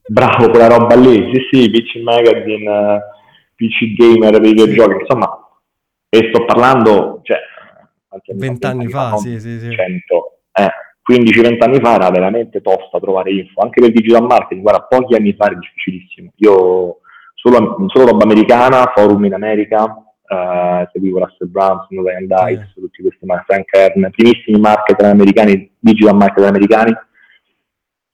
Bravo, 0.06 0.50
quella 0.50 0.66
roba 0.66 0.94
lì, 0.94 1.32
sì 1.32 1.40
sì, 1.50 1.70
PC 1.70 2.02
Magazine, 2.02 2.70
uh, 2.70 3.00
PC 3.54 3.94
Gamer, 3.96 4.38
videogiochi, 4.38 5.00
insomma, 5.00 5.48
e 6.10 6.28
sto 6.30 6.44
parlando, 6.44 7.20
cioè, 7.22 7.38
20 8.34 8.66
anni 8.66 8.88
fa, 8.88 9.08
fa 9.08 9.16
sì, 9.16 9.40
sì, 9.40 9.58
sì. 9.60 9.70
100, 9.70 10.38
eh, 10.52 10.70
15-20 11.10 11.62
anni 11.64 11.80
fa 11.80 11.94
era 11.94 12.10
veramente 12.10 12.60
tosta 12.60 13.00
trovare 13.00 13.30
info, 13.30 13.62
anche 13.62 13.80
per 13.80 13.92
digital 13.92 14.26
marketing, 14.26 14.60
guarda, 14.60 14.82
pochi 14.82 15.14
anni 15.14 15.32
fa 15.32 15.46
era 15.46 15.54
difficilissimo. 15.58 16.32
Io 16.36 16.98
solo, 17.32 17.86
solo 17.86 18.10
roba 18.10 18.24
americana, 18.24 18.92
forum 18.94 19.24
in 19.24 19.32
America, 19.32 20.03
uh, 20.34 20.88
seguivo 20.92 21.18
Russell 21.18 21.50
Brunson, 21.50 22.04
Ryan 22.04 22.26
Dice, 22.26 22.70
sì. 22.74 22.80
tutti 22.80 23.02
questi, 23.02 23.26
Frank 23.46 23.64
Kern, 23.66 24.10
primissimi 24.10 24.58
marketer 24.58 25.06
americani, 25.06 25.70
digital 25.78 26.16
marketer 26.16 26.48
americani, 26.48 26.92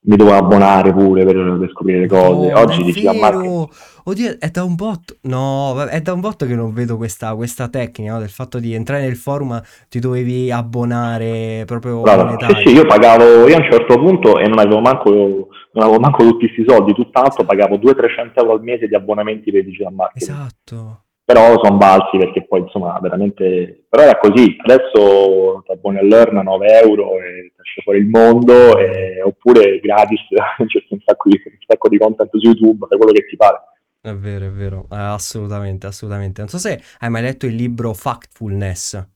mi 0.02 0.16
devo 0.16 0.32
abbonare 0.32 0.92
pure 0.92 1.24
per, 1.24 1.58
per 1.58 1.70
scoprire 1.70 2.00
le 2.00 2.06
cose. 2.06 2.52
Oh, 2.52 2.60
Oggi 2.60 2.82
dici 2.82 3.06
a 3.06 3.12
marketing. 3.12 3.68
Oddio, 4.04 4.36
è 4.38 4.48
da 4.48 4.64
un 4.64 4.74
botto. 4.74 5.16
No, 5.22 5.84
è 5.84 6.00
da 6.00 6.14
un 6.14 6.20
botto 6.20 6.46
che 6.46 6.54
non 6.54 6.72
vedo 6.72 6.96
questa, 6.96 7.34
questa 7.34 7.68
tecnica 7.68 8.12
no? 8.12 8.18
del 8.18 8.30
fatto 8.30 8.58
di 8.58 8.72
entrare 8.72 9.02
nel 9.02 9.16
forum, 9.16 9.60
ti 9.88 9.98
dovevi 9.98 10.50
abbonare 10.50 11.64
proprio. 11.66 12.00
Bravo. 12.00 12.36
Sì, 12.38 12.68
sì, 12.68 12.74
io 12.74 12.86
pagavo 12.86 13.46
io 13.46 13.54
a 13.54 13.58
un 13.58 13.70
certo 13.70 13.98
punto 13.98 14.38
e 14.38 14.48
non 14.48 14.58
avevo 14.58 14.80
manco, 14.80 15.10
non 15.10 15.84
avevo 15.84 16.00
manco 16.00 16.22
tutti 16.24 16.46
questi 16.46 16.64
soldi, 16.66 16.94
tutt'altro 16.94 17.44
pagavo 17.44 17.76
200-300 17.76 18.30
euro 18.34 18.52
al 18.52 18.62
mese 18.62 18.88
di 18.88 18.94
abbonamenti 18.94 19.52
per 19.52 19.64
digital 19.64 19.92
marketing. 19.92 20.30
Esatto 20.30 21.02
però 21.30 21.62
sono 21.62 21.76
balzi 21.76 22.18
perché 22.18 22.44
poi 22.44 22.62
insomma 22.62 22.98
veramente 23.00 23.84
però 23.88 24.02
era 24.02 24.18
così. 24.18 24.56
Adesso 24.60 25.62
ti 25.64 25.70
abboni 25.70 25.98
all'Earn 25.98 26.40
9 26.42 26.66
euro 26.82 27.20
e 27.20 27.52
esce 27.62 27.82
fuori 27.82 28.00
il 28.00 28.08
mondo 28.08 28.76
e, 28.76 29.22
oppure 29.22 29.78
gratis 29.78 30.20
c'è 30.66 30.84
un 30.88 30.98
sacco, 31.04 31.28
di, 31.28 31.40
un 31.44 31.56
sacco 31.64 31.88
di 31.88 31.98
content 31.98 32.30
su 32.32 32.38
YouTube 32.38 32.86
fai 32.88 32.98
quello 32.98 33.12
che 33.12 33.26
ti 33.26 33.36
pare. 33.36 33.60
È 34.00 34.12
vero 34.12 34.46
è 34.46 34.50
vero. 34.50 34.86
Eh, 34.90 34.96
assolutamente 34.96 35.86
assolutamente. 35.86 36.40
Non 36.40 36.50
so 36.50 36.58
se 36.58 36.82
hai 36.98 37.10
mai 37.10 37.22
letto 37.22 37.46
il 37.46 37.54
libro 37.54 37.94
Factfulness. 37.94 39.06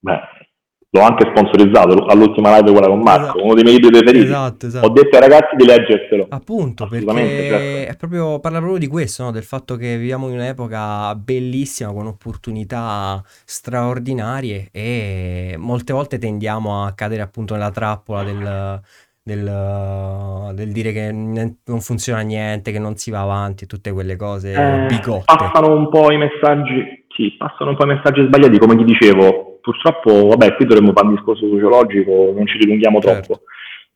Beh 0.00 0.35
l'ho 0.96 1.02
anche 1.02 1.30
sponsorizzato 1.30 2.06
all'ultima 2.06 2.56
live 2.56 2.72
quella 2.72 2.88
con 2.88 3.00
Marco, 3.00 3.24
esatto. 3.24 3.44
uno 3.44 3.54
dei 3.54 3.62
miei 3.62 3.76
libri 3.76 3.98
preferiti. 3.98 4.24
Esatto, 4.24 4.66
esatto. 4.66 4.86
Ho 4.86 4.90
detto 4.90 5.16
ai 5.16 5.22
ragazzi 5.22 5.56
di 5.56 5.64
leggerselo. 5.64 6.26
Appunto, 6.30 6.86
perché 6.86 7.48
certo. 7.48 7.92
è 7.92 7.96
proprio, 7.96 8.40
parla 8.40 8.58
proprio 8.58 8.78
di 8.78 8.86
questo, 8.86 9.24
no? 9.24 9.30
del 9.30 9.44
fatto 9.44 9.76
che 9.76 9.96
viviamo 9.96 10.28
in 10.28 10.34
un'epoca 10.34 11.14
bellissima 11.14 11.92
con 11.92 12.06
opportunità 12.06 13.22
straordinarie 13.44 14.68
e 14.72 15.54
molte 15.58 15.92
volte 15.92 16.18
tendiamo 16.18 16.84
a 16.84 16.92
cadere 16.92 17.22
appunto 17.22 17.54
nella 17.54 17.70
trappola 17.70 18.22
del, 18.22 18.80
del, 19.22 20.54
del, 20.54 20.72
dire 20.72 20.92
che 20.92 21.10
non 21.12 21.80
funziona 21.80 22.20
niente, 22.20 22.70
che 22.70 22.78
non 22.78 22.96
si 22.96 23.10
va 23.10 23.22
avanti, 23.22 23.66
tutte 23.66 23.92
quelle 23.92 24.16
cose 24.16 24.52
eh, 24.52 24.86
bigotte. 24.86 25.24
Passano 25.26 25.74
un 25.74 25.88
po' 25.88 26.12
i 26.12 26.16
messaggi, 26.16 27.05
sì, 27.16 27.34
passano 27.36 27.70
un 27.70 27.76
po' 27.76 27.84
i 27.84 27.94
messaggi 27.94 28.22
sbagliati, 28.22 28.58
come 28.58 28.76
ti 28.76 28.84
dicevo, 28.84 29.58
purtroppo, 29.60 30.26
vabbè, 30.28 30.54
qui 30.54 30.66
dovremmo 30.66 30.92
fare 30.92 31.08
un 31.08 31.14
discorso 31.14 31.48
sociologico, 31.48 32.32
non 32.36 32.46
ci 32.46 32.58
dilunghiamo 32.58 33.00
certo. 33.00 33.22
troppo. 33.22 33.42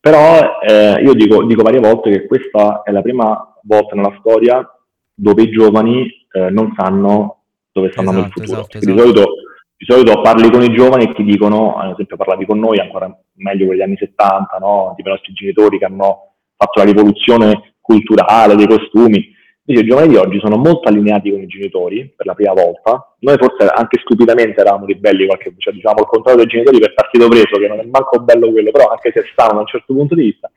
Però 0.01 0.59
eh, 0.67 1.03
io 1.03 1.13
dico, 1.13 1.45
dico, 1.45 1.63
varie 1.63 1.81
volte 1.81 2.11
che 2.11 2.27
questa 2.27 2.83
è 2.83 2.91
la 2.91 3.03
prima 3.03 3.55
volta 3.63 3.95
nella 3.95 4.17
storia 4.19 4.67
dove 5.15 5.43
i 5.43 5.51
giovani 5.51 6.09
eh, 6.33 6.49
non 6.49 6.73
sanno 6.75 7.43
dove 7.71 7.93
stanno 7.93 8.11
esatto, 8.11 8.23
nel 8.23 8.33
futuro. 8.33 8.59
Esatto, 8.61 8.79
esatto. 8.79 8.93
Di, 8.93 8.99
solito, 8.99 9.33
di, 9.77 9.85
solito, 9.87 10.21
parli 10.23 10.51
con 10.51 10.63
i 10.63 10.75
giovani 10.75 11.05
e 11.05 11.15
ti 11.15 11.23
dicono, 11.23 11.77
ad 11.77 11.93
esempio 11.93 12.17
parlavi 12.17 12.47
con 12.47 12.59
noi, 12.59 12.79
ancora 12.79 13.15
meglio 13.35 13.67
con 13.67 13.75
gli 13.75 13.83
anni 13.83 13.97
70, 13.99 14.57
no? 14.59 14.95
tipo 14.97 15.09
i 15.09 15.13
nostri 15.13 15.35
genitori 15.35 15.79
che 15.79 15.85
hanno 15.85 16.33
fatto 16.57 16.79
la 16.79 16.85
rivoluzione 16.87 17.75
culturale 17.81 18.55
dei 18.55 18.67
costumi, 18.67 19.33
Invece 19.71 19.87
i 19.87 19.89
giovani 19.89 20.09
di 20.09 20.17
oggi 20.17 20.41
sono 20.41 20.57
molto 20.57 20.89
allineati 20.89 21.31
con 21.31 21.41
i 21.41 21.47
genitori 21.47 22.13
per 22.17 22.27
la 22.27 22.35
prima 22.35 22.53
volta. 22.53 23.15
Noi 23.21 23.37
forse 23.39 23.71
anche 23.73 24.01
stupidamente 24.01 24.61
eravamo 24.61 24.85
ribelli, 24.85 25.27
qualche, 25.27 25.55
cioè 25.59 25.73
diciamo 25.73 26.01
il 26.01 26.07
contrario 26.07 26.41
dei 26.41 26.51
genitori 26.51 26.81
per 26.81 26.93
partito 26.93 27.29
preso, 27.29 27.57
che 27.57 27.69
non 27.69 27.79
è 27.79 27.85
manco 27.85 28.19
bello 28.19 28.51
quello, 28.51 28.73
però 28.73 28.91
anche 28.91 29.13
se 29.15 29.23
stanno 29.31 29.53
da 29.55 29.61
un 29.61 29.67
certo 29.67 29.95
punto 29.95 30.17
di 30.17 30.25
vista. 30.25 30.51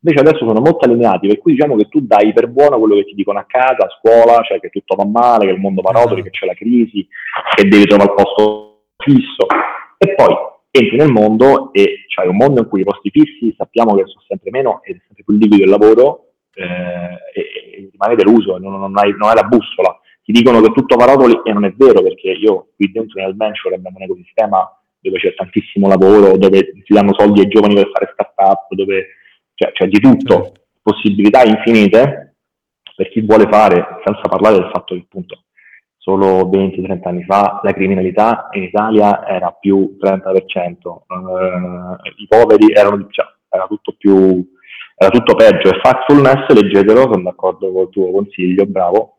Invece 0.00 0.20
adesso 0.20 0.44
sono 0.44 0.58
molto 0.58 0.84
allineati, 0.84 1.28
per 1.28 1.38
cui 1.38 1.52
diciamo 1.52 1.76
che 1.76 1.86
tu 1.88 2.00
dai 2.00 2.32
per 2.32 2.48
buono 2.48 2.80
quello 2.80 2.96
che 2.96 3.04
ti 3.04 3.14
dicono 3.14 3.38
a 3.38 3.44
casa, 3.46 3.86
a 3.86 3.98
scuola, 4.00 4.42
cioè 4.42 4.58
che 4.58 4.70
tutto 4.70 4.96
va 4.96 5.06
male, 5.06 5.46
che 5.46 5.52
il 5.52 5.60
mondo 5.60 5.80
va 5.80 5.92
rotoli, 5.92 6.24
che 6.24 6.30
c'è 6.30 6.46
la 6.46 6.54
crisi, 6.54 7.06
che 7.54 7.68
devi 7.68 7.84
trovare 7.86 8.10
il 8.10 8.16
posto 8.16 8.82
fisso. 8.96 9.46
E 9.96 10.14
poi 10.14 10.34
entri 10.72 10.96
nel 10.96 11.12
mondo 11.12 11.72
e 11.72 12.04
c'hai 12.08 12.26
un 12.26 12.36
mondo 12.36 12.62
in 12.62 12.68
cui 12.68 12.80
i 12.80 12.84
posti 12.84 13.10
fissi 13.10 13.54
sappiamo 13.56 13.94
che 13.94 14.02
sono 14.06 14.24
sempre 14.26 14.50
meno 14.50 14.80
ed 14.82 14.96
è 14.96 15.00
sempre 15.06 15.22
più 15.24 15.36
liquido 15.36 15.62
il 15.62 15.70
lavoro 15.70 16.25
eh, 16.56 17.40
e, 17.40 17.88
rimane 17.90 18.16
deluso, 18.16 18.58
non, 18.58 18.80
non, 18.80 18.96
hai, 18.96 19.14
non 19.16 19.28
hai 19.28 19.34
la 19.34 19.44
bussola. 19.44 19.98
Ti 20.22 20.32
dicono 20.32 20.60
che 20.60 20.72
tutto 20.72 20.96
va 20.96 21.04
rotoli 21.04 21.40
e 21.44 21.52
non 21.52 21.64
è 21.64 21.72
vero 21.76 22.02
perché 22.02 22.32
io 22.32 22.70
qui 22.74 22.90
dentro 22.90 23.20
nel 23.20 23.36
venture 23.36 23.76
abbiamo 23.76 23.98
un 23.98 24.04
ecosistema 24.04 24.68
dove 24.98 25.18
c'è 25.18 25.34
tantissimo 25.34 25.86
lavoro, 25.86 26.36
dove 26.36 26.72
si 26.84 26.92
danno 26.92 27.14
soldi 27.14 27.40
ai 27.40 27.48
giovani 27.48 27.74
per 27.74 27.90
fare 27.92 28.10
start-up, 28.12 28.74
dove 28.74 29.06
cioè, 29.54 29.70
c'è 29.72 29.86
di 29.86 30.00
tutto, 30.00 30.34
certo. 30.34 30.60
possibilità 30.82 31.44
infinite 31.44 32.34
per 32.96 33.08
chi 33.10 33.20
vuole 33.20 33.46
fare, 33.48 34.00
senza 34.04 34.22
parlare 34.28 34.56
del 34.56 34.70
fatto 34.72 34.94
che 34.94 35.02
appunto 35.02 35.42
solo 35.96 36.48
20-30 36.48 37.00
anni 37.02 37.24
fa 37.24 37.60
la 37.62 37.72
criminalità 37.72 38.48
in 38.52 38.62
Italia 38.62 39.26
era 39.26 39.50
più 39.50 39.96
30%, 40.00 40.12
eh, 40.38 42.10
i 42.16 42.26
poveri 42.28 42.72
erano, 42.72 43.06
cioè, 43.10 43.26
era 43.48 43.66
tutto 43.66 43.94
più 43.98 44.44
era 44.96 45.10
tutto 45.10 45.34
peggio. 45.34 45.68
E 45.68 45.78
Factfulness, 45.82 46.48
leggetelo, 46.48 47.02
sono 47.02 47.22
d'accordo 47.22 47.70
con 47.70 47.82
il 47.82 47.90
tuo 47.90 48.10
consiglio, 48.10 48.66
bravo, 48.66 49.16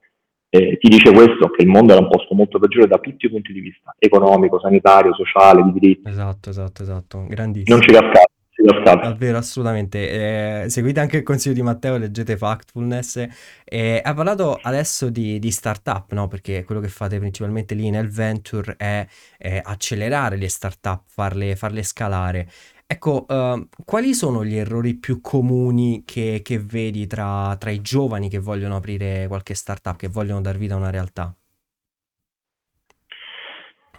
eh, 0.49 0.77
ti 0.77 0.87
dice 0.89 1.11
questo, 1.11 1.49
che 1.49 1.63
il 1.63 1.67
mondo 1.67 1.93
era 1.93 2.01
un 2.01 2.09
posto 2.09 2.33
molto 2.33 2.57
peggiore 2.57 2.87
da 2.87 2.97
tutti 2.97 3.25
i 3.25 3.29
punti 3.29 3.51
di 3.51 3.59
vista, 3.59 3.93
economico, 3.99 4.59
sanitario, 4.59 5.13
sociale, 5.13 5.63
di 5.63 5.73
diritti. 5.73 6.09
Esatto, 6.09 6.49
esatto, 6.49 6.81
esatto, 6.81 7.25
grandissimo. 7.27 7.75
Non 7.75 7.85
ci 7.85 7.93
cascate. 7.93 8.35
Davvero, 8.83 9.37
assolutamente. 9.37 10.63
Eh, 10.63 10.69
seguite 10.69 10.99
anche 10.99 11.17
il 11.17 11.23
consiglio 11.23 11.53
di 11.53 11.61
Matteo, 11.61 11.97
leggete 11.97 12.37
Factfulness. 12.37 13.27
Eh, 13.63 14.01
ha 14.03 14.13
parlato 14.15 14.57
adesso 14.59 15.11
di, 15.11 15.37
di 15.37 15.51
startup, 15.51 16.11
no? 16.13 16.27
Perché 16.27 16.63
quello 16.63 16.81
che 16.81 16.87
fate 16.87 17.19
principalmente 17.19 17.75
lì 17.75 17.91
nel 17.91 18.09
Venture 18.09 18.73
è, 18.77 19.05
è 19.37 19.61
accelerare 19.63 20.37
le 20.37 20.49
startup, 20.49 21.03
farle, 21.05 21.55
farle 21.55 21.83
scalare. 21.83 22.47
Ecco, 22.89 23.25
uh, 23.27 23.67
quali 23.83 24.13
sono 24.13 24.45
gli 24.45 24.55
errori 24.55 24.95
più 24.95 25.19
comuni 25.19 26.03
che, 26.05 26.39
che 26.41 26.57
vedi 26.57 27.05
tra, 27.05 27.53
tra, 27.59 27.69
i 27.69 27.81
giovani 27.81 28.29
che 28.29 28.39
vogliono 28.39 28.77
aprire 28.77 29.25
qualche 29.27 29.55
startup, 29.55 29.97
che 29.97 30.07
vogliono 30.07 30.39
dar 30.39 30.55
vita 30.55 30.75
a 30.75 30.77
una 30.77 30.89
realtà? 30.89 31.35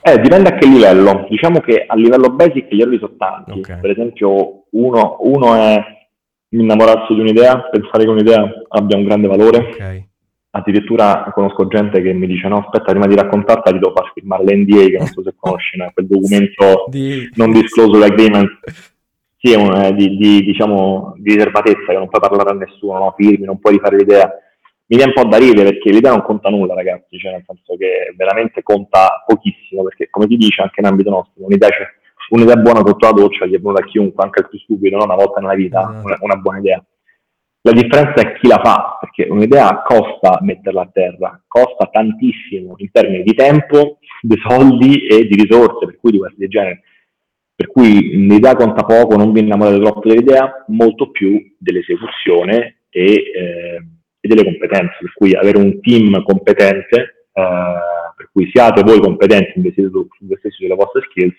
Eh, 0.01 0.18
dipende 0.20 0.48
a 0.48 0.59
che 0.59 0.66
livello. 0.66 1.27
Diciamo 1.29 1.61
che 1.61 1.85
a 1.87 1.94
livello 1.96 2.31
basic 2.31 2.72
gli 2.72 2.81
errori 2.81 2.98
sono 2.98 3.16
tanti. 3.18 3.59
Okay. 3.59 3.81
Per 3.81 3.90
esempio, 3.90 4.64
uno, 4.70 5.18
uno 5.20 5.55
è 5.55 5.85
innamorarsi 6.48 7.12
di 7.12 7.20
un'idea, 7.20 7.68
pensare 7.68 8.05
che 8.05 8.11
un'idea 8.11 8.42
abbia 8.68 8.96
un 8.96 9.05
grande 9.05 9.27
valore. 9.29 9.59
Okay 9.74 10.08
addirittura 10.59 11.31
conosco 11.33 11.66
gente 11.66 12.01
che 12.03 12.12
mi 12.12 12.27
dice 12.27 12.49
no 12.49 12.59
aspetta 12.59 12.92
prima 12.92 13.07
di 13.07 13.14
raccontarla 13.14 13.62
ti 13.62 13.79
devo 13.79 13.92
far 13.94 14.11
firmare 14.12 14.44
l'NDA 14.44 14.87
che 14.87 14.99
non 14.99 15.07
so 15.07 15.23
se 15.23 15.35
conosci 15.37 15.77
no? 15.77 15.90
quel 15.92 16.07
documento 16.07 16.87
di... 16.90 17.29
non 17.35 17.53
disclosure 17.53 18.07
agreement 18.07 18.51
sì, 19.40 19.53
è 19.53 19.57
un, 19.57 19.73
eh, 19.73 19.94
di, 19.94 20.16
di, 20.16 20.42
diciamo, 20.42 21.14
di 21.16 21.35
riservatezza 21.35 21.87
che 21.87 21.97
non 21.97 22.09
puoi 22.09 22.21
parlare 22.21 22.51
a 22.51 22.55
nessuno, 22.55 22.99
no? 22.99 23.14
firmi, 23.16 23.44
non 23.44 23.61
puoi 23.61 23.75
rifare 23.75 23.97
l'idea. 23.97 24.29
Mi 24.87 24.97
viene 24.97 25.12
un 25.14 25.23
po' 25.23 25.29
da 25.29 25.37
ridere 25.37 25.71
perché 25.71 25.92
l'idea 25.92 26.11
non 26.11 26.23
conta 26.23 26.49
nulla, 26.49 26.75
ragazzi, 26.75 27.18
cioè 27.18 27.33
nel 27.33 27.44
senso 27.47 27.77
che 27.77 28.12
veramente 28.16 28.64
conta 28.64 29.23
pochissimo, 29.25 29.85
perché 29.85 30.09
come 30.11 30.27
ti 30.27 30.37
dice 30.37 30.62
anche 30.62 30.81
in 30.81 30.87
ambito 30.87 31.11
nostro, 31.11 31.44
un'idea, 31.44 31.68
cioè, 31.68 31.87
un'idea 32.31 32.57
buona 32.57 32.83
sotto 32.85 33.07
la 33.07 33.12
doccia 33.12 33.47
gli 33.47 33.55
è 33.55 33.59
venuta 33.59 33.81
a 33.81 33.87
chiunque, 33.87 34.25
anche 34.25 34.40
al 34.40 34.49
più 34.49 34.59
stupido, 34.59 34.97
no? 34.97 35.05
una 35.05 35.14
volta 35.14 35.40
nella 35.40 35.55
vita, 35.55 35.81
esatto. 35.83 36.07
una, 36.07 36.18
una 36.21 36.37
buona 36.37 36.59
idea. 36.59 36.85
La 37.68 37.74
differenza 37.74 38.14
è 38.14 38.33
chi 38.38 38.48
la 38.48 38.62
fa, 38.64 38.96
perché 38.98 39.31
un'idea 39.31 39.83
costa 39.83 40.38
metterla 40.40 40.81
a 40.81 40.90
terra, 40.90 41.42
costa 41.46 41.85
tantissimo 41.92 42.76
in 42.78 42.90
termini 42.90 43.22
di 43.22 43.35
tempo, 43.35 43.98
di 44.22 44.40
soldi 44.42 45.07
e 45.07 45.26
di 45.26 45.35
risorse, 45.35 45.85
per 45.85 45.98
cui 45.98 46.12
di 46.12 46.18
questi 46.18 46.48
generi. 46.48 46.81
Per 47.54 47.66
cui 47.66 48.26
l'idea 48.26 48.54
conta 48.54 48.85
poco, 48.85 49.16
non 49.16 49.33
vi 49.33 49.40
innamorate 49.40 49.81
troppo 49.81 50.09
dell'idea, 50.09 50.64
molto 50.68 51.11
più 51.11 51.38
dell'esecuzione 51.59 52.85
e, 52.88 53.02
eh, 53.02 53.83
e 54.18 54.28
delle 54.28 54.44
competenze. 54.44 54.96
Per 55.00 55.12
cui 55.12 55.35
avere 55.35 55.59
un 55.59 55.78
team 55.83 56.22
competente, 56.22 57.26
eh, 57.31 57.78
per 58.16 58.31
cui 58.33 58.48
siate 58.50 58.83
voi 58.83 58.98
competenti, 58.98 59.52
investite 59.57 59.90
su, 59.90 60.09
stessi 60.38 60.62
sulle 60.62 60.74
vostre 60.74 61.02
skills, 61.02 61.38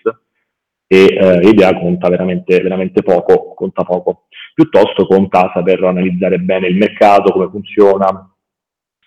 e 0.86 1.06
eh, 1.06 1.40
l'idea 1.40 1.76
conta 1.76 2.08
veramente, 2.08 2.60
veramente 2.60 3.02
poco, 3.02 3.52
conta 3.54 3.82
poco. 3.82 4.26
Piuttosto 4.54 5.06
conta 5.06 5.50
saper 5.54 5.84
analizzare 5.84 6.38
bene 6.38 6.68
il 6.68 6.76
mercato, 6.76 7.32
come 7.32 7.48
funziona, 7.48 8.34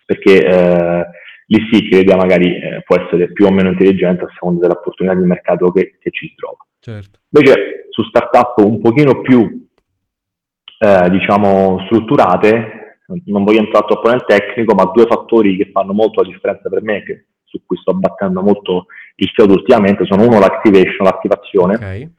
perché 0.05 0.45
eh, 0.45 1.05
lì 1.47 1.67
sì 1.71 1.87
che 1.87 1.97
l'idea 1.97 2.15
magari 2.15 2.55
eh, 2.55 2.81
può 2.85 2.97
essere 2.99 3.31
più 3.31 3.45
o 3.45 3.51
meno 3.51 3.69
intelligente 3.69 4.23
a 4.23 4.29
seconda 4.33 4.67
dell'opportunità 4.67 5.15
di 5.15 5.25
mercato 5.25 5.71
che, 5.71 5.97
che 5.99 6.09
ci 6.11 6.27
si 6.27 6.35
trova. 6.35 6.57
Certo. 6.79 7.19
Invece 7.29 7.87
su 7.89 8.03
startup 8.03 8.57
un 8.57 8.81
pochino 8.81 9.21
più 9.21 9.67
eh, 10.79 11.09
diciamo 11.09 11.83
strutturate, 11.85 12.97
non 13.25 13.43
voglio 13.43 13.59
entrare 13.59 13.85
troppo 13.85 14.09
nel 14.09 14.25
tecnico, 14.25 14.73
ma 14.73 14.91
due 14.93 15.05
fattori 15.05 15.55
che 15.55 15.69
fanno 15.71 15.93
molto 15.93 16.21
la 16.21 16.27
differenza 16.27 16.69
per 16.69 16.81
me, 16.81 17.03
che, 17.03 17.25
su 17.43 17.61
cui 17.65 17.77
sto 17.77 17.93
battendo 17.93 18.41
molto 18.41 18.87
il 19.15 19.31
chiodo 19.31 19.53
ultimamente 19.53 20.05
sono 20.05 20.25
uno 20.25 20.39
l'activation, 20.39 21.05
l'attivazione, 21.05 21.75
okay. 21.75 22.13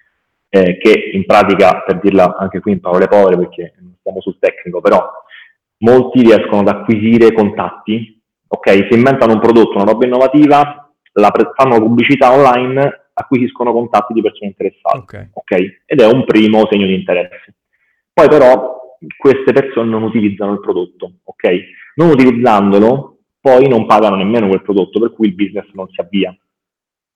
Eh, 0.55 0.79
che 0.79 1.11
in 1.12 1.27
pratica, 1.27 1.83
per 1.85 1.99
dirla 1.99 2.37
anche 2.38 2.61
qui 2.61 2.71
in 2.73 2.81
parole 2.81 3.09
povere 3.09 3.37
perché 3.37 3.75
non 3.81 3.97
stiamo 3.99 4.21
sul 4.21 4.38
tecnico, 4.38 4.81
però 4.81 5.05
molti 5.79 6.23
riescono 6.23 6.61
ad 6.61 6.69
acquisire 6.69 7.33
contatti, 7.33 8.23
ok? 8.47 8.87
Si 8.88 8.97
inventano 8.97 9.33
un 9.33 9.40
prodotto, 9.40 9.75
una 9.75 9.90
roba 9.90 10.07
innovativa, 10.07 10.88
la 11.14 11.31
pre- 11.31 11.51
fanno 11.57 11.81
pubblicità 11.81 12.33
online, 12.33 13.09
acquisiscono 13.14 13.73
contatti 13.73 14.12
di 14.12 14.23
persone 14.23 14.51
interessate, 14.51 14.99
okay. 14.99 15.29
ok? 15.33 15.83
Ed 15.87 16.01
è 16.01 16.07
un 16.07 16.25
primo 16.25 16.69
segno 16.71 16.87
di 16.87 16.95
interesse. 16.95 17.57
Poi 18.12 18.29
però 18.29 18.97
queste 19.19 19.53
persone 19.53 19.90
non 19.90 20.05
utilizzano 20.05 20.53
il 20.53 20.61
prodotto, 20.61 21.14
ok? 21.25 21.51
Non 21.97 22.11
utilizzandolo, 22.11 23.19
poi 23.40 23.67
non 23.67 23.87
pagano 23.87 24.14
nemmeno 24.14 24.47
quel 24.47 24.62
prodotto, 24.62 25.01
per 25.01 25.12
cui 25.12 25.27
il 25.27 25.35
business 25.35 25.69
non 25.73 25.88
si 25.88 26.01
avvia 26.01 26.37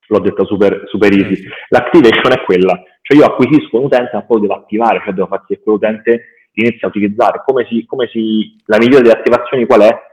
l'ho 0.09 0.21
detta 0.21 0.45
super, 0.45 0.85
super 0.87 1.13
easy. 1.13 1.45
L'activation 1.69 2.33
è 2.33 2.43
quella, 2.45 2.83
cioè 3.03 3.17
io 3.17 3.25
acquisisco 3.25 3.79
un 3.79 3.85
utente 3.85 4.11
ma 4.15 4.23
poi 4.23 4.41
devo 4.41 4.55
attivare, 4.55 5.01
cioè 5.05 5.13
devo 5.13 5.27
far 5.27 5.45
sì 5.47 5.55
che 5.55 5.63
quell'utente 5.63 6.25
inizia 6.53 6.87
a 6.87 6.91
utilizzare. 6.91 7.43
Come 7.45 7.67
si, 7.69 7.85
come 7.87 8.09
si, 8.09 8.57
la 8.67 8.79
migliore 8.79 9.03
delle 9.03 9.19
attivazioni 9.19 9.67
qual 9.67 9.83
è? 9.83 10.07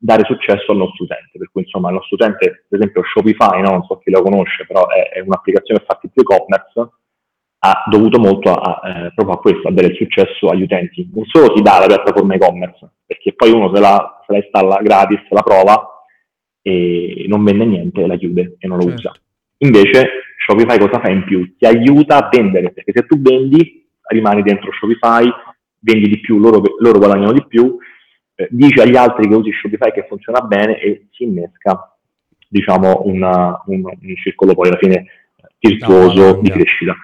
Dare 0.00 0.22
successo 0.24 0.70
al 0.70 0.78
nostro 0.78 1.04
utente, 1.04 1.38
per 1.38 1.50
cui 1.50 1.62
insomma 1.62 1.88
il 1.88 1.94
nostro 1.94 2.14
utente, 2.14 2.66
per 2.68 2.78
esempio 2.78 3.02
Shopify, 3.02 3.60
no? 3.60 3.70
non 3.70 3.82
so 3.84 3.98
chi 3.98 4.10
lo 4.10 4.22
conosce, 4.22 4.64
però 4.64 4.86
è, 4.88 5.10
è 5.10 5.20
un'applicazione 5.20 5.80
che 5.80 5.86
fa 5.86 5.98
tipo 6.00 6.20
e-commerce, 6.20 6.92
ha 7.60 7.82
dovuto 7.90 8.20
molto 8.20 8.52
a, 8.52 8.80
eh, 8.88 9.12
proprio 9.12 9.34
a 9.34 9.40
questo, 9.40 9.66
a 9.66 9.72
dare 9.72 9.88
il 9.88 9.96
successo 9.96 10.46
agli 10.46 10.62
utenti. 10.62 11.10
Non 11.12 11.24
solo 11.24 11.52
ti 11.52 11.62
dà 11.62 11.80
la 11.80 11.86
piattaforma 11.86 12.34
e-commerce, 12.34 12.88
perché 13.04 13.32
poi 13.34 13.50
uno 13.50 13.74
se 13.74 13.80
la, 13.80 14.22
se 14.24 14.32
la 14.32 14.38
installa 14.38 14.76
gratis, 14.82 15.20
la 15.30 15.42
prova 15.42 16.04
e 16.62 17.24
non 17.26 17.42
vende 17.42 17.64
niente, 17.64 18.06
la 18.06 18.16
chiude 18.16 18.56
e 18.60 18.68
non 18.68 18.78
lo 18.78 18.84
certo. 18.84 19.00
usa 19.00 19.20
Invece 19.58 20.08
Shopify 20.46 20.78
cosa 20.78 21.00
fa 21.00 21.10
in 21.10 21.24
più? 21.24 21.56
Ti 21.56 21.66
aiuta 21.66 22.16
a 22.16 22.28
vendere, 22.30 22.70
perché 22.70 22.92
se 22.94 23.06
tu 23.06 23.20
vendi, 23.20 23.86
rimani 24.08 24.42
dentro 24.42 24.70
Shopify, 24.72 25.28
vendi 25.80 26.08
di 26.08 26.20
più, 26.20 26.38
loro, 26.38 26.62
loro 26.78 26.98
guadagnano 26.98 27.32
di 27.32 27.44
più, 27.46 27.76
eh, 28.34 28.48
dici 28.50 28.80
agli 28.80 28.96
altri 28.96 29.28
che 29.28 29.34
usi 29.34 29.52
Shopify 29.52 29.92
che 29.92 30.06
funziona 30.08 30.40
bene 30.40 30.78
e 30.78 31.08
si 31.12 31.24
innesca, 31.24 31.96
diciamo, 32.48 33.02
una, 33.04 33.62
un, 33.66 33.84
un, 33.84 34.16
circolo 34.22 34.54
poi 34.54 34.68
alla 34.68 34.78
fine 34.78 35.06
virtuoso 35.58 36.20
no, 36.20 36.32
no, 36.34 36.40
di 36.40 36.50
crescita. 36.50 36.94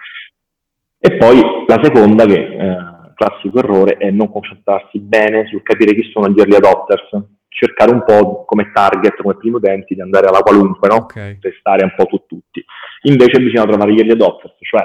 E 0.99 1.17
poi 1.17 1.41
la 1.67 1.81
seconda, 1.83 2.25
che 2.25 2.39
eh, 2.39 2.94
classico 3.15 3.59
errore, 3.59 3.97
è 3.97 4.11
non 4.11 4.31
concentrarsi 4.31 4.99
bene 4.99 5.47
sul 5.47 5.63
capire 5.63 5.95
chi 5.95 6.11
sono 6.11 6.29
gli 6.29 6.39
early 6.39 6.57
adopters 6.57 7.09
cercare 7.55 7.93
un 7.93 8.03
po' 8.05 8.45
come 8.45 8.73
target, 8.75 9.23
come 9.23 9.37
primo 9.37 9.59
utenti, 9.59 9.95
di 9.95 10.01
andare 10.01 10.27
alla 10.27 10.41
qualunque, 10.41 10.89
no? 10.89 10.97
Okay. 10.97 11.39
Testare 11.39 11.85
un 11.85 11.95
po' 11.97 12.07
su 12.09 12.25
tutti. 12.27 12.63
Invece 13.03 13.41
bisogna 13.41 13.67
trovare 13.67 13.93
gli 13.93 13.99
early 13.99 14.13
adopters, 14.13 14.57
cioè 14.61 14.83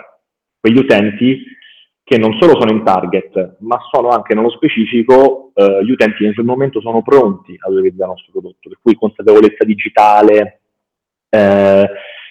quegli 0.59 0.77
utenti 0.77 1.43
che 2.03 2.17
non 2.17 2.37
solo 2.39 2.59
sono 2.59 2.71
in 2.71 2.83
target, 2.83 3.57
ma 3.59 3.77
sono 3.91 4.09
anche 4.09 4.33
nello 4.33 4.49
specifico 4.49 5.51
eh, 5.53 5.83
gli 5.83 5.91
utenti 5.91 6.17
che 6.17 6.25
in 6.25 6.33
quel 6.33 6.45
momento 6.45 6.79
sono 6.79 7.01
pronti 7.01 7.55
ad 7.59 7.73
utilizzare 7.73 8.11
il 8.11 8.15
nostro 8.17 8.31
prodotto, 8.31 8.69
per 8.69 8.79
cui 8.81 8.95
consapevolezza 8.95 9.63
digitale, 9.63 10.61
eh, 11.29 11.89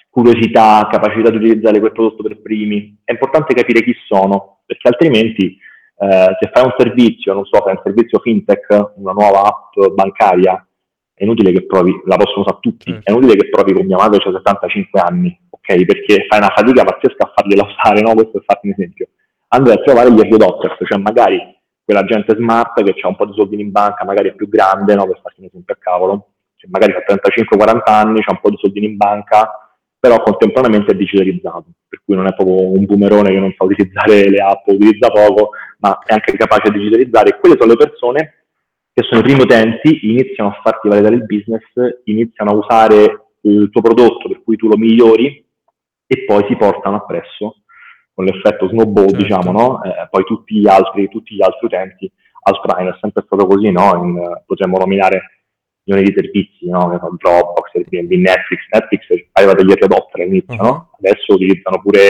curiosità, 0.09 0.89
capacità 0.91 1.31
di 1.31 1.37
utilizzare 1.37 1.79
quel 1.79 1.93
prodotto 1.93 2.23
per 2.23 2.41
primi. 2.41 2.99
È 3.05 3.13
importante 3.13 3.55
capire 3.55 3.83
chi 3.83 3.95
sono, 4.07 4.63
perché 4.67 4.89
altrimenti 4.89 5.57
eh, 6.01 6.37
se 6.39 6.51
fai 6.53 6.65
un 6.65 6.75
servizio, 6.77 7.35
non 7.35 7.45
so, 7.45 7.61
fai 7.61 7.73
un 7.73 7.81
servizio 7.83 8.21
fintech, 8.21 8.93
una 8.97 9.13
nuova 9.13 9.43
app 9.43 9.93
bancaria, 9.95 10.65
è 11.13 11.25
inutile 11.25 11.51
che 11.51 11.67
provi, 11.67 11.93
la 12.05 12.17
possono 12.17 12.43
usare 12.43 12.59
tutti, 12.61 12.93
mm. 12.93 12.99
è 13.03 13.11
inutile 13.11 13.35
che 13.35 13.49
provi 13.49 13.73
con 13.73 13.85
mia 13.85 13.97
madre 13.97 14.21
che 14.21 14.29
ha 14.29 14.33
75 14.33 15.01
anni, 15.01 15.41
ok? 15.51 15.85
Perché 15.85 16.27
fai 16.29 16.39
una 16.39 16.53
fatica 16.55 16.85
pazzesca 16.85 17.25
a 17.25 17.33
fargliela 17.35 17.65
usare, 17.65 18.01
no? 18.03 18.15
Questo 18.15 18.39
è 18.39 18.43
farti 18.45 18.69
un 18.69 18.75
esempio. 18.77 19.09
Andrai 19.49 19.75
a 19.75 19.83
trovare 19.83 20.13
gli 20.13 20.19
early 20.21 20.35
adopters, 20.35 20.77
cioè 20.87 20.99
magari 20.99 21.41
quella 21.85 22.05
gente 22.05 22.37
smart 22.37 22.81
che 22.85 23.01
ha 23.01 23.09
un 23.09 23.17
po' 23.17 23.27
di 23.27 23.33
soldi 23.35 23.61
in 23.61 23.73
banca, 23.73 24.05
magari 24.05 24.29
è 24.29 24.35
più 24.35 24.49
grande, 24.49 24.95
no? 24.95 25.07
Per 25.07 25.19
farti 25.21 25.41
un 25.41 25.47
esempio 25.47 25.75
a 25.75 25.79
cavolo, 25.81 26.29
cioè 26.55 26.71
magari 26.71 26.93
ha 26.93 27.03
35-40 27.05 27.81
anni, 27.87 28.21
ha 28.25 28.31
un 28.31 28.41
po' 28.41 28.51
di 28.51 28.59
soldi 28.61 28.85
in 28.85 28.97
banca, 28.97 29.68
però 29.99 30.23
contemporaneamente 30.23 30.93
è 30.93 30.97
digitalizzato, 30.97 31.67
per 31.89 32.03
cui 32.05 32.15
non 32.15 32.27
è 32.27 32.35
proprio 32.35 32.71
un 32.71 32.85
boomerone 32.85 33.31
che 33.31 33.39
non 33.39 33.53
sa 33.57 33.65
utilizzare 33.65 34.31
le 34.31 34.39
app, 34.39 34.67
utilizza 34.67 35.11
poco, 35.11 35.51
ma 35.79 35.99
è 36.05 36.13
anche 36.13 36.37
capace 36.37 36.71
di 36.71 36.79
digitalizzare. 36.79 37.39
Quelle 37.39 37.57
sono 37.59 37.73
le 37.73 37.77
persone 37.77 38.33
che 38.93 39.03
sono 39.05 39.21
i 39.21 39.25
primi 39.25 39.43
utenti, 39.43 39.99
iniziano 40.03 40.51
a 40.51 40.61
farti 40.63 40.89
validare 40.89 41.17
il 41.17 41.25
business, 41.25 41.63
iniziano 42.05 42.51
a 42.51 42.55
usare 42.55 43.29
il 43.43 43.71
tuo 43.71 43.81
prodotto 43.81 44.29
per 44.29 44.43
cui 44.43 44.57
tu 44.57 44.69
lo 44.69 44.77
migliori 44.77 45.45
e 46.07 46.25
poi 46.25 46.45
si 46.49 46.57
portano 46.57 46.97
appresso 46.97 47.63
con 48.13 48.25
l'effetto 48.25 48.69
snowball, 48.69 49.11
certo. 49.11 49.23
diciamo, 49.23 49.53
no? 49.53 49.83
eh, 49.85 50.09
poi 50.11 50.25
tutti 50.25 50.57
gli 50.57 50.67
altri, 50.67 51.09
tutti 51.09 51.37
gli 51.37 51.43
altri 51.43 51.67
utenti 51.67 52.11
al 52.43 52.61
trainer, 52.61 52.95
è 52.95 52.99
sempre 53.01 53.23
stato 53.25 53.47
così, 53.47 53.71
no? 53.71 54.03
In, 54.03 54.43
potremmo 54.45 54.79
nominare 54.79 55.38
milioni 55.89 56.05
di 56.05 56.15
servizi, 56.15 56.69
no? 56.69 56.89
Dropbox, 57.17 57.75
Airbnb, 57.75 58.13
Netflix, 58.13 58.61
Netflix 58.71 59.27
aveva 59.33 59.55
degli 59.55 59.71
early 59.71 59.85
adopter 59.85 60.21
all'inizio, 60.23 60.55
uh-huh. 60.55 60.63
no? 60.63 60.91
Adesso 60.99 61.35
utilizzano 61.35 61.81
pure, 61.81 62.01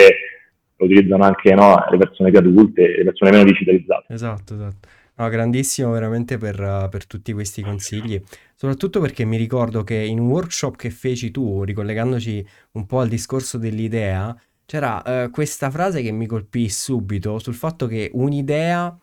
lo 0.75 0.85
utilizzano 0.85 1.23
anche 1.23 1.53
no? 1.53 1.85
le 1.89 1.97
persone 1.97 2.29
più 2.29 2.39
adulte, 2.39 2.95
le 2.97 3.03
persone 3.03 3.31
meno 3.31 3.43
digitalizzate. 3.43 4.13
Esatto, 4.13 4.53
esatto. 4.53 4.87
No, 5.15 5.27
grandissimo 5.27 5.91
veramente 5.91 6.37
per, 6.37 6.87
per, 6.89 7.05
tutti 7.05 7.33
questi 7.33 7.61
consigli, 7.61 8.21
soprattutto 8.55 9.01
perché 9.01 9.25
mi 9.25 9.35
ricordo 9.35 9.83
che 9.83 9.95
in 9.95 10.17
un 10.17 10.29
workshop 10.29 10.77
che 10.77 10.89
feci 10.91 11.29
tu, 11.29 11.63
ricollegandoci 11.63 12.47
un 12.73 12.85
po' 12.85 13.01
al 13.01 13.09
discorso 13.09 13.57
dell'idea, 13.57 14.33
c'era 14.65 15.03
eh, 15.03 15.29
questa 15.29 15.69
frase 15.71 16.01
che 16.01 16.11
mi 16.11 16.25
colpì 16.25 16.69
subito 16.69 17.37
sul 17.39 17.55
fatto 17.55 17.85
che 17.85 18.09
un'idea 18.13 18.97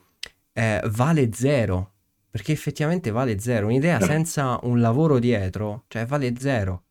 eh, 0.54 0.80
vale 0.86 1.28
zero, 1.32 1.95
perché 2.36 2.52
effettivamente 2.52 3.10
vale 3.10 3.38
zero, 3.38 3.64
un'idea 3.64 3.98
senza 3.98 4.58
un 4.64 4.78
lavoro 4.78 5.18
dietro, 5.18 5.84
cioè 5.88 6.04
vale 6.04 6.34
zero. 6.36 6.82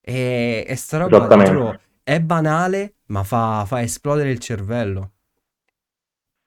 E, 0.00 0.64
e 0.66 0.74
sta 0.74 0.98
roba 0.98 1.78
è 2.02 2.18
banale, 2.18 2.94
ma 3.06 3.22
fa, 3.22 3.62
fa 3.66 3.82
esplodere 3.82 4.32
il 4.32 4.40
cervello. 4.40 5.10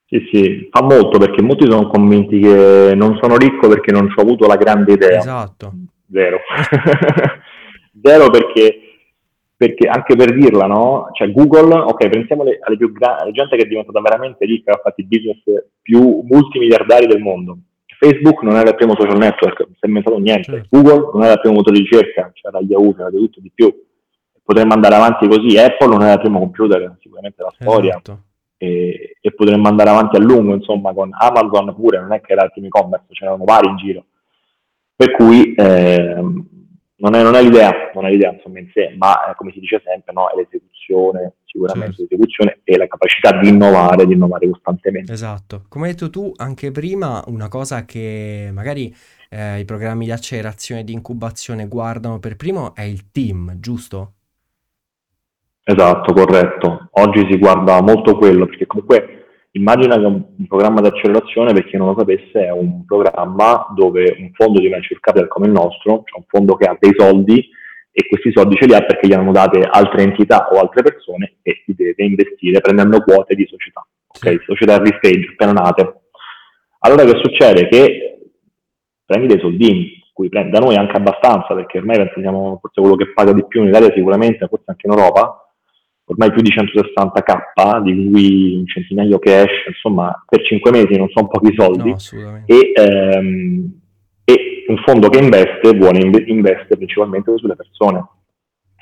Sì, 0.07 0.27
sì, 0.29 0.67
fa 0.69 0.83
molto 0.83 1.17
perché 1.17 1.41
molti 1.41 1.71
sono 1.71 1.87
convinti 1.87 2.37
che 2.41 2.91
non 2.95 3.17
sono 3.21 3.37
ricco 3.37 3.69
perché 3.69 3.93
non 3.93 4.11
ho 4.13 4.21
avuto 4.21 4.45
la 4.45 4.57
grande 4.57 4.91
idea. 4.91 5.19
Esatto. 5.19 5.71
Zero. 6.11 6.39
Zero 8.03 8.29
perché, 8.29 8.77
perché, 9.55 9.87
anche 9.87 10.17
per 10.17 10.37
dirla, 10.37 10.65
no? 10.65 11.07
Cioè 11.13 11.31
Google, 11.31 11.73
ok, 11.75 12.09
pensiamo 12.09 12.41
alle, 12.41 12.59
alle 12.61 12.75
più 12.75 12.91
grandi, 12.91 13.31
gente 13.31 13.55
che 13.55 13.63
è 13.63 13.67
diventata 13.67 14.01
veramente 14.01 14.43
ricca, 14.45 14.73
ha 14.73 14.81
fatto 14.83 14.99
i 14.99 15.05
business 15.05 15.41
più 15.81 16.25
multimiliardari 16.29 17.07
del 17.07 17.21
mondo. 17.21 17.57
Facebook 18.03 18.41
non 18.43 18.55
era 18.55 18.69
il 18.69 18.75
primo 18.75 18.95
social 18.97 19.17
network, 19.17 19.59
non 19.59 19.73
si 19.73 19.79
è 19.81 19.87
inventato 19.87 20.17
niente. 20.17 20.51
Certo. 20.51 20.67
Google 20.69 21.09
non 21.13 21.23
era 21.23 21.33
il 21.33 21.39
primo 21.39 21.55
motore 21.55 21.77
di 21.77 21.83
ricerca, 21.83 22.31
c'era 22.33 22.59
Yahoo, 22.59 22.93
c'era 22.93 23.09
di 23.09 23.17
tutto 23.17 23.39
di 23.39 23.51
più. 23.53 23.73
Potremmo 24.43 24.73
andare 24.73 24.95
avanti 24.95 25.27
così. 25.27 25.57
Apple 25.57 25.87
non 25.87 26.01
era 26.01 26.13
il 26.13 26.19
primo 26.19 26.39
computer, 26.39 26.97
sicuramente 26.99 27.41
la 27.41 27.53
storia. 27.57 27.89
Esatto 27.89 28.23
e, 28.63 29.17
e, 29.19 29.33
potremmo 29.33 29.67
andare 29.67 29.89
avanti 29.89 30.15
a 30.15 30.19
lungo, 30.21 30.53
insomma, 30.53 30.93
con 30.93 31.09
Amazon 31.11 31.75
pure, 31.75 31.99
non 31.99 32.13
è 32.13 32.21
che 32.21 32.31
era 32.31 32.45
il 32.45 32.51
primo 32.51 32.67
e-commerce, 32.67 33.07
c'erano 33.09 33.43
vari 33.43 33.67
in 33.67 33.75
giro. 33.75 34.05
Per 34.95 35.11
cui 35.11 35.53
eh, 35.53 36.15
non, 36.15 37.15
è, 37.15 37.23
non, 37.23 37.35
è, 37.35 37.41
l'idea, 37.41 37.91
non 37.93 38.05
è 38.05 38.09
l'idea 38.09 38.31
insomma 38.31 38.59
in 38.59 38.69
sé, 38.73 38.95
ma 38.97 39.31
eh, 39.31 39.35
come 39.35 39.51
si 39.51 39.59
dice 39.59 39.81
sempre, 39.83 40.13
no, 40.13 40.29
è 40.29 40.35
l'esecuzione, 40.37 41.33
sicuramente 41.53 41.95
certo. 41.95 42.15
l'esecuzione 42.15 42.59
e 42.63 42.77
la 42.77 42.87
capacità 42.87 43.37
di 43.39 43.47
innovare, 43.47 44.05
di 44.07 44.13
innovare 44.13 44.49
costantemente. 44.49 45.13
Esatto. 45.13 45.65
Come 45.69 45.85
hai 45.85 45.91
detto 45.91 46.09
tu 46.09 46.31
anche 46.35 46.71
prima, 46.71 47.23
una 47.27 47.47
cosa 47.47 47.85
che 47.85 48.49
magari 48.51 48.93
eh, 49.29 49.59
i 49.59 49.65
programmi 49.65 50.05
di 50.05 50.11
accelerazione 50.11 50.81
e 50.81 50.83
di 50.83 50.93
incubazione 50.93 51.67
guardano 51.67 52.19
per 52.19 52.35
primo 52.35 52.73
è 52.73 52.81
il 52.81 53.11
team, 53.11 53.59
giusto? 53.59 54.13
Esatto, 55.63 56.11
corretto. 56.13 56.89
Oggi 56.91 57.25
si 57.29 57.37
guarda 57.37 57.81
molto 57.81 58.17
quello, 58.17 58.45
perché 58.47 58.65
comunque 58.65 59.25
immagina 59.51 59.97
che 59.97 60.05
un, 60.05 60.25
programma 60.47 60.81
di 60.81 60.87
accelerazione, 60.87 61.53
per 61.53 61.65
chi 61.65 61.77
non 61.77 61.87
lo 61.87 61.95
sapesse, 61.97 62.45
è 62.45 62.51
un 62.51 62.83
programma 62.85 63.67
dove 63.73 64.15
un 64.19 64.31
fondo 64.33 64.59
di 64.59 64.67
venture 64.67 64.99
capital 64.99 65.27
come 65.29 65.45
il 65.45 65.53
nostro, 65.53 66.03
cioè 66.05 66.19
un 66.19 66.25
fondo 66.27 66.55
che 66.55 66.67
ha 66.67 66.75
dei 66.77 66.93
soldi 66.97 67.49
e 67.95 68.07
questi 68.07 68.31
soldi 68.31 68.55
ce 68.55 68.65
li 68.65 68.73
ha 68.73 68.81
perché 68.81 69.07
gli 69.07 69.13
hanno 69.13 69.31
date 69.31 69.59
altre 69.69 70.01
entità 70.01 70.47
o 70.51 70.57
altre 70.57 70.81
persone 70.81 71.35
e 71.43 71.61
li 71.67 71.75
deve 71.75 72.03
investire 72.03 72.59
prendendo 72.59 73.03
quote 73.03 73.35
di 73.35 73.45
società, 73.47 73.85
ok? 74.07 74.43
Società 74.45 74.73
early 74.73 74.97
stage, 74.97 75.29
appena 75.31 75.51
nate. 75.51 76.01
Allora 76.79 77.05
che 77.05 77.21
succede? 77.21 77.67
Che 77.67 78.17
prendi 79.05 79.27
dei 79.27 79.39
soldini, 79.39 80.03
cui 80.11 80.27
prende 80.27 80.49
da 80.49 80.59
noi 80.59 80.75
anche 80.75 80.97
abbastanza, 80.97 81.53
perché 81.53 81.77
ormai 81.77 81.97
penso 81.97 82.19
siamo 82.19 82.57
forse 82.59 82.81
quello 82.81 82.95
che 82.95 83.13
paga 83.13 83.31
di 83.31 83.45
più 83.45 83.61
in 83.61 83.69
Italia 83.69 83.93
sicuramente, 83.93 84.47
forse 84.47 84.65
anche 84.65 84.87
in 84.87 84.93
Europa, 84.93 85.53
ormai 86.05 86.31
più 86.31 86.41
di 86.41 86.49
160k, 86.49 87.81
di 87.83 88.09
cui 88.09 88.55
un 88.55 88.65
centinaio 88.65 89.19
cash, 89.19 89.67
insomma 89.67 90.23
per 90.27 90.43
5 90.43 90.71
mesi 90.71 90.97
non 90.97 91.09
sono 91.09 91.27
pochi 91.27 91.53
soldi, 91.55 91.89
no, 91.89 92.43
e, 92.47 92.71
ehm, 92.73 93.81
e, 94.25 94.52
un 94.67 94.77
fondo 94.85 95.09
che 95.09 95.19
investe, 95.19 95.75
vuole 95.77 95.99
investe 96.27 96.75
principalmente 96.77 97.33
sulle 97.37 97.55
persone, 97.55 98.05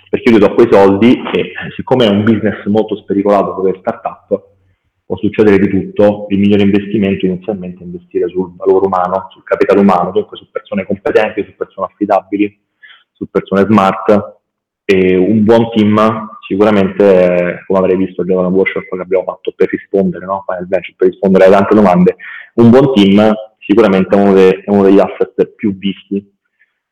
perché 0.09 0.31
io 0.31 0.39
do 0.39 0.53
quei 0.53 0.67
soldi 0.69 1.21
e 1.33 1.53
siccome 1.75 2.05
è 2.05 2.09
un 2.09 2.23
business 2.23 2.65
molto 2.65 2.95
spericolato 2.97 3.53
come 3.53 3.77
startup, 3.79 4.49
può 5.05 5.17
succedere 5.17 5.57
di 5.57 5.69
tutto, 5.69 6.25
il 6.29 6.39
migliore 6.39 6.63
investimento 6.63 7.25
inizialmente 7.25 7.81
è 7.81 7.85
investire 7.85 8.29
sul 8.29 8.53
valore 8.55 8.85
umano, 8.85 9.27
sul 9.31 9.43
capitale 9.43 9.79
umano, 9.79 10.11
dunque 10.11 10.37
su 10.37 10.49
persone 10.49 10.85
competenti, 10.85 11.43
su 11.43 11.55
persone 11.55 11.87
affidabili, 11.91 12.59
su 13.11 13.29
persone 13.29 13.65
smart, 13.69 14.39
e 14.85 15.15
un 15.15 15.43
buon 15.43 15.69
team 15.71 16.29
sicuramente, 16.47 17.63
come 17.65 17.79
avrei 17.79 17.95
visto 17.95 18.25
già 18.25 18.35
nella 18.35 18.47
workshop 18.47 18.83
che 18.83 19.01
abbiamo 19.01 19.23
fatto 19.23 19.53
per 19.55 19.69
rispondere, 19.69 20.25
no? 20.25 20.43
per 20.45 21.07
rispondere 21.07 21.45
alle 21.45 21.55
tante 21.55 21.75
domande, 21.75 22.15
un 22.55 22.69
buon 22.69 22.93
team 22.93 23.33
sicuramente 23.71 24.15
è 24.15 24.21
uno, 24.21 24.33
de- 24.33 24.63
è 24.65 24.69
uno 24.69 24.83
degli 24.83 24.99
asset 24.99 25.53
più 25.55 25.75
visti, 25.77 26.29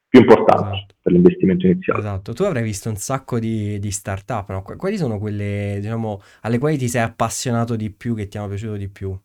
più 0.08 0.22
importanti 0.22 0.78
esatto. 0.78 0.96
per 1.02 1.12
l'investimento 1.12 1.66
iniziale. 1.66 2.00
Esatto, 2.00 2.34
tu 2.34 2.44
avrai 2.44 2.64
visto 2.64 2.90
un 2.90 2.96
sacco 2.96 3.38
di, 3.38 3.78
di 3.80 3.92
start-up, 3.92 4.50
no? 4.50 4.64
quali 4.78 4.98
sono 4.98 5.20
quelle 5.20 5.78
diciamo, 5.82 6.22
alle 6.42 6.58
quali 6.58 6.78
ti 6.78 6.88
sei 6.88 7.02
appassionato 7.04 7.76
di 7.76 7.92
più, 7.92 8.16
che 8.16 8.28
ti 8.28 8.38
hanno 8.38 8.48
piaciuto 8.48 8.76
di 8.76 8.90
più? 8.90 9.18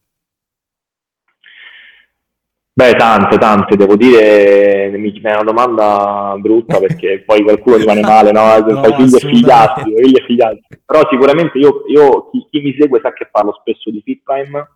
Beh, 2.77 2.95
tante, 2.95 3.38
tante, 3.38 3.77
devo 3.77 3.95
dire, 3.95 4.90
mi 4.90 5.12
è 5.12 5.33
una 5.33 5.45
domanda 5.45 6.35
brutta 6.40 6.81
perché 6.81 7.23
poi 7.25 7.45
qualcuno 7.45 7.77
rimane 7.77 8.01
male, 8.01 8.33
no? 8.33 8.59
no 8.59 8.83
fai 8.83 8.95
figli 8.95 9.14
e 9.14 9.19
figliastri, 9.21 9.95
figli 9.95 10.17
e 10.17 10.25
figliastri. 10.27 10.81
Però 10.85 11.09
sicuramente 11.09 11.57
io, 11.59 11.85
io 11.87 12.31
chi, 12.31 12.45
chi, 12.51 12.61
mi 12.61 12.77
segue 12.77 12.99
sa 13.01 13.12
che 13.12 13.29
parlo 13.31 13.57
spesso 13.61 13.93
di 13.93 14.03
FitPrime 14.05 14.69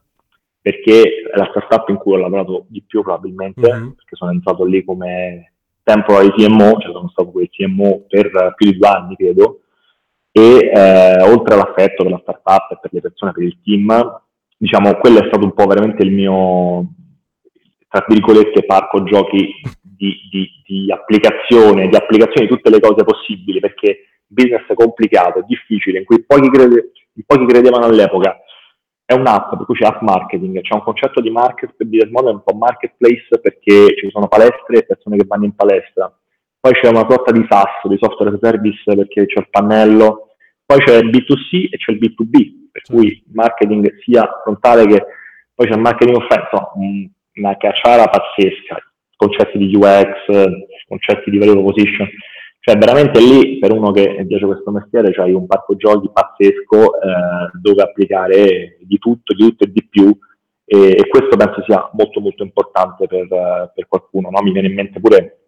perché 0.68 1.30
è 1.32 1.36
la 1.38 1.48
startup 1.50 1.88
in 1.88 1.96
cui 1.96 2.12
ho 2.12 2.18
lavorato 2.18 2.66
di 2.68 2.82
più 2.86 3.02
probabilmente, 3.02 3.60
mm-hmm. 3.60 3.88
perché 3.92 4.16
sono 4.16 4.32
entrato 4.32 4.64
lì 4.64 4.84
come 4.84 5.52
temporary 5.82 6.30
CMO, 6.32 6.78
cioè 6.78 6.92
sono 6.92 7.08
stato 7.08 7.30
quel 7.30 7.48
CMO 7.48 8.04
per 8.06 8.52
più 8.54 8.70
di 8.70 8.76
due 8.76 8.88
anni, 8.88 9.16
credo, 9.16 9.60
e 10.30 10.70
eh, 10.74 11.22
oltre 11.22 11.54
all'affetto 11.54 12.02
per 12.02 12.12
la 12.12 12.20
startup 12.20 12.72
e 12.72 12.78
per 12.82 12.92
le 12.92 13.00
persone, 13.00 13.32
per 13.32 13.44
il 13.44 13.58
team, 13.64 14.20
diciamo, 14.58 14.96
quello 14.96 15.20
è 15.20 15.26
stato 15.28 15.46
un 15.46 15.54
po' 15.54 15.64
veramente 15.64 16.04
il 16.04 16.12
mio 16.12 16.92
tra 17.88 18.04
virgolette, 18.06 18.66
parco 18.66 19.02
giochi 19.04 19.50
di, 19.80 20.14
di, 20.30 20.50
di, 20.66 20.92
applicazione, 20.92 21.88
di 21.88 21.96
applicazione 21.96 22.46
di 22.46 22.54
tutte 22.54 22.68
le 22.68 22.80
cose 22.80 23.02
possibili, 23.04 23.58
perché 23.58 24.00
business 24.26 24.66
complicato, 24.74 25.42
difficile, 25.46 26.00
in 26.00 26.04
cui 26.04 26.22
pochi, 26.26 26.50
crede, 26.50 26.92
in 27.14 27.22
pochi 27.24 27.46
credevano 27.46 27.86
all'epoca. 27.86 28.38
È 29.08 29.14
un'app 29.14 29.56
per 29.56 29.64
cui 29.64 29.74
c'è 29.74 29.86
app 29.86 30.02
marketing, 30.02 30.60
c'è 30.60 30.74
un 30.74 30.82
concetto 30.82 31.22
di 31.22 31.30
market, 31.30 31.72
business 31.78 32.10
model 32.10 32.34
un 32.34 32.42
po' 32.44 32.54
marketplace 32.54 33.38
perché 33.40 33.96
ci 33.96 34.10
sono 34.10 34.28
palestre 34.28 34.80
e 34.80 34.84
persone 34.84 35.16
che 35.16 35.24
vanno 35.26 35.46
in 35.46 35.54
palestra. 35.54 36.14
Poi 36.60 36.72
c'è 36.72 36.88
una 36.88 37.06
sorta 37.08 37.32
di 37.32 37.42
SaaS, 37.48 37.88
di 37.88 37.96
software 37.98 38.38
service, 38.38 38.82
perché 38.84 39.24
c'è 39.24 39.40
il 39.40 39.48
pannello. 39.48 40.34
Poi 40.62 40.78
c'è 40.80 40.98
il 40.98 41.08
B2C 41.08 41.70
e 41.70 41.78
c'è 41.78 41.92
il 41.92 41.98
B2B, 42.00 42.70
per 42.70 42.82
cui 42.82 43.24
marketing 43.32 43.98
sia 44.00 44.28
frontale 44.42 44.86
che 44.86 45.02
poi 45.54 45.66
c'è 45.66 45.74
il 45.74 45.80
marketing 45.80 46.16
offensive, 46.16 47.10
una 47.36 47.56
cacciara 47.56 48.08
pazzesca, 48.08 48.76
concetti 49.16 49.56
di 49.56 49.74
UX, 49.74 50.50
concetti 50.86 51.30
di 51.30 51.38
value 51.38 51.54
proposition, 51.54 52.06
cioè 52.68 52.76
veramente 52.76 53.18
lì 53.18 53.58
per 53.58 53.72
uno 53.72 53.92
che 53.92 54.26
piace 54.28 54.44
questo 54.44 54.70
mestiere 54.70 55.10
c'hai 55.12 55.32
un 55.32 55.46
parco 55.46 55.74
giochi 55.74 56.10
pazzesco 56.12 57.00
eh, 57.00 57.50
dove 57.62 57.82
applicare 57.82 58.76
di 58.80 58.98
tutto, 58.98 59.32
di 59.32 59.42
tutto 59.44 59.64
e 59.64 59.72
di 59.72 59.86
più 59.88 60.14
e, 60.66 60.90
e 60.90 61.08
questo 61.08 61.34
penso 61.38 61.62
sia 61.66 61.88
molto 61.94 62.20
molto 62.20 62.42
importante 62.42 63.06
per, 63.06 63.26
per 63.74 63.88
qualcuno, 63.88 64.28
no? 64.28 64.42
mi 64.42 64.52
viene 64.52 64.68
in 64.68 64.74
mente 64.74 65.00
pure 65.00 65.38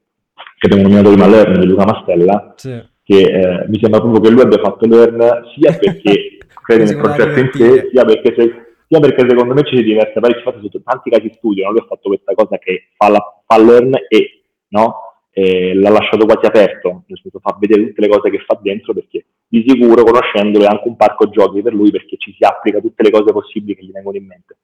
che 0.56 0.66
abbiamo 0.66 0.82
nominato 0.84 1.10
prima 1.10 1.26
Learn 1.26 1.60
di 1.60 1.66
Luca 1.66 1.84
Mastella, 1.84 2.54
sì. 2.56 2.82
che 3.02 3.20
eh, 3.20 3.68
mi 3.68 3.78
sembra 3.78 4.00
proprio 4.00 4.20
che 4.22 4.30
lui 4.30 4.40
abbia 4.40 4.58
fatto 4.58 4.86
Learn 4.86 5.18
sia 5.54 5.76
perché 5.76 6.38
crede 6.64 6.84
nel 6.84 6.96
progetto 6.96 7.38
in 7.38 7.50
sé, 7.52 7.88
sia 7.92 8.04
perché, 8.06 8.34
se, 8.34 8.74
sia 8.88 8.98
perché, 8.98 9.28
secondo 9.28 9.52
me 9.52 9.62
ci 9.64 9.76
si 9.76 9.82
diverte 9.82 10.20
parecchio, 10.20 10.42
infatti 10.46 10.62
sotto 10.62 10.82
tanti 10.82 11.10
casi 11.10 11.30
studio, 11.36 11.64
no? 11.64 11.72
lui 11.72 11.80
ha 11.80 11.86
fatto 11.86 12.08
questa 12.08 12.32
cosa 12.32 12.56
che 12.56 12.88
fa, 12.96 13.10
la, 13.10 13.42
fa 13.44 13.62
Learn 13.62 13.92
e, 14.08 14.42
no? 14.68 15.09
E 15.40 15.72
l'ha 15.74 15.88
lasciato 15.88 16.26
quasi 16.26 16.44
aperto, 16.44 17.04
nel 17.06 17.18
senso 17.22 17.38
fa 17.40 17.56
vedere 17.58 17.86
tutte 17.86 18.02
le 18.02 18.08
cose 18.08 18.28
che 18.28 18.40
fa 18.40 18.58
dentro 18.60 18.92
perché 18.92 19.24
di 19.48 19.64
sicuro 19.66 20.04
conoscendolo 20.04 20.64
è 20.64 20.68
anche 20.68 20.86
un 20.86 20.96
parco 20.96 21.30
giochi 21.30 21.62
per 21.62 21.72
lui 21.72 21.90
perché 21.90 22.16
ci 22.18 22.34
si 22.36 22.44
applica 22.44 22.78
tutte 22.78 23.02
le 23.02 23.10
cose 23.10 23.32
possibili 23.32 23.74
che 23.74 23.84
gli 23.84 23.90
vengono 23.90 24.18
in 24.18 24.26
mente. 24.26 24.58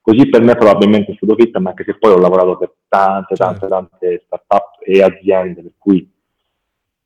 Così 0.00 0.28
per 0.30 0.42
me 0.42 0.56
probabilmente 0.56 1.12
è 1.12 1.14
stato 1.14 1.34
fit, 1.34 1.54
ma 1.58 1.70
anche 1.70 1.84
se 1.84 1.98
poi 1.98 2.12
ho 2.12 2.18
lavorato 2.18 2.56
per 2.56 2.72
tante, 2.88 3.34
tante, 3.34 3.60
certo. 3.60 3.68
tante 3.68 4.22
start-up 4.24 4.78
e 4.80 5.02
aziende, 5.02 5.60
per 5.60 5.72
cui 5.76 6.10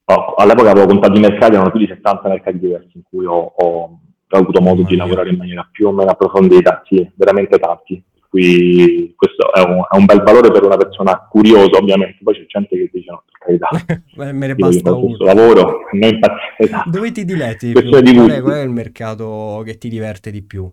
oh, 0.05 0.35
all'epoca 0.35 0.71
avevo 0.71 0.87
contati 0.87 1.19
mercati, 1.19 1.55
erano 1.55 1.71
più 1.71 1.81
di 1.81 1.87
70 1.89 2.29
mercati 2.29 2.59
diversi 2.59 2.93
in 2.95 3.03
cui 3.03 3.25
ho, 3.25 3.53
ho, 3.57 4.01
ho 4.29 4.37
avuto 4.37 4.61
modo 4.61 4.83
di 4.83 4.97
lavorare 4.97 5.31
in 5.31 5.37
maniera 5.37 5.69
più 5.71 5.89
o 5.89 5.93
meno 5.93 6.11
approfondita, 6.11 6.83
sì, 6.87 7.09
veramente 7.15 7.59
tanti. 7.59 8.03
Quindi 8.29 9.15
questo 9.17 9.53
è 9.53 9.61
un, 9.61 9.83
è 9.91 9.97
un, 9.97 10.05
bel 10.05 10.23
valore 10.23 10.51
per 10.51 10.63
una 10.63 10.77
persona 10.77 11.27
curiosa, 11.31 11.79
ovviamente. 11.79 12.19
Poi 12.23 12.35
c'è 12.35 12.45
gente 12.47 12.77
che 12.77 12.91
dice: 12.93 13.11
No, 13.11 13.23
per 13.25 13.59
carità, 13.59 14.03
me 14.33 14.47
ne 14.47 14.55
basta 14.55 14.93
uno. 14.95 15.17
Lavoro, 15.19 15.81
non. 15.93 16.19
Esatto. 16.59 16.91
Dove 16.91 17.11
ti 17.13 17.25
diletti? 17.25 17.73
Più? 17.73 17.89
Qual, 17.89 18.03
è, 18.05 18.41
qual 18.43 18.55
è 18.55 18.63
il 18.63 18.71
mercato 18.71 19.63
che 19.65 19.79
ti 19.79 19.89
diverte 19.89 20.31
di 20.31 20.43
più? 20.43 20.71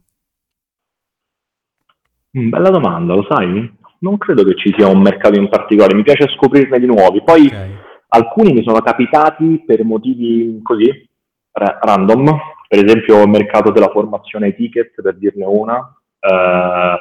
Mm, 2.37 2.49
bella 2.49 2.69
domanda, 2.69 3.13
lo 3.13 3.25
sai? 3.29 3.73
Non 3.99 4.17
credo 4.17 4.43
che 4.43 4.55
ci 4.57 4.73
sia 4.77 4.87
un 4.87 5.01
mercato 5.01 5.39
in 5.39 5.47
particolare, 5.47 5.95
mi 5.95 6.03
piace 6.03 6.27
scoprirne 6.35 6.79
di 6.79 6.85
nuovi. 6.85 7.23
Poi 7.23 7.45
okay. 7.45 7.71
alcuni 8.09 8.51
mi 8.51 8.63
sono 8.63 8.81
capitati 8.81 9.63
per 9.65 9.85
motivi 9.85 10.59
così, 10.61 11.07
ra- 11.53 11.79
random, 11.81 12.25
per 12.67 12.83
esempio 12.83 13.21
il 13.21 13.29
mercato 13.29 13.71
della 13.71 13.89
formazione 13.89 14.53
ticket, 14.53 15.01
per 15.01 15.15
dirne 15.15 15.45
una, 15.45 15.95
eh, 16.19 16.97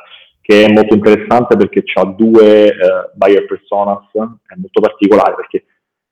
che 0.47 0.66
è 0.66 0.70
molto 0.70 0.95
interessante 0.95 1.57
perché 1.57 1.82
ha 1.95 2.05
due 2.05 2.66
eh, 2.66 2.74
buyer 3.14 3.47
personas, 3.47 4.05
è 4.12 4.55
molto 4.57 4.80
particolare 4.80 5.34
perché 5.36 5.64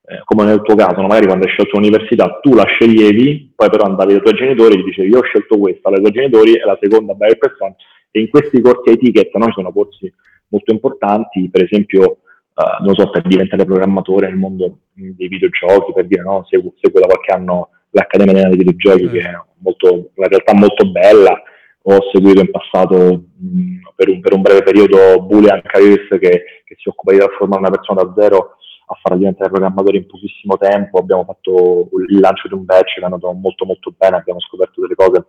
eh, 0.05 0.23
come 0.25 0.45
nel 0.45 0.63
tuo 0.63 0.75
caso, 0.75 1.03
no? 1.03 1.07
magari 1.07 1.27
quando 1.27 1.45
hai 1.45 1.53
scelto 1.53 1.77
l'università 1.77 2.39
tu 2.41 2.55
la 2.55 2.65
sceglievi, 2.65 3.53
poi 3.55 3.69
però 3.69 3.85
andavi 3.85 4.15
dai 4.15 4.23
tuoi 4.23 4.35
genitori 4.35 4.75
e 4.75 4.79
gli 4.79 4.85
dicevi 4.85 5.11
io 5.11 5.19
ho 5.19 5.23
scelto 5.23 5.59
questa, 5.59 5.91
dai 5.91 6.01
tuoi 6.01 6.13
genitori 6.13 6.55
è 6.55 6.65
la 6.65 6.79
seconda 6.81 7.13
buyer 7.13 7.37
persona 7.37 7.75
e 8.11 8.21
in 8.21 8.31
questi 8.31 8.63
corsi 8.63 8.91
etichetta 8.91 9.39
noi 9.39 9.53
sono 9.53 9.71
corsi 9.71 10.11
molto 10.49 10.73
importanti, 10.73 11.49
per 11.51 11.65
esempio, 11.65 12.19
uh, 12.55 12.85
non 12.85 12.95
so, 12.95 13.11
per 13.11 13.23
diventare 13.23 13.65
programmatore 13.67 14.29
nel 14.29 14.37
mondo 14.37 14.79
dei 14.93 15.29
videogiochi, 15.29 15.93
per 15.93 16.07
dire 16.07 16.23
no, 16.23 16.47
seguo, 16.49 16.73
seguo 16.81 17.01
da 17.01 17.07
qualche 17.07 17.33
anno 17.33 17.69
l'Accademia 17.91 18.49
dei 18.49 18.57
videogiochi, 18.57 19.05
mm. 19.05 19.13
che 19.13 19.21
è 19.21 19.33
molto, 19.59 20.11
una 20.15 20.27
realtà 20.27 20.55
molto 20.55 20.91
bella. 20.91 21.43
Ho 21.85 21.99
seguito 22.13 22.41
in 22.41 22.51
passato 22.51 22.97
mh, 23.37 23.95
per, 23.97 24.09
un, 24.09 24.21
per, 24.21 24.35
un, 24.35 24.41
breve 24.43 24.63
periodo 24.63 25.21
Boolean 25.23 25.63
Careers 25.63 26.09
che, 26.09 26.45
che 26.65 26.77
si 26.77 26.89
occupa 26.89 27.13
di 27.13 27.19
trasformare 27.19 27.61
una 27.61 27.71
persona 27.71 28.03
da 28.03 28.15
zero 28.23 28.57
a 28.87 28.99
farla 29.01 29.19
diventare 29.19 29.51
programmatore 29.51 29.97
in 29.97 30.07
pochissimo 30.07 30.57
tempo. 30.57 30.99
Abbiamo 30.99 31.25
fatto 31.25 31.89
il 32.09 32.21
lancio 32.21 32.49
di 32.49 32.55
un 32.55 32.65
batch 32.65 32.95
che 32.95 33.01
è 33.01 33.05
andato 33.05 33.33
molto 33.33 33.65
molto 33.65 33.93
bene, 33.97 34.17
abbiamo 34.17 34.41
scoperto 34.41 34.81
delle 34.81 34.95
cose 34.95 35.27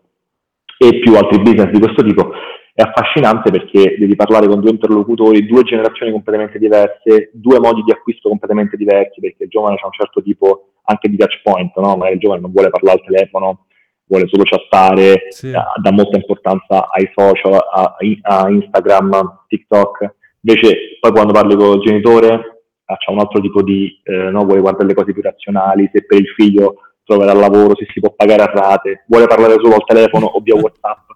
e 0.77 0.99
più 0.99 1.15
altri 1.15 1.39
business 1.39 1.71
di 1.71 1.79
questo 1.79 2.03
tipo 2.03 2.31
è 2.75 2.81
affascinante 2.81 3.51
perché 3.51 3.95
devi 3.99 4.15
parlare 4.15 4.47
con 4.47 4.59
due 4.59 4.71
interlocutori, 4.71 5.45
due 5.45 5.61
generazioni 5.61 6.11
completamente 6.11 6.57
diverse, 6.57 7.29
due 7.31 7.59
modi 7.59 7.83
di 7.83 7.91
acquisto 7.91 8.29
completamente 8.29 8.75
diversi, 8.77 9.21
perché 9.21 9.43
il 9.43 9.49
giovane 9.49 9.77
ha 9.79 9.85
un 9.85 9.91
certo 9.91 10.23
tipo 10.23 10.69
anche 10.85 11.07
di 11.07 11.15
touch 11.15 11.41
point, 11.43 11.71
no? 11.77 11.95
magari 11.95 12.15
il 12.15 12.19
giovane 12.19 12.41
non 12.41 12.51
vuole 12.51 12.69
parlare 12.69 12.99
al 12.99 13.05
telefono, 13.05 13.65
vuole 14.13 14.27
solo 14.27 14.43
chattare, 14.43 15.27
sì. 15.29 15.51
dà 15.51 15.91
molta 15.91 16.17
importanza 16.17 16.87
ai 16.89 17.11
social, 17.15 17.53
a, 17.53 17.95
a, 18.21 18.49
Instagram, 18.49 19.45
TikTok, 19.47 20.15
invece 20.41 20.97
poi 20.99 21.11
quando 21.11 21.33
parli 21.33 21.55
con 21.55 21.77
il 21.77 21.81
genitore 21.81 22.63
ah, 22.85 22.95
c'è 22.97 23.11
un 23.11 23.19
altro 23.19 23.41
tipo 23.41 23.63
di, 23.63 23.99
eh, 24.03 24.29
no? 24.29 24.45
vuole 24.45 24.61
guardare 24.61 24.87
le 24.87 24.93
cose 24.93 25.13
più 25.13 25.21
razionali, 25.21 25.89
se 25.91 26.05
per 26.05 26.19
il 26.19 26.27
figlio 26.27 26.75
troverà 27.03 27.33
lavoro, 27.33 27.75
se 27.75 27.87
si 27.91 27.99
può 27.99 28.13
pagare 28.15 28.43
a 28.43 28.51
rate, 28.53 29.03
vuole 29.07 29.27
parlare 29.27 29.55
solo 29.61 29.75
al 29.75 29.85
telefono 29.85 30.27
o 30.27 30.39
via 30.39 30.55
WhatsApp 30.55 31.11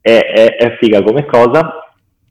è, 0.00 0.18
è, 0.18 0.56
è 0.56 0.76
figa 0.78 1.02
come 1.02 1.24
cosa. 1.24 1.78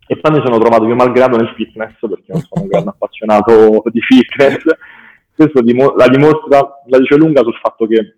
E 0.05 0.19
poi 0.19 0.31
mi 0.33 0.43
sono 0.45 0.59
trovato 0.59 0.85
io 0.85 0.95
malgrado 0.95 1.37
nel 1.37 1.53
fitness, 1.55 1.97
perché 1.99 2.25
non 2.27 2.41
sono 2.41 2.61
un 2.61 2.67
grande 2.67 2.89
appassionato 2.93 3.81
di 3.85 4.01
fitness. 4.01 4.61
Questo 5.35 5.61
dim- 5.61 5.95
la 5.95 6.07
dimostra, 6.07 6.81
la 6.85 6.99
dice 6.99 7.15
lunga 7.15 7.41
sul 7.41 7.55
fatto 7.55 7.87
che 7.87 8.17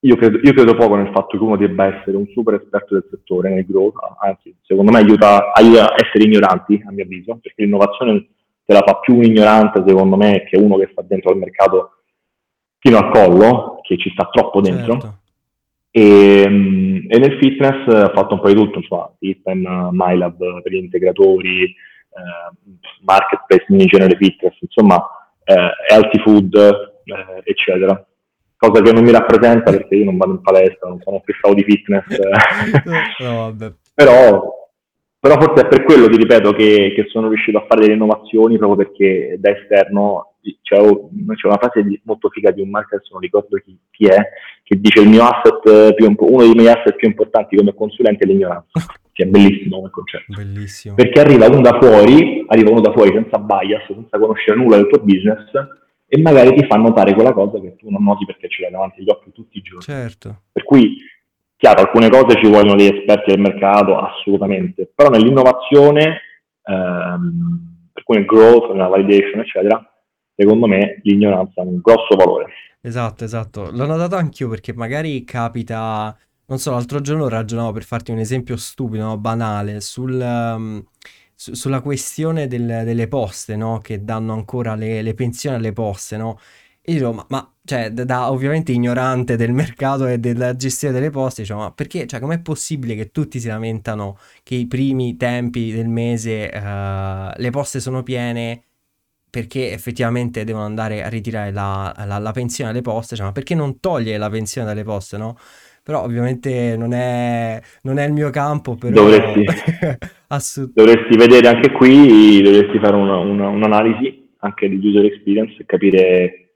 io 0.00 0.16
credo, 0.16 0.38
io 0.42 0.52
credo, 0.52 0.74
poco 0.74 0.96
nel 0.96 1.10
fatto 1.12 1.36
che 1.36 1.42
uno 1.42 1.56
debba 1.56 1.86
essere 1.86 2.16
un 2.16 2.26
super 2.28 2.54
esperto 2.54 2.94
del 2.94 3.06
settore 3.10 3.50
nel 3.50 3.66
growth, 3.66 3.94
anzi, 4.20 4.54
secondo 4.62 4.92
me 4.92 4.98
aiuta, 4.98 5.52
aiuta 5.52 5.92
a 5.92 5.94
essere 5.96 6.24
ignoranti, 6.24 6.82
a 6.86 6.92
mio 6.92 7.04
avviso, 7.04 7.38
perché 7.40 7.62
l'innovazione 7.62 8.28
te 8.64 8.72
la 8.72 8.82
fa 8.84 8.98
più 8.98 9.16
un 9.16 9.24
ignorante, 9.24 9.82
secondo 9.86 10.16
me, 10.16 10.44
che 10.48 10.58
uno 10.58 10.76
che 10.76 10.88
sta 10.92 11.02
dentro 11.02 11.30
al 11.30 11.38
mercato 11.38 11.90
fino 12.78 12.98
al 12.98 13.10
collo, 13.10 13.80
che 13.82 13.96
ci 13.96 14.10
sta 14.10 14.28
troppo 14.30 14.60
dentro. 14.60 14.92
Certo. 14.92 15.18
E, 15.90 16.46
mm, 16.48 16.96
e, 17.08 17.18
nel 17.18 17.38
fitness 17.38 17.86
ho 17.86 18.12
fatto 18.12 18.34
un 18.34 18.40
po' 18.40 18.48
di 18.48 18.54
tutto, 18.54 18.78
insomma, 18.78 19.10
Fitman, 19.18 19.88
MyLab 19.92 20.62
per 20.62 20.72
gli 20.72 20.76
integratori, 20.76 21.64
eh, 21.64 22.74
Marketplace 23.02 23.64
in 23.68 23.78
generale 23.86 24.16
fitness, 24.16 24.56
insomma, 24.60 25.02
eh, 25.44 25.70
healthy 25.88 26.18
food, 26.18 26.54
eh, 26.54 27.42
eccetera. 27.44 28.06
Cosa 28.58 28.80
che 28.80 28.92
non 28.92 29.04
mi 29.04 29.12
rappresenta 29.12 29.70
perché 29.70 29.96
io 29.96 30.04
non 30.06 30.16
vado 30.16 30.32
in 30.32 30.40
palestra, 30.40 30.88
non 30.88 31.00
sono 31.02 31.22
fissavo 31.24 31.54
di 31.54 31.62
fitness. 31.62 32.06
no, 33.20 33.54
però, 33.94 34.42
però, 35.18 35.40
forse 35.40 35.64
è 35.64 35.68
per 35.68 35.84
quello, 35.84 36.08
ti 36.08 36.16
ripeto, 36.16 36.52
che, 36.52 36.92
che 36.94 37.06
sono 37.08 37.28
riuscito 37.28 37.58
a 37.58 37.66
fare 37.68 37.82
delle 37.82 37.94
innovazioni 37.94 38.56
proprio 38.56 38.86
perché 38.86 39.36
da 39.38 39.50
esterno 39.50 40.36
c'è, 40.62 40.76
c'è 40.76 41.46
una 41.46 41.58
frase 41.58 42.00
molto 42.04 42.28
figa 42.30 42.50
di 42.50 42.60
un 42.60 42.70
marketer, 42.70 43.02
non 43.10 43.20
ricordo 43.20 43.56
chi, 43.58 43.76
chi, 43.90 44.06
è, 44.06 44.16
che 44.62 44.80
dice 44.80 45.00
il 45.00 45.08
mio 45.08 45.24
asset 45.24 45.94
più, 45.94 46.14
uno 46.16 46.42
dei 46.42 46.54
miei 46.54 46.68
asset 46.68 46.94
più 46.96 47.08
importanti 47.08 47.56
come 47.56 47.74
consulente 47.74 48.24
è 48.24 48.26
l'ignoranza, 48.26 48.80
che 49.12 49.24
è 49.24 49.26
bellissimo 49.26 49.76
come 49.76 49.90
concetto. 49.90 50.34
Bellissimo. 50.34 50.94
Perché 50.94 51.20
arriva 51.20 51.46
uno 51.46 51.60
da 51.60 51.78
fuori, 51.80 52.44
arriva 52.48 52.70
uno 52.70 52.80
da 52.80 52.92
fuori 52.92 53.12
senza 53.12 53.38
bias, 53.38 53.86
senza 53.86 54.18
conoscere 54.18 54.56
nulla 54.56 54.76
del 54.76 54.88
tuo 54.88 55.02
business 55.02 55.50
e 56.08 56.20
magari 56.20 56.54
ti 56.54 56.66
fa 56.66 56.76
notare 56.76 57.14
quella 57.14 57.32
cosa 57.32 57.60
che 57.60 57.74
tu 57.76 57.90
non 57.90 58.04
noti 58.04 58.24
perché 58.24 58.48
ce 58.48 58.62
l'hai 58.62 58.70
davanti 58.70 59.00
agli 59.00 59.10
occhi 59.10 59.32
tutti 59.32 59.58
i 59.58 59.62
giorni. 59.62 59.82
Certo. 59.82 60.42
Per 60.52 60.62
cui, 60.62 60.96
chiaro, 61.56 61.80
alcune 61.80 62.08
cose 62.08 62.40
ci 62.40 62.48
vogliono 62.48 62.76
degli 62.76 62.96
esperti 62.96 63.32
del 63.32 63.40
mercato, 63.40 63.98
assolutamente, 63.98 64.90
però 64.94 65.08
nell'innovazione, 65.08 66.20
ehm, 66.62 67.88
per 67.92 68.02
cui 68.04 68.16
nel 68.16 68.24
growth, 68.24 68.70
nella 68.70 68.88
validation, 68.88 69.40
eccetera, 69.40 69.84
secondo 70.34 70.66
me 70.66 71.00
l'ignoranza 71.02 71.62
ha 71.62 71.64
un 71.64 71.80
grosso 71.80 72.14
valore. 72.14 72.52
Esatto, 72.80 73.24
esatto. 73.24 73.70
L'ho 73.72 73.86
notato 73.86 74.14
anch'io 74.14 74.48
perché 74.48 74.72
magari 74.72 75.24
capita, 75.24 76.16
non 76.46 76.58
so, 76.58 76.70
l'altro 76.70 77.00
giorno 77.00 77.28
ragionavo 77.28 77.72
per 77.72 77.82
farti 77.82 78.12
un 78.12 78.18
esempio 78.18 78.56
stupido, 78.56 79.04
no? 79.04 79.18
banale, 79.18 79.80
sul, 79.80 80.12
um, 80.12 80.84
su, 81.36 81.54
sulla 81.54 81.80
questione 81.82 82.48
del, 82.48 82.82
delle 82.84 83.08
poste, 83.08 83.56
no? 83.56 83.80
Che 83.80 84.02
danno 84.02 84.32
ancora 84.32 84.74
le, 84.74 85.02
le 85.02 85.14
pensioni 85.14 85.56
alle 85.56 85.72
poste, 85.72 86.16
no? 86.16 86.38
E 86.80 86.94
dico, 86.94 87.12
ma, 87.12 87.26
ma 87.28 87.52
cioè, 87.64 87.90
da, 87.90 88.04
da, 88.04 88.30
ovviamente 88.30 88.72
ignorante 88.72 89.36
del 89.36 89.52
mercato 89.52 90.06
e 90.06 90.18
della 90.18 90.54
gestione 90.56 90.94
delle 90.94 91.10
poste, 91.10 91.42
diciamo, 91.42 91.62
ma 91.62 91.72
perché, 91.72 92.06
cioè, 92.06 92.20
com'è 92.20 92.40
possibile 92.40 92.94
che 92.94 93.10
tutti 93.10 93.40
si 93.40 93.48
lamentano 93.48 94.18
che 94.42 94.54
i 94.54 94.66
primi 94.66 95.16
tempi 95.16 95.72
del 95.72 95.88
mese 95.88 96.50
uh, 96.54 97.32
le 97.36 97.50
poste 97.50 97.80
sono 97.80 98.02
piene 98.02 98.62
perché 99.28 99.72
effettivamente 99.72 100.44
devono 100.44 100.64
andare 100.64 101.02
a 101.04 101.08
ritirare 101.08 101.52
la, 101.52 101.92
la, 102.06 102.18
la 102.18 102.32
pensione 102.32 102.70
alle 102.70 102.82
poste, 102.82 103.16
cioè, 103.16 103.26
ma 103.26 103.32
perché 103.32 103.54
non 103.54 103.80
toglie 103.80 104.16
la 104.16 104.30
pensione 104.30 104.66
dalle 104.66 104.84
poste, 104.84 105.16
no? 105.18 105.36
Però 105.86 106.02
ovviamente 106.02 106.76
non 106.76 106.92
è, 106.92 107.62
non 107.82 107.98
è 107.98 108.06
il 108.06 108.12
mio 108.12 108.30
campo, 108.30 108.74
però... 108.74 108.92
Dovresti, 108.92 109.44
assolut- 110.26 110.74
dovresti 110.74 111.16
vedere 111.16 111.46
anche 111.46 111.70
qui, 111.70 112.42
dovresti 112.42 112.80
fare 112.80 112.96
una, 112.96 113.18
una, 113.18 113.46
un'analisi 113.46 114.30
anche 114.38 114.68
di 114.68 114.84
user 114.84 115.04
experience 115.04 115.54
e 115.60 115.64
capire 115.64 116.48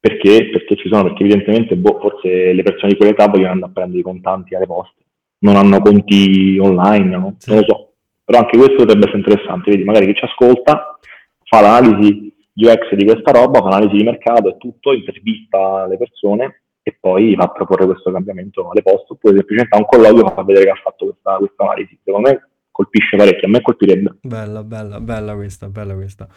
perché, 0.00 0.50
perché 0.50 0.74
ci 0.74 0.88
sono, 0.88 1.04
perché 1.04 1.22
evidentemente 1.22 1.76
boh, 1.76 2.00
forse 2.00 2.52
le 2.52 2.62
persone 2.64 2.90
di 2.90 2.96
quell'età 2.96 3.28
vogliono 3.28 3.52
andare 3.52 3.70
a 3.70 3.74
prendere 3.74 4.00
i 4.00 4.02
contanti 4.02 4.56
alle 4.56 4.66
poste, 4.66 5.04
non 5.42 5.54
hanno 5.54 5.78
conti 5.78 6.58
online, 6.60 7.16
no? 7.16 7.36
sì. 7.38 7.50
non 7.50 7.60
lo 7.60 7.64
so. 7.64 7.92
Però 8.24 8.38
anche 8.40 8.56
questo 8.56 8.74
potrebbe 8.74 9.04
essere 9.04 9.18
interessante, 9.18 9.70
vedi, 9.70 9.84
magari 9.84 10.06
chi 10.06 10.14
ci 10.14 10.24
ascolta 10.24 10.98
fa 11.44 11.60
l'analisi 11.60 12.34
UX 12.54 12.94
di 12.96 13.04
questa 13.04 13.30
roba, 13.30 13.60
fa 13.60 13.68
l'analisi 13.68 13.98
di 13.98 14.02
mercato 14.02 14.48
e 14.48 14.56
tutto, 14.58 14.92
intervista 14.92 15.86
le 15.86 15.98
persone 15.98 16.61
e 16.82 16.96
poi 16.98 17.34
va 17.34 17.44
a 17.44 17.50
proporre 17.50 17.86
questo 17.86 18.10
cambiamento 18.10 18.68
alle 18.70 18.82
poste, 18.82 19.12
oppure 19.12 19.36
semplicemente 19.36 19.76
ha 19.76 19.78
un 19.78 19.86
colloquio 19.86 20.28
fa 20.34 20.42
vedere 20.42 20.64
che 20.66 20.70
ha 20.70 20.80
fatto 20.82 21.06
questa, 21.06 21.36
questa 21.36 21.62
analisi. 21.64 21.98
Secondo 22.02 22.28
me 22.28 22.48
colpisce 22.70 23.16
parecchio, 23.16 23.46
a 23.46 23.50
me 23.50 23.60
colpirebbe. 23.60 24.16
Bella, 24.22 24.64
bella, 24.64 25.00
bella 25.00 25.34
questa, 25.34 25.68
bella 25.68 25.94
questa. 25.94 26.28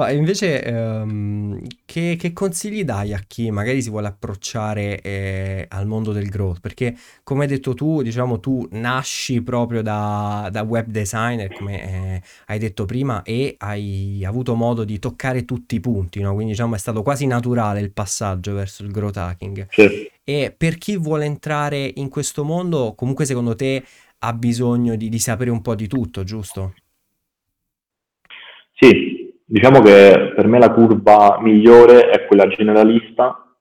Ma 0.00 0.10
invece, 0.12 0.64
ehm, 0.64 1.60
che, 1.84 2.16
che 2.18 2.32
consigli 2.32 2.84
dai 2.84 3.12
a 3.12 3.22
chi 3.26 3.50
magari 3.50 3.82
si 3.82 3.90
vuole 3.90 4.06
approcciare 4.06 4.98
eh, 5.02 5.66
al 5.68 5.86
mondo 5.86 6.12
del 6.12 6.30
growth? 6.30 6.60
Perché, 6.60 6.96
come 7.22 7.42
hai 7.42 7.48
detto 7.50 7.74
tu, 7.74 8.00
diciamo, 8.00 8.40
tu 8.40 8.66
nasci 8.70 9.42
proprio 9.42 9.82
da, 9.82 10.48
da 10.50 10.62
web 10.62 10.86
designer, 10.86 11.52
come 11.52 11.82
eh, 11.82 12.22
hai 12.46 12.58
detto 12.58 12.86
prima, 12.86 13.22
e 13.24 13.56
hai 13.58 14.24
avuto 14.24 14.54
modo 14.54 14.84
di 14.84 14.98
toccare 14.98 15.44
tutti 15.44 15.74
i 15.74 15.80
punti, 15.80 16.22
no? 16.22 16.32
Quindi, 16.32 16.52
diciamo, 16.52 16.76
è 16.76 16.78
stato 16.78 17.02
quasi 17.02 17.26
naturale 17.26 17.80
il 17.80 17.92
passaggio 17.92 18.54
verso 18.54 18.82
il 18.82 18.92
growth 18.92 19.18
hacking. 19.18 19.66
Sì. 19.68 20.10
E 20.24 20.54
per 20.56 20.78
chi 20.78 20.96
vuole 20.96 21.26
entrare 21.26 21.92
in 21.96 22.08
questo 22.08 22.42
mondo, 22.42 22.94
comunque 22.96 23.26
secondo 23.26 23.54
te 23.54 23.84
ha 24.20 24.32
bisogno 24.32 24.96
di, 24.96 25.10
di 25.10 25.18
sapere 25.18 25.50
un 25.50 25.60
po' 25.60 25.74
di 25.74 25.86
tutto, 25.86 26.24
giusto? 26.24 26.72
Sì, 28.82 29.09
diciamo 29.50 29.80
che 29.80 30.32
per 30.36 30.46
me 30.46 30.60
la 30.60 30.70
curva 30.70 31.38
migliore 31.40 32.08
è 32.08 32.24
quella 32.26 32.46
generalista, 32.46 33.52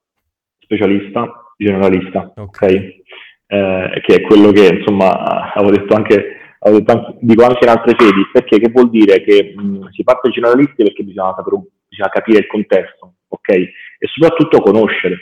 specialista, 0.59 1.53
generalista, 1.57 2.31
ok? 2.35 2.45
okay? 2.45 3.03
Eh, 3.47 4.01
che 4.03 4.15
è 4.15 4.21
quello 4.21 4.51
che 4.51 4.67
insomma 4.67 5.51
avevo 5.51 5.71
detto 5.71 5.95
anche, 5.95 6.25
detto 6.59 6.91
anche, 6.91 7.17
dico 7.21 7.43
anche 7.43 7.63
in 7.63 7.69
altre 7.69 7.95
sedi, 7.97 8.21
perché 8.31 8.59
che 8.59 8.69
vuol 8.69 8.91
dire 8.91 9.23
che 9.23 9.55
mh, 9.55 9.89
si 9.89 10.03
parte 10.03 10.29
generalisti 10.29 10.83
perché 10.83 11.03
bisogna, 11.03 11.33
sapere, 11.35 11.59
bisogna 11.87 12.09
capire 12.09 12.37
il 12.39 12.47
contesto, 12.47 13.13
ok? 13.27 13.49
E 13.49 14.07
soprattutto 14.13 14.61
conoscere. 14.61 15.17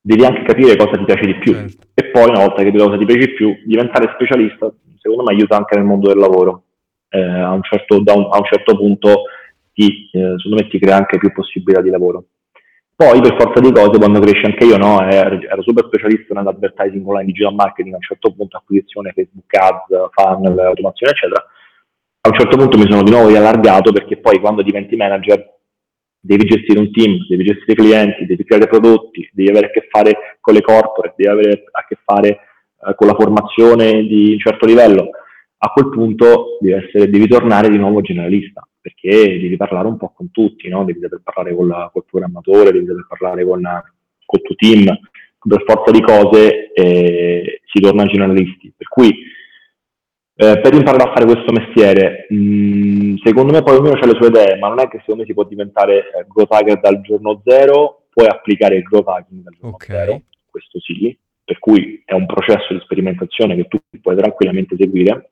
Devi 0.00 0.24
anche 0.24 0.42
capire 0.42 0.76
cosa 0.76 0.96
ti 0.96 1.04
piace 1.04 1.26
di 1.26 1.34
più. 1.36 1.52
Certo. 1.52 1.86
E 1.94 2.04
poi, 2.06 2.30
una 2.30 2.40
volta 2.40 2.62
che 2.62 2.70
ti 2.72 2.78
cosa 2.78 2.96
ti 2.96 3.04
piace 3.04 3.26
di 3.26 3.34
più, 3.34 3.54
diventare 3.64 4.10
specialista, 4.14 4.72
secondo 4.98 5.22
me 5.22 5.34
aiuta 5.34 5.56
anche 5.56 5.76
nel 5.76 5.84
mondo 5.84 6.08
del 6.08 6.18
lavoro 6.18 6.64
eh, 7.10 7.20
a, 7.20 7.52
un 7.52 7.62
certo, 7.62 7.96
un, 7.96 8.04
a, 8.06 8.38
un 8.38 8.44
certo, 8.44 8.76
punto 8.76 9.24
ti, 9.78 10.10
eh, 10.12 10.34
secondo 10.36 10.56
me 10.56 10.68
ti 10.68 10.78
crea 10.80 10.96
anche 10.96 11.18
più 11.18 11.32
possibilità 11.32 11.80
di 11.80 11.90
lavoro. 11.90 12.24
Poi 12.98 13.20
per 13.20 13.36
forza 13.38 13.60
di 13.60 13.70
cose 13.70 13.96
quando 13.96 14.18
cresci 14.18 14.44
anche 14.44 14.64
io 14.64 14.76
no, 14.76 15.00
ero, 15.08 15.38
ero 15.40 15.62
super 15.62 15.84
specialista 15.86 16.34
nell'advertising 16.34 17.06
online, 17.06 17.26
digital 17.26 17.54
marketing, 17.54 17.94
a 17.94 17.98
un 17.98 18.02
certo 18.02 18.32
punto 18.32 18.56
acquisizione, 18.56 19.12
Facebook 19.14 19.54
ads, 19.54 20.10
funnel, 20.10 20.58
automazione 20.58 21.12
eccetera. 21.12 21.46
A 22.20 22.28
un 22.28 22.34
certo 22.34 22.56
punto 22.56 22.76
mi 22.76 22.90
sono 22.90 23.04
di 23.04 23.12
nuovo 23.12 23.28
riallargato 23.28 23.92
perché 23.92 24.16
poi 24.16 24.40
quando 24.40 24.62
diventi 24.62 24.96
manager 24.96 25.46
devi 26.18 26.44
gestire 26.44 26.80
un 26.80 26.90
team, 26.90 27.24
devi 27.28 27.44
gestire 27.44 27.74
clienti, 27.74 28.26
devi 28.26 28.42
creare 28.42 28.66
prodotti, 28.66 29.30
devi 29.32 29.48
avere 29.48 29.66
a 29.66 29.70
che 29.70 29.86
fare 29.88 30.38
con 30.40 30.54
le 30.54 30.62
corporate, 30.62 31.14
devi 31.16 31.30
avere 31.30 31.64
a 31.70 31.84
che 31.86 31.96
fare 32.04 32.28
eh, 32.28 32.94
con 32.96 33.06
la 33.06 33.14
formazione 33.14 34.02
di 34.02 34.32
un 34.32 34.38
certo 34.40 34.66
livello 34.66 35.10
a 35.60 35.68
quel 35.70 35.88
punto 35.88 36.58
devi, 36.60 36.84
essere, 36.84 37.10
devi, 37.10 37.26
tornare 37.26 37.68
di 37.68 37.78
nuovo 37.78 38.00
generalista, 38.00 38.66
perché 38.80 39.38
devi 39.40 39.56
parlare 39.56 39.88
un 39.88 39.96
po' 39.96 40.12
con 40.14 40.30
tutti, 40.30 40.68
no? 40.68 40.84
devi 40.84 41.00
saper 41.00 41.20
parlare 41.22 41.54
con 41.54 41.66
la, 41.66 41.90
col 41.92 42.04
programmatore, 42.08 42.70
devi 42.70 42.86
saper 42.86 43.06
parlare 43.08 43.44
con, 43.44 43.60
il 43.60 44.40
tuo 44.42 44.54
team, 44.54 44.84
per 44.84 45.64
forza 45.66 45.90
di 45.90 46.00
cose 46.00 46.72
eh, 46.72 47.60
si 47.64 47.80
torna 47.80 48.06
generalisti. 48.06 48.72
Per 48.76 48.88
cui 48.88 49.08
eh, 50.36 50.60
per 50.60 50.74
imparare 50.74 51.10
a 51.10 51.12
fare 51.12 51.24
questo 51.24 51.50
mestiere, 51.50 52.26
mh, 52.28 52.36
mm, 52.36 53.16
secondo 53.24 53.52
me 53.52 53.62
poi 53.62 53.76
ognuno 53.78 53.98
ha 53.98 54.06
le 54.06 54.14
sue 54.14 54.28
idee, 54.28 54.58
ma 54.58 54.68
non 54.68 54.78
è 54.78 54.86
che 54.88 54.98
secondo 55.00 55.22
me 55.22 55.26
si 55.26 55.34
può 55.34 55.42
diventare 55.42 55.98
eh, 55.98 56.26
growth 56.28 56.52
hacker 56.52 56.78
dal 56.78 57.00
giorno 57.00 57.42
zero, 57.44 58.06
puoi 58.10 58.28
applicare 58.28 58.76
il 58.76 58.82
growth 58.82 59.08
hacking 59.08 59.42
dal 59.42 59.54
giorno 59.54 59.74
okay. 59.74 59.96
zero, 59.96 60.22
questo 60.48 60.78
sì, 60.78 61.18
per 61.44 61.58
cui 61.58 62.00
è 62.04 62.12
un 62.12 62.26
processo 62.26 62.72
di 62.72 62.80
sperimentazione 62.84 63.56
che 63.56 63.66
tu 63.66 63.78
puoi 64.00 64.14
tranquillamente 64.14 64.76
seguire 64.78 65.30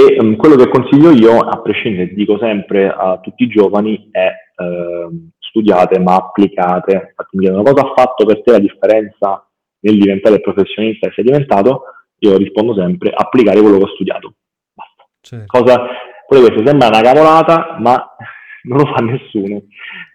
e 0.00 0.16
um, 0.20 0.36
quello 0.36 0.54
che 0.54 0.68
consiglio 0.68 1.10
io, 1.10 1.40
a 1.40 1.60
prescindere, 1.60 2.14
dico 2.14 2.38
sempre 2.38 2.88
a 2.88 3.18
tutti 3.20 3.42
i 3.42 3.48
giovani, 3.48 4.08
è 4.12 4.30
eh, 4.54 5.08
studiate 5.40 5.98
ma 5.98 6.14
applicate. 6.14 6.92
Infatti 6.92 7.36
mi 7.36 7.42
chiedono 7.42 7.64
cosa 7.64 7.84
ha 7.84 7.92
fatto 7.96 8.24
per 8.24 8.44
te 8.44 8.52
la 8.52 8.58
differenza 8.60 9.44
nel 9.80 9.98
diventare 9.98 10.40
professionista 10.40 11.08
che 11.08 11.14
sei 11.14 11.24
diventato, 11.24 11.82
io 12.18 12.36
rispondo 12.36 12.74
sempre 12.74 13.10
applicare 13.12 13.60
quello 13.60 13.78
che 13.78 13.82
ho 13.82 13.94
studiato. 13.94 14.34
Basta. 14.72 15.08
Certo. 15.20 15.58
Cosa, 15.58 15.86
quello 16.28 16.46
questo 16.46 16.64
sembra 16.64 16.86
una 16.86 17.00
cavolata, 17.00 17.76
ma 17.80 17.96
non 18.70 18.78
lo 18.78 18.86
fa 18.86 19.04
nessuno. 19.04 19.62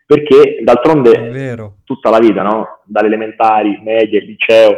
Perché 0.06 0.60
d'altronde 0.64 1.76
tutta 1.84 2.10
la 2.10 2.20
vita, 2.20 2.42
no? 2.42 2.84
dalle 2.86 3.08
elementari, 3.08 3.82
medie, 3.84 4.22
liceo, 4.22 4.78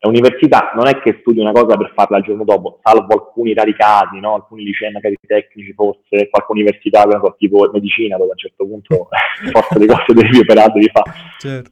L'università 0.00 0.72
non 0.74 0.86
è 0.86 1.00
che 1.00 1.18
studi 1.20 1.40
una 1.40 1.52
cosa 1.52 1.76
per 1.76 1.92
farla 1.94 2.18
il 2.18 2.24
giorno 2.24 2.44
dopo, 2.44 2.78
salvo 2.82 3.14
alcuni 3.14 3.54
rari 3.54 3.74
casi, 3.74 4.20
no? 4.20 4.34
alcuni 4.34 4.62
licei 4.62 4.92
magari 4.92 5.16
tecnici 5.26 5.72
forse, 5.72 6.28
qualche 6.28 6.52
università 6.52 7.04
tipo 7.38 7.68
medicina 7.72 8.16
dove 8.16 8.30
a 8.30 8.32
un 8.32 8.38
certo 8.38 8.66
punto 8.66 9.08
forza 9.52 9.78
di 9.78 9.86
cose 9.86 10.12
devi 10.12 10.38
operare, 10.38 10.72
devi 10.72 10.90
fare. 10.92 11.12
Certo. 11.38 11.70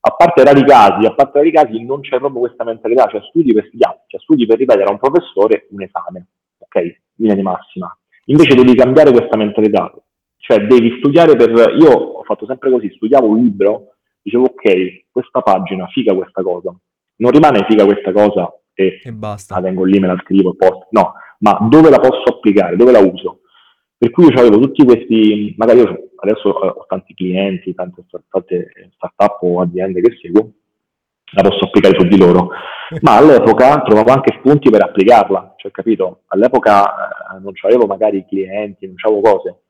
A 0.00 0.10
parte 0.12 0.44
rari 0.44 0.64
casi, 0.64 1.06
a 1.06 1.14
parte 1.14 1.38
rari 1.38 1.52
casi 1.52 1.84
non 1.84 2.00
c'è 2.00 2.18
proprio 2.18 2.40
questa 2.40 2.64
mentalità, 2.64 3.06
cioè 3.06 3.20
studi 3.28 3.52
per 3.52 3.66
studiare, 3.66 4.04
cioè 4.06 4.20
studi 4.20 4.46
per 4.46 4.56
ripetere 4.56 4.84
a 4.84 4.92
un 4.92 4.98
professore 4.98 5.66
un 5.70 5.82
esame, 5.82 6.26
ok? 6.58 7.00
Linea 7.16 7.34
di 7.34 7.42
massima. 7.42 7.98
Invece 8.26 8.54
devi 8.54 8.74
cambiare 8.74 9.10
questa 9.10 9.36
mentalità, 9.36 9.92
cioè 10.38 10.66
devi 10.66 10.96
studiare 10.98 11.36
per... 11.36 11.50
Io 11.78 11.90
ho 11.90 12.22
fatto 12.22 12.46
sempre 12.46 12.70
così, 12.70 12.90
studiavo 12.94 13.26
un 13.26 13.42
libro, 13.42 13.96
dicevo 14.22 14.44
ok, 14.44 15.04
questa 15.10 15.42
pagina, 15.42 15.86
figa 15.88 16.14
questa 16.14 16.42
cosa, 16.42 16.74
non 17.18 17.30
rimane 17.30 17.64
figa 17.68 17.84
questa 17.84 18.12
cosa 18.12 18.52
e, 18.74 19.00
e 19.02 19.12
basta. 19.12 19.56
la 19.56 19.62
tengo 19.62 19.84
lì, 19.84 19.98
me 19.98 20.06
la 20.06 20.20
scrivo 20.22 20.52
e 20.52 20.56
posto. 20.56 20.86
No, 20.90 21.14
ma 21.40 21.58
dove 21.68 21.90
la 21.90 21.98
posso 21.98 22.22
applicare, 22.24 22.76
dove 22.76 22.92
la 22.92 23.00
uso? 23.00 23.40
Per 23.96 24.10
cui 24.10 24.26
io 24.26 24.38
avevo 24.38 24.58
tutti 24.60 24.84
questi, 24.84 25.54
magari 25.56 25.80
io 25.80 26.10
adesso 26.16 26.62
eh, 26.62 26.68
ho 26.68 26.84
tanti 26.86 27.14
clienti, 27.14 27.74
tante, 27.74 28.04
tante 28.28 28.70
start-up 28.94 29.42
o 29.42 29.60
aziende 29.60 30.00
che 30.00 30.16
seguo, 30.20 30.52
la 31.32 31.42
posso 31.42 31.64
applicare 31.64 31.98
su 31.98 32.06
di 32.06 32.16
loro, 32.16 32.50
ma 33.02 33.16
all'epoca 33.16 33.82
trovavo 33.82 34.12
anche 34.12 34.36
spunti 34.38 34.70
per 34.70 34.82
applicarla, 34.82 35.54
cioè 35.56 35.72
capito? 35.72 36.22
All'epoca 36.28 36.84
eh, 36.84 37.40
non 37.40 37.52
avevo 37.62 37.86
magari 37.86 38.24
clienti, 38.26 38.86
non 38.86 38.94
avevo 39.00 39.20
cose, 39.20 39.62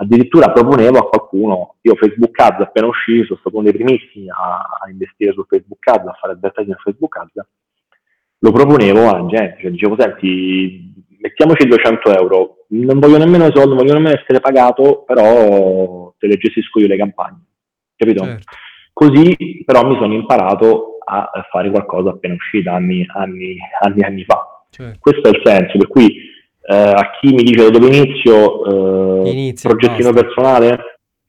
addirittura 0.00 0.50
proponevo 0.50 0.98
a 0.98 1.08
qualcuno, 1.08 1.76
io 1.82 1.94
Facebook 1.94 2.38
Ads 2.38 2.60
appena 2.60 2.86
uscito, 2.86 3.26
sono 3.26 3.38
stato 3.40 3.56
uno 3.56 3.70
dei 3.70 3.74
primissimi 3.74 4.30
a, 4.30 4.64
a, 4.82 4.90
investire 4.90 5.32
su 5.32 5.44
Facebook 5.46 5.86
Ads, 5.86 6.06
a 6.06 6.16
fare 6.18 6.32
advertising 6.32 6.74
su 6.76 6.82
Facebook 6.82 7.16
Ads, 7.16 7.46
lo 8.38 8.52
proponevo 8.52 9.08
alla 9.08 9.26
gente, 9.26 9.58
cioè 9.60 9.70
dicevo 9.70 9.96
senti, 9.98 10.94
mettiamoci 11.20 11.66
200 11.66 12.18
euro, 12.18 12.64
non 12.68 12.98
voglio 12.98 13.18
nemmeno 13.18 13.46
i 13.46 13.52
soldi, 13.52 13.68
non 13.68 13.76
voglio 13.76 13.92
nemmeno 13.92 14.16
essere 14.18 14.40
pagato, 14.40 15.04
però 15.06 16.14
te 16.18 16.26
le 16.26 16.36
gestisco 16.36 16.80
io 16.80 16.86
le 16.86 16.96
campagne, 16.96 17.44
capito? 17.94 18.24
Certo. 18.24 18.56
Così 18.92 19.62
però 19.64 19.86
mi 19.86 19.96
sono 19.96 20.14
imparato 20.14 20.98
a 21.04 21.44
fare 21.50 21.70
qualcosa 21.70 22.10
appena 22.10 22.34
uscito 22.34 22.70
anni, 22.70 23.04
anni, 23.14 23.56
anni, 23.80 24.02
anni 24.02 24.24
fa. 24.24 24.64
Certo. 24.70 24.98
Questo 25.00 25.28
è 25.28 25.30
il 25.30 25.40
senso, 25.44 25.78
per 25.78 25.88
cui 25.88 26.29
eh, 26.62 26.74
a 26.74 27.10
chi 27.18 27.32
mi 27.32 27.42
dice 27.42 27.64
da 27.64 27.70
dove 27.70 27.86
inizio, 27.86 29.24
eh, 29.24 29.30
Inizio, 29.30 29.68
progettino 29.68 30.12
basta. 30.12 30.26
personale, 30.26 30.78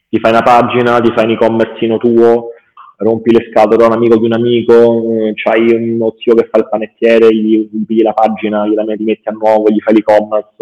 ti 0.10 0.20
fai 0.20 0.32
una 0.32 0.42
pagina, 0.42 1.00
ti 1.00 1.12
fai 1.14 1.26
un 1.26 1.32
e-commerce 1.32 1.98
tuo, 1.98 2.50
rompi 2.98 3.32
le 3.32 3.48
scatole 3.50 3.84
a 3.84 3.88
un 3.88 3.94
amico 3.94 4.18
di 4.18 4.26
un 4.26 4.34
amico, 4.34 4.74
eh, 4.74 5.34
c'hai 5.36 5.72
uno 5.74 6.14
zio 6.20 6.36
che 6.36 6.48
fa 6.52 6.60
il 6.60 6.68
panettiere, 6.70 7.34
gli 7.34 7.68
pigli 7.86 8.02
la 8.02 8.14
pagina, 8.14 8.68
gli, 8.68 8.76
ti 8.76 9.04
metti 9.04 9.30
a 9.30 9.32
nuovo, 9.32 9.70
gli 9.70 9.80
fai 9.80 9.96
l'e-commerce, 9.96 10.56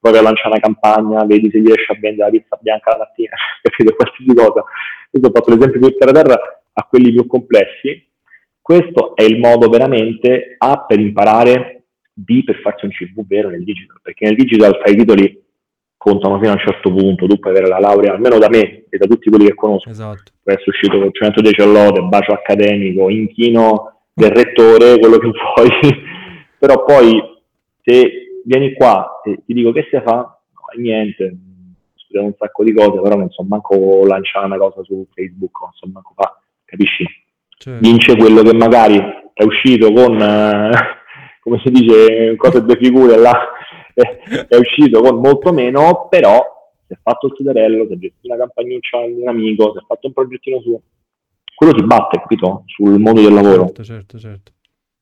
provi 0.00 0.18
a 0.18 0.22
lanciare 0.22 0.48
una 0.48 0.58
campagna, 0.58 1.24
vedi 1.24 1.50
se 1.50 1.58
riesci 1.58 1.92
a 1.92 1.96
vendere 2.00 2.30
la 2.30 2.36
pizza 2.36 2.58
bianca 2.60 2.90
la 2.90 2.98
mattina, 2.98 3.36
capito? 3.62 3.94
Qualsiasi 3.94 4.34
cosa. 4.34 4.64
Io 5.12 5.28
ho 5.28 5.30
fatto 5.32 5.50
l'esempio 5.50 5.80
più 5.80 5.96
terra 5.96 6.12
terra 6.12 6.62
a 6.72 6.86
quelli 6.88 7.12
più 7.12 7.26
complessi. 7.26 8.08
Questo 8.60 9.14
è 9.14 9.22
il 9.22 9.38
modo 9.38 9.68
veramente 9.68 10.56
A 10.58 10.84
per 10.86 10.98
imparare 10.98 11.83
B 12.14 12.44
per 12.44 12.60
farsi 12.60 12.84
un 12.84 12.92
CV 12.92 13.26
vero 13.26 13.50
nel 13.50 13.64
digital, 13.64 13.98
perché 14.00 14.26
nel 14.26 14.36
digital 14.36 14.80
fai 14.82 14.94
i 14.94 14.96
titoli 14.96 15.42
contano 15.96 16.38
fino 16.38 16.50
a 16.50 16.54
un 16.54 16.58
certo 16.58 16.92
punto, 16.92 17.26
tu 17.26 17.38
puoi 17.38 17.52
avere 17.52 17.68
la 17.68 17.78
laurea, 17.78 18.12
almeno 18.12 18.38
da 18.38 18.48
me 18.48 18.84
e 18.88 18.98
da 18.98 19.06
tutti 19.06 19.30
quelli 19.30 19.46
che 19.46 19.54
conosco, 19.54 19.88
esatto. 19.88 20.32
puoi 20.42 20.54
essere 20.54 20.70
uscito 20.70 20.98
con 20.98 21.08
110 21.10 21.62
all'ode, 21.62 22.02
bacio 22.02 22.32
accademico, 22.32 23.08
inchino 23.08 24.02
del 24.12 24.30
rettore, 24.30 24.98
quello 24.98 25.16
che 25.16 25.30
vuoi, 25.32 25.70
però 26.58 26.84
poi 26.84 27.20
se 27.82 28.40
vieni 28.44 28.74
qua 28.74 29.20
e 29.24 29.40
ti 29.46 29.54
dico 29.54 29.72
che 29.72 29.88
si 29.90 29.98
fa, 30.04 30.16
no, 30.16 30.80
niente, 30.82 31.36
studiamo 31.94 32.26
un 32.28 32.34
sacco 32.38 32.62
di 32.64 32.74
cose, 32.74 33.00
però 33.00 33.16
non 33.16 33.30
so 33.30 33.42
manco 33.42 34.04
lanciare 34.06 34.44
una 34.44 34.58
cosa 34.58 34.82
su 34.84 35.06
Facebook, 35.14 35.58
non 35.60 35.72
so 35.72 35.88
manco 35.90 36.12
fa, 36.14 36.38
capisci? 36.66 37.06
Certo. 37.56 37.80
Vince 37.80 38.14
quello 38.14 38.42
che 38.42 38.52
magari 38.52 38.98
è 39.32 39.42
uscito 39.42 39.90
con... 39.90 40.20
Eh, 40.20 41.02
come 41.44 41.60
si 41.62 41.70
dice, 41.70 42.34
cose 42.36 42.64
due 42.64 42.78
figure, 42.80 43.18
là, 43.18 43.38
è, 43.92 44.56
uscito 44.56 45.02
con 45.02 45.20
molto 45.20 45.52
meno, 45.52 46.08
però 46.08 46.42
si 46.86 46.94
è 46.94 46.98
fatto 47.02 47.26
il 47.26 47.34
tutorello, 47.34 47.86
si 47.86 47.92
è 47.92 47.96
gestito 47.98 48.34
una 48.34 48.38
campagnuccia 48.38 49.06
di 49.06 49.20
un 49.20 49.28
amico, 49.28 49.72
si 49.72 49.78
è 49.78 49.86
fatto 49.86 50.06
un 50.06 50.14
progettino 50.14 50.60
suo, 50.62 50.80
quello 51.54 51.76
si 51.76 51.84
batte, 51.84 52.18
capito? 52.18 52.62
Sul 52.64 52.98
mondo 52.98 53.20
del 53.20 53.34
lavoro. 53.34 53.66
Certo, 53.66 53.84
certo, 53.84 54.18
certo. 54.18 54.52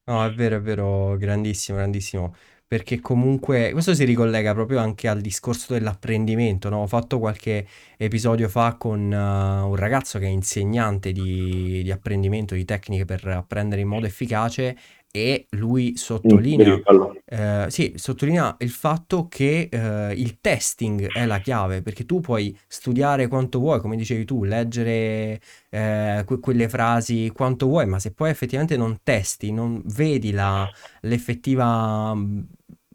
No, 0.06 0.24
è 0.24 0.32
vero, 0.32 0.56
è 0.56 0.60
vero, 0.60 1.16
grandissimo, 1.16 1.78
grandissimo. 1.78 2.34
perché 2.66 3.00
comunque 3.00 3.70
questo 3.70 3.94
si 3.94 4.04
ricollega 4.04 4.52
proprio 4.52 4.80
anche 4.80 5.06
al 5.06 5.20
discorso 5.20 5.74
dell'apprendimento. 5.74 6.68
No? 6.70 6.82
Ho 6.82 6.86
fatto 6.88 7.20
qualche 7.20 7.66
episodio 7.96 8.48
fa 8.48 8.74
con 8.76 8.98
uh, 8.98 9.68
un 9.68 9.76
ragazzo 9.76 10.18
che 10.18 10.24
è 10.24 10.28
insegnante 10.28 11.12
di, 11.12 11.82
di 11.84 11.90
apprendimento, 11.92 12.56
di 12.56 12.64
tecniche 12.64 13.04
per 13.04 13.24
apprendere 13.28 13.82
in 13.82 13.88
modo 13.88 14.06
efficace 14.06 14.76
e 15.14 15.46
lui 15.50 15.94
sottolinea, 15.96 16.80
eh, 17.26 17.66
sì, 17.68 17.92
sottolinea 17.96 18.56
il 18.60 18.70
fatto 18.70 19.28
che 19.28 19.68
eh, 19.70 20.14
il 20.14 20.40
testing 20.40 21.12
è 21.12 21.26
la 21.26 21.38
chiave, 21.38 21.82
perché 21.82 22.06
tu 22.06 22.20
puoi 22.20 22.58
studiare 22.66 23.28
quanto 23.28 23.58
vuoi, 23.58 23.78
come 23.80 23.96
dicevi 23.96 24.24
tu, 24.24 24.42
leggere 24.42 25.38
eh, 25.68 26.22
que- 26.24 26.40
quelle 26.40 26.66
frasi 26.70 27.30
quanto 27.34 27.66
vuoi, 27.66 27.84
ma 27.86 27.98
se 27.98 28.12
poi 28.12 28.30
effettivamente 28.30 28.78
non 28.78 29.00
testi, 29.02 29.52
non 29.52 29.82
vedi 29.84 30.30
la, 30.30 30.66
l'effettiva, 31.02 32.16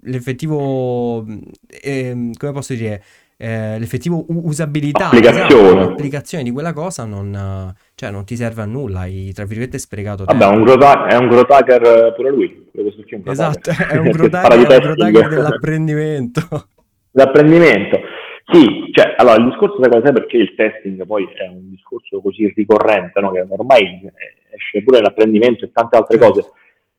l'effettivo, 0.02 1.24
ehm, 1.68 2.34
come 2.34 2.52
posso 2.52 2.74
dire, 2.74 3.04
eh, 3.38 3.78
l'effettivo 3.78 4.26
usabilità, 4.28 5.06
applicazione. 5.06 5.46
Esatto, 5.46 5.90
l'applicazione 5.90 6.44
di 6.44 6.52
quella 6.52 6.74
cosa 6.74 7.06
non, 7.06 7.74
cioè, 7.94 8.10
non 8.10 8.26
ti 8.26 8.36
serve 8.36 8.64
a 8.64 8.66
nulla, 8.66 9.02
hai 9.02 9.32
tra 9.32 9.46
virgolette 9.46 9.78
sprecato 9.78 10.26
tempo. 10.26 10.44
Vabbè, 10.44 10.58
un 10.58 10.64
growth, 10.64 11.06
è 11.08 11.16
un 11.16 11.28
growth 11.28 11.52
hacker 11.52 12.14
pure 12.16 12.30
lui. 12.32 12.66
Esatto, 13.26 13.72
è 13.90 13.98
un 13.98 14.10
growth 14.12 14.34
hacker, 14.34 14.96
dell'apprendimento. 15.30 16.42
L'apprendimento. 17.12 18.00
Sì, 18.50 18.90
cioè, 18.92 19.14
allora 19.18 19.36
il 19.36 19.50
discorso 19.50 19.78
sai 19.82 19.92
cos'è 19.92 20.14
perché 20.14 20.38
il 20.38 20.56
testing 20.56 21.06
poi 21.06 21.26
è 21.26 21.48
un 21.48 21.70
discorso 21.70 22.22
così 22.22 22.52
ricorrente, 22.56 23.20
no? 23.20 23.32
che 23.32 23.46
ormai 23.48 24.10
esce 24.56 24.84
pure 24.84 25.02
l'apprendimento 25.02 25.66
e 25.66 25.72
tante 25.74 25.98
altre 25.98 26.18
certo. 26.18 26.34
cose, 26.34 26.52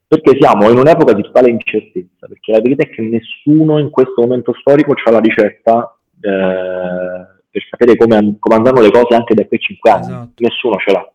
perché 0.06 0.36
siamo 0.38 0.68
in 0.70 0.76
un'epoca 0.76 1.14
di 1.14 1.22
totale 1.22 1.48
incertezza, 1.48 2.26
perché 2.26 2.52
la 2.52 2.60
verità 2.60 2.82
è 2.82 2.90
che 2.90 3.00
nessuno 3.00 3.78
in 3.78 3.88
questo 3.90 4.20
momento 4.20 4.54
storico 4.60 4.92
ha 4.92 5.10
la 5.10 5.20
ricetta 5.20 5.80
eh, 5.80 5.97
per 6.20 7.66
sapere 7.70 7.96
come, 7.96 8.36
come, 8.38 8.54
andranno 8.54 8.80
le 8.80 8.90
cose 8.90 9.14
anche 9.14 9.34
da 9.34 9.46
quei 9.46 9.60
5 9.60 9.90
anni, 9.90 10.04
esatto. 10.04 10.32
nessuno 10.36 10.76
ce 10.76 10.92
l'ha. 10.92 11.12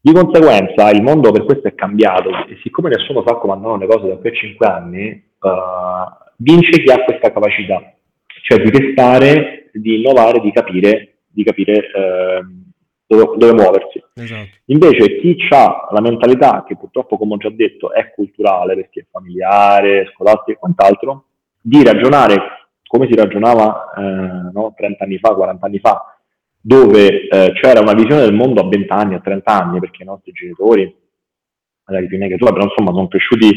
Di 0.00 0.12
conseguenza 0.12 0.90
il 0.90 1.02
mondo 1.02 1.32
per 1.32 1.44
questo 1.44 1.68
è 1.68 1.74
cambiato 1.74 2.30
e 2.46 2.58
siccome 2.62 2.88
nessuno 2.88 3.24
sa 3.26 3.34
come 3.34 3.54
andranno 3.54 3.78
le 3.78 3.86
cose 3.86 4.08
da 4.08 4.16
quei 4.16 4.34
5 4.34 4.66
anni, 4.66 5.24
uh, 5.40 6.24
vince 6.36 6.82
chi 6.82 6.90
ha 6.90 7.02
questa 7.02 7.32
capacità, 7.32 7.94
cioè 8.42 8.62
di 8.62 8.70
testare, 8.70 9.70
di 9.72 9.96
innovare, 9.96 10.40
di 10.40 10.52
capire, 10.52 11.18
di 11.28 11.42
capire 11.42 11.78
uh, 11.78 12.66
dove, 13.06 13.36
dove, 13.36 13.52
muoversi. 13.52 14.02
Esatto. 14.14 14.48
Invece 14.66 15.18
chi 15.18 15.36
ha 15.50 15.88
la 15.90 16.00
mentalità, 16.00 16.64
che 16.66 16.76
purtroppo 16.76 17.18
come 17.18 17.34
ho 17.34 17.38
già 17.38 17.50
detto 17.50 17.92
è 17.92 18.12
culturale 18.12 18.76
perché 18.76 19.00
è 19.00 19.06
familiare, 19.10 20.10
scolastica 20.14 20.52
e 20.52 20.60
quant'altro, 20.60 21.24
di 21.60 21.82
ragionare 21.82 22.57
come 22.88 23.06
si 23.08 23.14
ragionava 23.14 23.92
eh, 23.96 24.50
no, 24.52 24.74
30 24.76 25.04
anni 25.04 25.18
fa, 25.18 25.34
40 25.34 25.66
anni 25.66 25.78
fa, 25.78 26.18
dove 26.60 27.28
eh, 27.28 27.52
c'era 27.52 27.80
una 27.80 27.92
visione 27.92 28.22
del 28.22 28.34
mondo 28.34 28.60
a 28.60 28.68
20 28.68 28.92
anni, 28.92 29.14
a 29.14 29.20
30 29.20 29.52
anni, 29.52 29.78
perché 29.78 30.02
i 30.02 30.06
nostri 30.06 30.32
genitori, 30.32 30.92
magari 31.84 32.06
più 32.08 32.18
negativa, 32.18 32.50
però 32.52 32.64
insomma 32.64 32.90
sono 32.90 33.06
cresciuti 33.06 33.56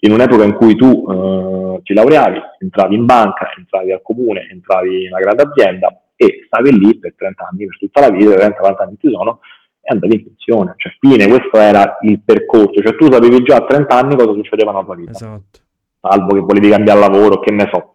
in 0.00 0.12
un'epoca 0.12 0.44
in 0.44 0.54
cui 0.54 0.76
tu 0.76 1.04
eh, 1.10 1.80
ti 1.82 1.94
laureavi, 1.94 2.40
entravi 2.60 2.94
in 2.94 3.06
banca, 3.06 3.50
entravi 3.56 3.92
al 3.92 4.02
comune, 4.02 4.48
entravi 4.50 5.04
in 5.04 5.08
una 5.10 5.20
grande 5.20 5.42
azienda 5.42 6.00
e 6.14 6.44
stavi 6.46 6.78
lì 6.78 6.98
per 6.98 7.14
30 7.16 7.48
anni, 7.50 7.66
per 7.66 7.78
tutta 7.78 8.00
la 8.02 8.10
vita, 8.10 8.34
30-40 8.34 8.74
anni 8.82 8.96
ti 8.98 9.10
sono, 9.10 9.40
e 9.80 9.92
andavi 9.92 10.14
in 10.14 10.24
pensione. 10.24 10.74
Cioè, 10.76 10.92
fine, 10.98 11.26
questo 11.28 11.58
era 11.58 11.98
il 12.02 12.20
percorso. 12.20 12.82
Cioè, 12.82 12.96
tu 12.96 13.10
sapevi 13.10 13.42
già 13.42 13.56
a 13.56 13.64
30 13.64 13.94
anni 13.94 14.16
cosa 14.16 14.32
succedeva 14.32 14.72
nella 14.72 14.84
tua 14.84 14.94
vita. 14.96 15.10
Esatto. 15.12 15.60
Salvo 16.00 16.34
che 16.34 16.40
volevi 16.40 16.70
cambiare 16.70 17.00
lavoro, 17.00 17.40
che 17.40 17.52
ne 17.52 17.68
so. 17.72 17.94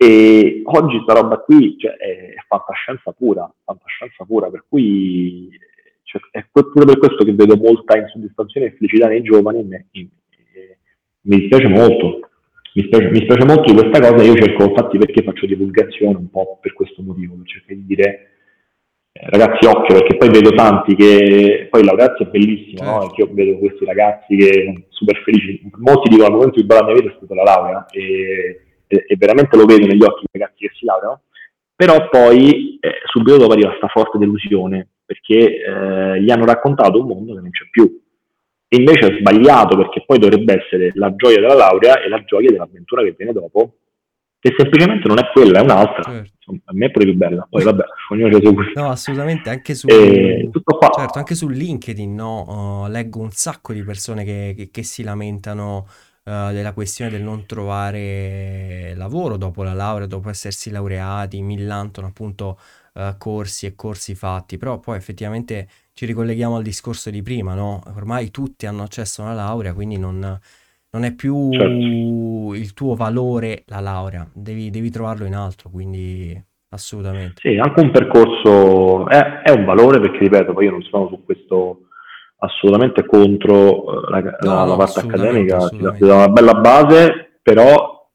E 0.00 0.62
oggi 0.64 1.02
questa 1.02 1.20
roba 1.20 1.38
qui 1.38 1.76
cioè, 1.76 1.90
è 1.96 2.34
fantascienza 2.46 3.10
pura, 3.10 3.52
fantascienza 3.64 4.24
pura, 4.24 4.48
per 4.48 4.64
cui 4.68 5.50
cioè, 6.04 6.22
è 6.30 6.46
pure 6.52 6.84
per 6.84 6.98
questo 6.98 7.24
che 7.24 7.34
vedo 7.34 7.56
molta 7.56 7.98
insoddisfazione 7.98 8.66
e 8.66 8.76
felicità 8.76 9.08
nei 9.08 9.22
giovani, 9.22 9.64
mi, 9.64 9.84
mi, 9.90 10.10
mi 11.22 11.36
dispiace 11.38 11.66
molto, 11.66 12.28
mi 12.74 12.84
spiace, 12.84 13.10
mi 13.10 13.22
spiace, 13.22 13.44
molto 13.44 13.72
di 13.72 13.80
questa 13.80 14.08
cosa, 14.08 14.24
io 14.24 14.34
cerco, 14.36 14.68
infatti 14.68 14.98
perché 14.98 15.22
faccio 15.24 15.46
divulgazione 15.46 16.16
un 16.16 16.30
po' 16.30 16.58
per 16.62 16.74
questo 16.74 17.02
motivo, 17.02 17.34
per 17.34 17.46
cercare 17.46 17.74
di 17.74 17.86
dire 17.86 18.30
eh, 19.10 19.30
ragazzi 19.30 19.66
occhio 19.66 19.98
perché 19.98 20.16
poi 20.16 20.30
vedo 20.30 20.50
tanti 20.50 20.94
che 20.94 21.66
poi 21.68 21.82
laurearsi 21.82 22.22
è 22.22 22.26
bellissimo, 22.26 22.88
certo. 22.88 23.04
no? 23.04 23.14
io 23.16 23.28
vedo 23.32 23.58
questi 23.58 23.84
ragazzi 23.84 24.36
che 24.36 24.62
sono 24.64 24.84
super 24.90 25.22
felici, 25.24 25.60
molti 25.78 26.08
dicono 26.08 26.26
al 26.26 26.32
momento 26.34 26.54
più 26.54 26.66
bello 26.66 26.86
della 26.86 26.92
mia 26.92 27.02
vita 27.02 27.14
è 27.14 27.16
stata 27.16 27.34
la 27.34 27.42
laurea 27.42 27.86
e 27.90 28.62
e, 28.88 29.04
e 29.06 29.16
veramente 29.16 29.56
lo 29.56 29.64
vedo 29.64 29.86
negli 29.86 30.02
occhi 30.02 30.24
dei 30.30 30.40
ragazzi 30.40 30.66
che 30.66 30.72
si 30.74 30.84
laureano, 30.84 31.22
però 31.76 32.08
poi 32.08 32.78
eh, 32.80 33.02
subito 33.04 33.36
dopo 33.36 33.52
arriva 33.52 33.68
questa 33.68 33.86
forte 33.86 34.18
delusione 34.18 34.88
perché 35.04 35.62
eh, 35.62 36.20
gli 36.20 36.30
hanno 36.30 36.44
raccontato 36.44 37.00
un 37.00 37.06
mondo 37.06 37.34
che 37.34 37.40
non 37.40 37.50
c'è 37.50 37.66
più. 37.70 38.02
E 38.70 38.76
invece 38.76 39.06
è 39.06 39.18
sbagliato 39.18 39.76
perché 39.76 40.02
poi 40.04 40.18
dovrebbe 40.18 40.62
essere 40.62 40.90
la 40.94 41.14
gioia 41.14 41.40
della 41.40 41.54
laurea 41.54 42.02
e 42.02 42.08
la 42.08 42.22
gioia 42.24 42.50
dell'avventura 42.50 43.02
che 43.02 43.14
viene 43.16 43.32
dopo, 43.32 43.76
che 44.40 44.54
semplicemente 44.56 45.08
non 45.08 45.18
è 45.18 45.30
quella, 45.32 45.60
è 45.60 45.62
un'altra. 45.62 46.02
Certo. 46.02 46.32
Insomma, 46.34 46.60
a 46.64 46.72
me 46.74 46.86
è 46.86 46.90
pure 46.90 47.04
più 47.06 47.14
bella. 47.14 47.46
Poi 47.48 47.62
vabbè, 47.64 47.84
ognuno 48.10 48.38
c'è 48.38 48.44
su 48.44 48.54
No, 48.74 48.90
assolutamente, 48.90 49.48
anche 49.48 49.74
su, 49.74 49.86
e, 49.86 50.50
certo, 50.52 51.18
anche 51.18 51.34
su 51.34 51.48
LinkedIn 51.48 52.14
no? 52.14 52.84
Uh, 52.84 52.90
leggo 52.90 53.20
un 53.20 53.30
sacco 53.30 53.72
di 53.72 53.82
persone 53.82 54.24
che, 54.24 54.54
che, 54.56 54.68
che 54.70 54.82
si 54.82 55.02
lamentano 55.02 55.86
uh, 56.28 56.52
della 56.52 56.72
questione 56.72 57.10
del 57.10 57.22
non 57.22 57.46
trovare 57.46 58.92
lavoro 58.94 59.36
dopo 59.36 59.62
la 59.62 59.72
laurea, 59.72 60.06
dopo 60.06 60.28
essersi 60.28 60.70
laureati, 60.70 61.40
millantano 61.40 62.08
appunto 62.08 62.58
uh, 62.94 63.16
corsi 63.16 63.66
e 63.66 63.74
corsi 63.74 64.14
fatti, 64.14 64.58
però 64.58 64.78
poi 64.78 64.96
effettivamente 64.96 65.66
ci 65.94 66.06
ricolleghiamo 66.06 66.56
al 66.56 66.62
discorso 66.62 67.10
di 67.10 67.22
prima, 67.22 67.54
no? 67.54 67.82
Ormai 67.96 68.30
tutti 68.30 68.66
hanno 68.66 68.82
accesso 68.82 69.22
alla 69.22 69.32
laurea, 69.32 69.72
quindi 69.72 69.96
non, 69.96 70.38
non 70.90 71.04
è 71.04 71.12
più 71.14 71.50
certo. 71.50 72.54
il 72.54 72.72
tuo 72.74 72.94
valore 72.94 73.64
la 73.66 73.80
laurea, 73.80 74.28
devi, 74.32 74.70
devi 74.70 74.90
trovarlo 74.90 75.24
in 75.24 75.34
altro, 75.34 75.70
quindi 75.70 76.40
assolutamente. 76.70 77.40
Sì, 77.40 77.56
anche 77.56 77.80
un 77.80 77.90
percorso 77.90 79.08
è, 79.08 79.42
è 79.42 79.50
un 79.50 79.64
valore 79.64 79.98
perché 80.00 80.18
ripeto, 80.18 80.52
poi 80.52 80.66
io 80.66 80.72
non 80.72 80.82
sono 80.82 81.08
su 81.08 81.24
questo 81.24 81.87
assolutamente 82.38 83.04
contro 83.06 84.06
eh, 84.06 84.10
la, 84.10 84.20
no, 84.20 84.54
la, 84.54 84.64
la 84.64 84.76
parte 84.76 85.00
accademica, 85.00 85.68
ti 85.68 85.78
dà 85.78 86.14
una 86.14 86.28
bella 86.28 86.54
base, 86.54 87.38
però, 87.42 88.08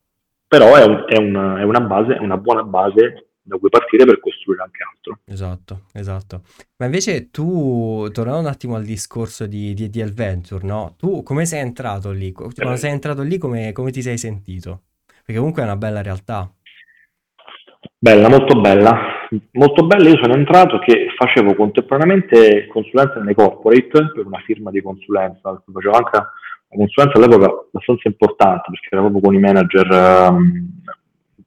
però 0.47 0.75
è, 0.75 0.85
un, 0.85 1.05
è, 1.07 1.17
una, 1.17 1.59
è, 1.59 1.63
una 1.63 1.81
base, 1.81 2.15
è 2.15 2.19
una 2.19 2.37
buona 2.37 2.63
base 2.63 3.27
da 3.45 3.57
cui 3.57 3.69
partire 3.69 4.05
per 4.05 4.19
costruire 4.19 4.63
anche 4.63 4.83
altro. 4.89 5.19
Esatto, 5.25 5.81
esatto. 5.91 6.41
Ma 6.77 6.85
invece 6.85 7.29
tu, 7.29 8.07
tornando 8.13 8.39
un 8.39 8.47
attimo 8.47 8.75
al 8.75 8.85
discorso 8.85 9.45
di, 9.45 9.73
di, 9.73 9.89
di 9.89 10.01
Adventure, 10.01 10.65
no? 10.65 10.95
Tu 10.97 11.23
come 11.23 11.45
sei 11.45 11.59
entrato 11.59 12.11
lì? 12.11 12.31
Quando 12.31 12.73
eh. 12.73 12.77
sei 12.77 12.91
entrato 12.91 13.21
lì 13.21 13.37
come, 13.37 13.73
come 13.73 13.91
ti 13.91 14.01
sei 14.01 14.17
sentito? 14.17 14.83
Perché 15.05 15.35
comunque 15.35 15.61
è 15.61 15.65
una 15.65 15.77
bella 15.77 16.01
realtà. 16.01 16.49
Bella, 18.03 18.27
molto 18.27 18.59
bella. 18.59 18.99
Molto 19.51 19.85
bella, 19.85 20.09
io 20.09 20.17
sono 20.21 20.33
entrato 20.33 20.77
che 20.79 21.07
facevo 21.15 21.55
contemporaneamente 21.55 22.67
consulenza 22.67 23.17
nelle 23.19 23.33
corporate 23.33 24.11
per 24.13 24.25
una 24.25 24.41
firma 24.43 24.71
di 24.71 24.81
consulenza, 24.81 25.63
facevo 25.71 25.95
anche 25.95 26.17
una 26.17 26.83
consulenza 26.83 27.17
all'epoca 27.17 27.45
abbastanza 27.45 28.09
importante 28.09 28.63
perché 28.71 28.87
era 28.91 28.99
proprio 28.99 29.21
con 29.21 29.33
i 29.33 29.39
manager 29.39 29.87
um, 30.31 30.81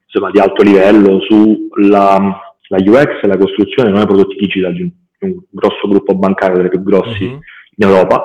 insomma, 0.03 0.31
di 0.31 0.39
alto 0.39 0.63
livello 0.63 1.21
sulla 1.21 2.41
la 2.69 2.79
UX 2.79 3.23
e 3.23 3.27
la 3.27 3.37
costruzione 3.37 3.91
di 3.91 3.95
nuovi 3.95 4.07
prodotti 4.07 4.37
digital 4.37 4.73
di 4.73 4.81
un, 5.19 5.39
grosso 5.51 5.87
gruppo 5.89 6.15
bancario, 6.15 6.63
dei 6.63 6.71
più 6.71 6.83
grossi 6.83 7.25
uh-huh. 7.25 7.41
in 7.77 7.87
Europa. 7.87 8.25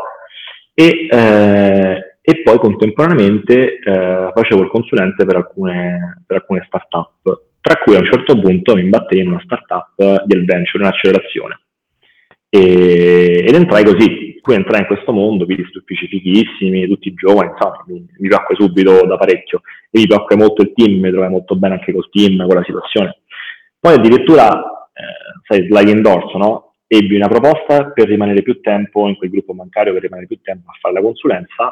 E, 0.74 1.08
eh, 1.12 2.16
e 2.22 2.42
poi 2.44 2.58
contemporaneamente 2.60 3.78
eh, 3.78 4.32
facevo 4.34 4.62
il 4.62 4.70
consulente 4.70 5.26
per 5.26 5.36
alcune, 5.36 6.24
per 6.26 6.38
alcune 6.38 6.64
start-up 6.66 7.50
tra 7.62 7.76
cui 7.78 7.96
a 7.96 8.00
un 8.00 8.06
certo 8.06 8.40
punto 8.40 8.76
mi 8.76 8.82
imbattei 8.82 9.20
in 9.20 9.28
una 9.30 9.42
startup 9.44 10.24
di 10.26 10.36
adventure, 10.36 10.84
un'accelerazione. 10.84 11.62
E, 12.50 13.46
ed 13.48 13.56
entrai 13.56 13.86
così, 13.86 14.40
qui 14.42 14.56
entrai 14.56 14.82
in 14.82 14.88
questo 14.88 15.14
mondo, 15.14 15.46
vidi 15.46 15.62
questi 15.62 15.78
uffici 15.78 16.08
fighissimi, 16.08 16.88
tutti 16.88 17.14
giovani, 17.14 17.52
insomma, 17.52 17.84
mi, 17.88 18.06
mi 18.18 18.28
piacque 18.28 18.56
subito 18.56 19.06
da 19.06 19.16
parecchio 19.16 19.62
e 19.90 20.00
mi 20.00 20.08
piacque 20.08 20.36
molto 20.36 20.64
il 20.64 20.74
team, 20.74 21.00
mi 21.00 21.12
trovai 21.12 21.30
molto 21.30 21.56
bene 21.56 21.76
anche 21.76 21.94
col 21.94 22.10
team, 22.10 22.46
con 22.46 22.56
la 22.56 22.64
situazione. 22.64 23.22
Poi 23.80 23.94
addirittura, 23.94 24.60
eh, 24.94 25.42
sai, 25.48 25.66
slide 25.68 26.02
dorso, 26.02 26.38
no? 26.38 26.74
Ebbi 26.88 27.16
una 27.16 27.30
proposta 27.30 27.92
per 27.92 28.08
rimanere 28.08 28.42
più 28.42 28.60
tempo 28.60 29.08
in 29.08 29.16
quel 29.16 29.30
gruppo 29.30 29.54
bancario, 29.54 29.94
per 29.94 30.02
rimanere 30.02 30.28
più 30.28 30.42
tempo 30.42 30.72
a 30.72 30.78
fare 30.82 30.96
la 30.96 31.02
consulenza 31.02 31.72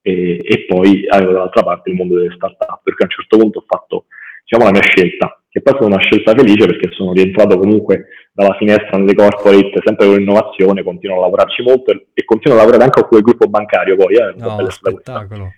e, 0.00 0.38
e 0.40 0.64
poi 0.66 1.06
avevo 1.08 1.32
dall'altra 1.32 1.64
parte 1.64 1.90
il 1.90 1.96
mondo 1.96 2.14
delle 2.14 2.34
startup, 2.34 2.80
perché 2.84 3.02
a 3.02 3.06
un 3.06 3.10
certo 3.10 3.36
punto 3.36 3.58
ho 3.58 3.64
fatto 3.66 4.04
diciamo, 4.50 4.64
la 4.64 4.72
mia 4.72 4.82
scelta, 4.82 5.40
che 5.48 5.62
poi 5.62 5.72
è 5.72 5.76
stata 5.76 5.94
una 5.94 6.02
scelta 6.02 6.34
felice 6.34 6.66
perché 6.66 6.90
sono 6.92 7.12
rientrato 7.12 7.56
comunque 7.56 8.06
dalla 8.32 8.56
finestra 8.58 8.98
nelle 8.98 9.14
corporate, 9.14 9.80
sempre 9.84 10.06
con 10.06 10.16
l'innovazione, 10.16 10.82
continuo 10.82 11.18
a 11.18 11.20
lavorarci 11.20 11.62
molto 11.62 11.92
e, 11.92 12.08
e 12.12 12.24
continuo 12.24 12.56
a 12.56 12.60
lavorare 12.60 12.84
anche 12.84 13.00
con 13.00 13.10
quel 13.10 13.22
gruppo 13.22 13.48
bancario 13.48 13.96
poi, 13.96 14.14
eh, 14.16 14.34
no, 14.36 14.68
spettacolo. 14.68 15.52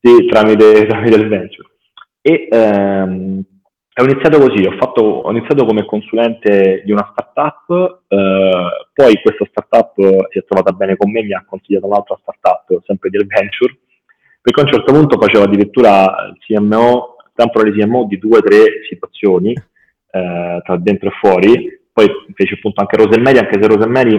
sì, 0.00 0.26
tramite, 0.26 0.86
tramite 0.88 1.16
il 1.16 1.28
venture. 1.28 1.68
E 2.22 2.48
ehm, 2.50 3.44
ho 3.98 4.04
iniziato 4.04 4.38
così, 4.38 4.64
ho, 4.66 4.76
fatto, 4.78 5.02
ho, 5.02 5.30
iniziato 5.30 5.64
come 5.64 5.84
consulente 5.84 6.82
di 6.84 6.92
una 6.92 7.08
startup, 7.12 8.02
eh, 8.08 8.86
poi 8.92 9.20
questa 9.22 9.46
startup 9.48 9.94
si 10.30 10.38
è 10.38 10.44
trovata 10.44 10.72
bene 10.72 10.96
con 10.96 11.10
me, 11.10 11.22
mi 11.22 11.32
ha 11.32 11.44
consigliato 11.46 11.86
un'altra 11.86 12.18
startup, 12.20 12.82
sempre 12.84 13.10
del 13.10 13.26
venture, 13.26 13.78
perché 14.40 14.60
a 14.60 14.64
un 14.64 14.72
certo 14.72 14.92
punto 14.92 15.18
facevo 15.18 15.44
addirittura 15.44 16.28
il 16.28 16.38
CMO, 16.40 17.15
temporary 17.36 17.78
CMO 17.78 18.06
di 18.06 18.18
due 18.18 18.38
o 18.38 18.42
tre 18.42 18.64
situazioni, 18.88 19.52
eh, 19.52 20.60
tra 20.64 20.76
dentro 20.78 21.08
e 21.08 21.12
fuori, 21.20 21.80
poi 21.92 22.08
fece 22.34 22.54
appunto 22.54 22.80
anche 22.80 22.96
Rosemary, 22.96 23.38
anche 23.38 23.58
se 23.60 23.68
Rosemary 23.68 24.14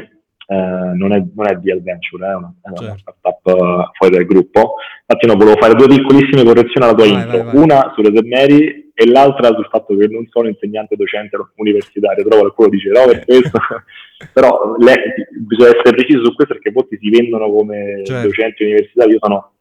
eh, 0.49 0.55
non, 0.95 1.11
è, 1.11 1.22
non 1.36 1.47
è 1.47 1.55
di 1.55 1.72
Adventure, 1.72 2.26
è 2.26 2.36
una, 2.36 2.53
è 2.61 2.70
una 2.70 2.78
certo. 2.78 3.15
startup 3.20 3.45
uh, 3.45 3.89
fuori 3.91 4.15
dal 4.15 4.26
gruppo. 4.26 4.76
Infatti 5.05 5.28
no, 5.28 5.36
volevo 5.36 5.59
fare 5.59 5.76
due 5.76 5.88
piccolissime 5.88 6.43
correzioni 6.43 6.86
alla 6.88 6.93
tua 6.93 7.05
vai, 7.05 7.13
intro, 7.13 7.43
vai, 7.43 7.53
vai. 7.53 7.63
una 7.63 7.91
su 7.93 8.01
Rosemary 8.01 8.91
e 8.93 9.09
l'altra 9.11 9.53
sul 9.53 9.68
fatto 9.70 9.95
che 9.95 10.07
non 10.07 10.26
sono 10.30 10.47
insegnante 10.47 10.95
docente 10.95 11.38
universitario, 11.57 12.24
però 12.24 12.39
qualcuno 12.39 12.70
dice 12.70 12.89
no 12.89 13.05
per 13.05 13.26
questo, 13.26 13.59
però 14.34 14.76
le, 14.78 15.28
bisogna 15.45 15.70
essere 15.70 15.95
precisi 15.95 16.24
su 16.24 16.34
questo 16.34 16.53
perché 16.53 16.72
molti 16.72 16.97
si 16.99 17.09
vendono 17.09 17.51
come 17.51 18.01
certo. 18.05 18.28
docenti 18.28 18.63
universitari, 18.63 19.11
io 19.11 19.20
sono 19.22 19.51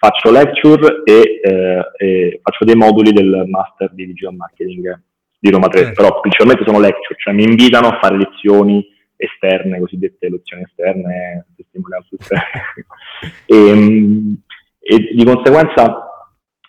faccio 0.00 0.30
lecture 0.30 1.02
e, 1.04 1.40
eh, 1.42 1.90
e, 1.98 2.40
faccio 2.42 2.64
dei 2.64 2.74
moduli 2.74 3.12
del 3.12 3.44
master 3.46 3.92
di 3.92 4.06
digital 4.06 4.34
marketing 4.34 4.98
di 5.38 5.50
Roma 5.50 5.68
3, 5.68 5.78
certo. 5.78 6.02
però 6.02 6.20
principalmente 6.20 6.64
sono 6.64 6.80
lecture, 6.80 7.18
cioè 7.18 7.34
mi 7.34 7.44
invitano 7.44 7.88
a 7.88 7.98
fare 8.00 8.16
lezioni 8.16 8.82
esterne, 9.14 9.78
cosiddette 9.78 10.30
lezioni 10.30 10.62
esterne, 10.62 11.48
testimonianze 11.54 12.16
esterne. 12.18 12.48
e, 13.44 14.96
e, 14.96 15.14
di 15.14 15.24
conseguenza, 15.24 16.08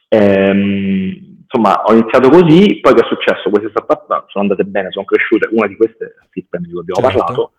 ehm, 0.10 1.38
insomma, 1.44 1.84
ho 1.84 1.94
iniziato 1.94 2.28
così, 2.28 2.82
poi 2.82 2.94
che 2.94 3.02
è 3.02 3.08
successo? 3.08 3.50
Queste 3.50 3.70
startup 3.70 4.28
sono 4.28 4.44
andate 4.44 4.66
bene, 4.66 4.92
sono 4.92 5.06
cresciute, 5.06 5.48
una 5.54 5.68
di 5.68 5.78
queste 5.78 6.04
è 6.06 6.28
Fitpen 6.32 6.64
di 6.64 6.72
cui 6.72 6.82
abbiamo 6.82 7.02
certo. 7.02 7.24
parlato, 7.24 7.52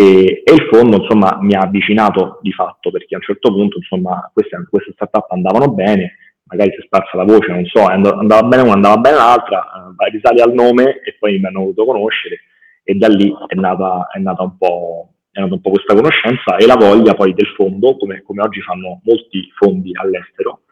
e, 0.00 0.42
e, 0.44 0.52
il 0.54 0.68
fondo 0.70 0.98
insomma 0.98 1.38
mi 1.40 1.54
ha 1.54 1.62
avvicinato 1.62 2.38
di 2.40 2.52
fatto 2.52 2.92
perché 2.92 3.16
a 3.16 3.18
un 3.18 3.24
certo 3.24 3.52
punto 3.52 3.78
insomma 3.78 4.30
queste, 4.32 4.56
queste 4.70 4.92
startup 4.92 5.28
andavano 5.32 5.72
bene 5.72 6.18
magari 6.44 6.70
si 6.70 6.76
è 6.76 6.84
sparsa 6.84 7.16
la 7.16 7.24
voce, 7.24 7.50
non 7.50 7.64
so, 7.66 7.84
andava 7.84 8.42
bene 8.44 8.62
una, 8.62 8.74
andava 8.74 8.96
bene 8.96 9.16
l'altra, 9.16 9.66
eh, 9.98 10.10
risali 10.10 10.40
al 10.40 10.54
nome 10.54 11.00
e 11.00 11.16
poi 11.18 11.38
mi 11.38 11.46
hanno 11.46 11.60
voluto 11.60 11.84
conoscere 11.84 12.40
e 12.84 12.94
da 12.94 13.08
lì 13.08 13.34
è 13.48 13.54
nata, 13.54 14.06
è 14.10 14.18
nata, 14.18 14.44
un, 14.44 14.56
po', 14.56 15.12
è 15.30 15.40
nata 15.40 15.52
un 15.52 15.60
po' 15.60 15.70
questa 15.70 15.94
conoscenza 15.94 16.56
e 16.56 16.64
la 16.64 16.76
voglia 16.76 17.14
poi 17.14 17.34
del 17.34 17.48
fondo, 17.48 17.96
come, 17.98 18.22
come 18.22 18.40
oggi 18.40 18.62
fanno 18.62 19.00
molti 19.02 19.50
fondi 19.58 19.90
all'estero, 19.94 20.62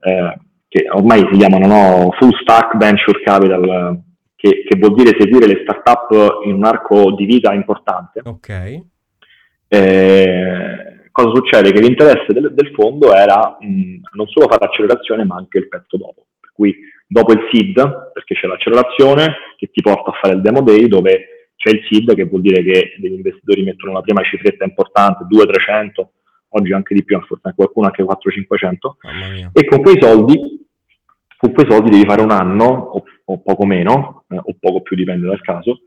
eh, 0.00 0.38
che 0.68 0.86
ormai 0.90 1.26
si 1.32 1.38
chiamano 1.38 1.66
no, 1.66 2.10
full 2.18 2.30
stack 2.42 2.76
venture 2.76 3.20
capital, 3.22 4.04
che, 4.36 4.64
che, 4.68 4.78
vuol 4.78 4.94
dire 4.94 5.16
seguire 5.18 5.46
le 5.46 5.62
startup 5.62 6.44
in 6.44 6.54
un 6.54 6.64
arco 6.64 7.12
di 7.12 7.24
vita 7.24 7.52
importante. 7.52 8.20
Ok. 8.22 8.82
Eh, 9.68 11.08
cosa 11.10 11.34
succede? 11.34 11.72
Che 11.72 11.80
l'interesse 11.80 12.32
del, 12.32 12.52
del 12.54 12.70
fondo 12.74 13.12
era 13.14 13.56
mh, 13.58 14.00
non 14.12 14.26
solo 14.28 14.46
fare 14.48 14.66
accelerazione, 14.66 15.24
ma 15.24 15.36
anche 15.36 15.58
il 15.58 15.68
pezzo 15.68 15.96
dopo. 15.96 16.26
Per 16.38 16.52
cui 16.52 16.76
dopo 17.06 17.32
il 17.32 17.48
SID, 17.50 18.12
perché 18.12 18.34
c'è 18.34 18.46
l'accelerazione 18.46 19.36
che 19.56 19.70
ti 19.72 19.80
porta 19.80 20.10
a 20.10 20.18
fare 20.20 20.34
il 20.34 20.42
demo 20.42 20.60
day, 20.60 20.86
dove 20.86 21.50
c'è 21.56 21.70
il 21.70 21.80
SID, 21.88 22.14
che 22.14 22.24
vuol 22.24 22.42
dire 22.42 22.62
che 22.62 22.94
degli 22.98 23.14
investitori 23.14 23.62
mettono 23.62 23.94
la 23.94 24.02
prima 24.02 24.22
cifretta 24.22 24.64
importante, 24.64 25.24
200-300, 25.24 26.06
oggi 26.50 26.72
anche 26.72 26.94
di 26.94 27.04
più, 27.04 27.18
forse 27.22 27.52
qualcuno 27.56 27.86
anche 27.86 28.02
400-500, 28.02 29.50
e 29.52 29.64
con 29.64 29.80
quei 29.80 29.96
soldi 30.00 30.55
con 31.36 31.52
quei 31.52 31.66
soldi 31.68 31.90
devi 31.90 32.04
fare 32.04 32.22
un 32.22 32.30
anno 32.30 32.64
o, 32.64 33.04
o 33.24 33.38
poco 33.40 33.64
meno, 33.66 34.24
eh, 34.28 34.36
o 34.36 34.56
poco 34.58 34.82
più 34.82 34.96
dipende 34.96 35.26
dal 35.26 35.40
caso, 35.40 35.82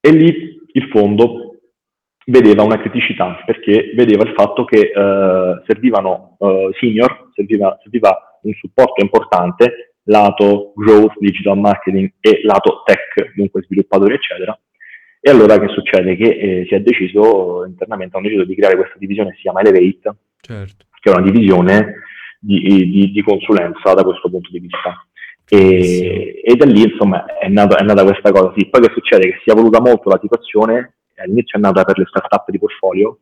e 0.00 0.10
lì 0.10 0.58
il 0.72 0.88
fondo 0.90 1.58
vedeva 2.26 2.62
una 2.62 2.78
criticità 2.78 3.42
perché 3.44 3.92
vedeva 3.94 4.22
il 4.22 4.34
fatto 4.34 4.64
che 4.64 4.92
eh, 4.94 5.62
servivano 5.66 6.36
eh, 6.38 6.70
senior, 6.78 7.30
serviva, 7.34 7.78
serviva, 7.82 8.38
un 8.42 8.52
supporto 8.52 9.02
importante 9.02 9.94
lato 10.04 10.72
growth, 10.74 11.18
digital 11.18 11.58
marketing 11.58 12.12
e 12.20 12.40
lato 12.44 12.82
tech, 12.84 13.34
dunque 13.34 13.62
sviluppatori 13.62 14.14
eccetera. 14.14 14.58
E 15.20 15.30
allora 15.30 15.58
che 15.58 15.68
succede? 15.68 16.16
Che 16.16 16.24
eh, 16.24 16.64
si 16.68 16.74
è 16.74 16.80
deciso 16.80 17.64
internamente, 17.66 18.16
hanno 18.16 18.26
deciso 18.26 18.44
di 18.44 18.54
creare 18.54 18.76
questa 18.76 18.96
divisione 18.98 19.30
che 19.30 19.36
si 19.36 19.42
chiama 19.42 19.60
Elevate, 19.60 20.16
certo. 20.40 20.86
che 21.00 21.10
è 21.10 21.14
una 21.14 21.28
divisione 21.28 21.94
di, 22.38 22.90
di, 22.90 23.10
di, 23.10 23.22
consulenza 23.22 23.94
da 23.94 24.04
questo 24.04 24.30
punto 24.30 24.50
di 24.50 24.60
vista. 24.60 25.04
E, 25.50 26.40
e 26.44 26.56
da 26.56 26.66
lì 26.66 26.82
insomma 26.82 27.24
è 27.38 27.48
nata, 27.48 27.76
è 27.76 27.82
nata 27.82 28.04
questa 28.04 28.30
cosa. 28.30 28.52
Sì, 28.56 28.66
poi 28.68 28.82
che 28.82 28.92
succede? 28.92 29.30
Che 29.30 29.40
si 29.44 29.50
è 29.50 29.54
voluta 29.54 29.80
molto 29.80 30.08
la 30.08 30.18
situazione 30.20 30.94
all'inizio 31.22 31.58
è 31.58 31.60
nata 31.60 31.84
per 31.84 31.98
le 31.98 32.06
startup 32.06 32.50
di 32.50 32.58
portfolio, 32.58 33.18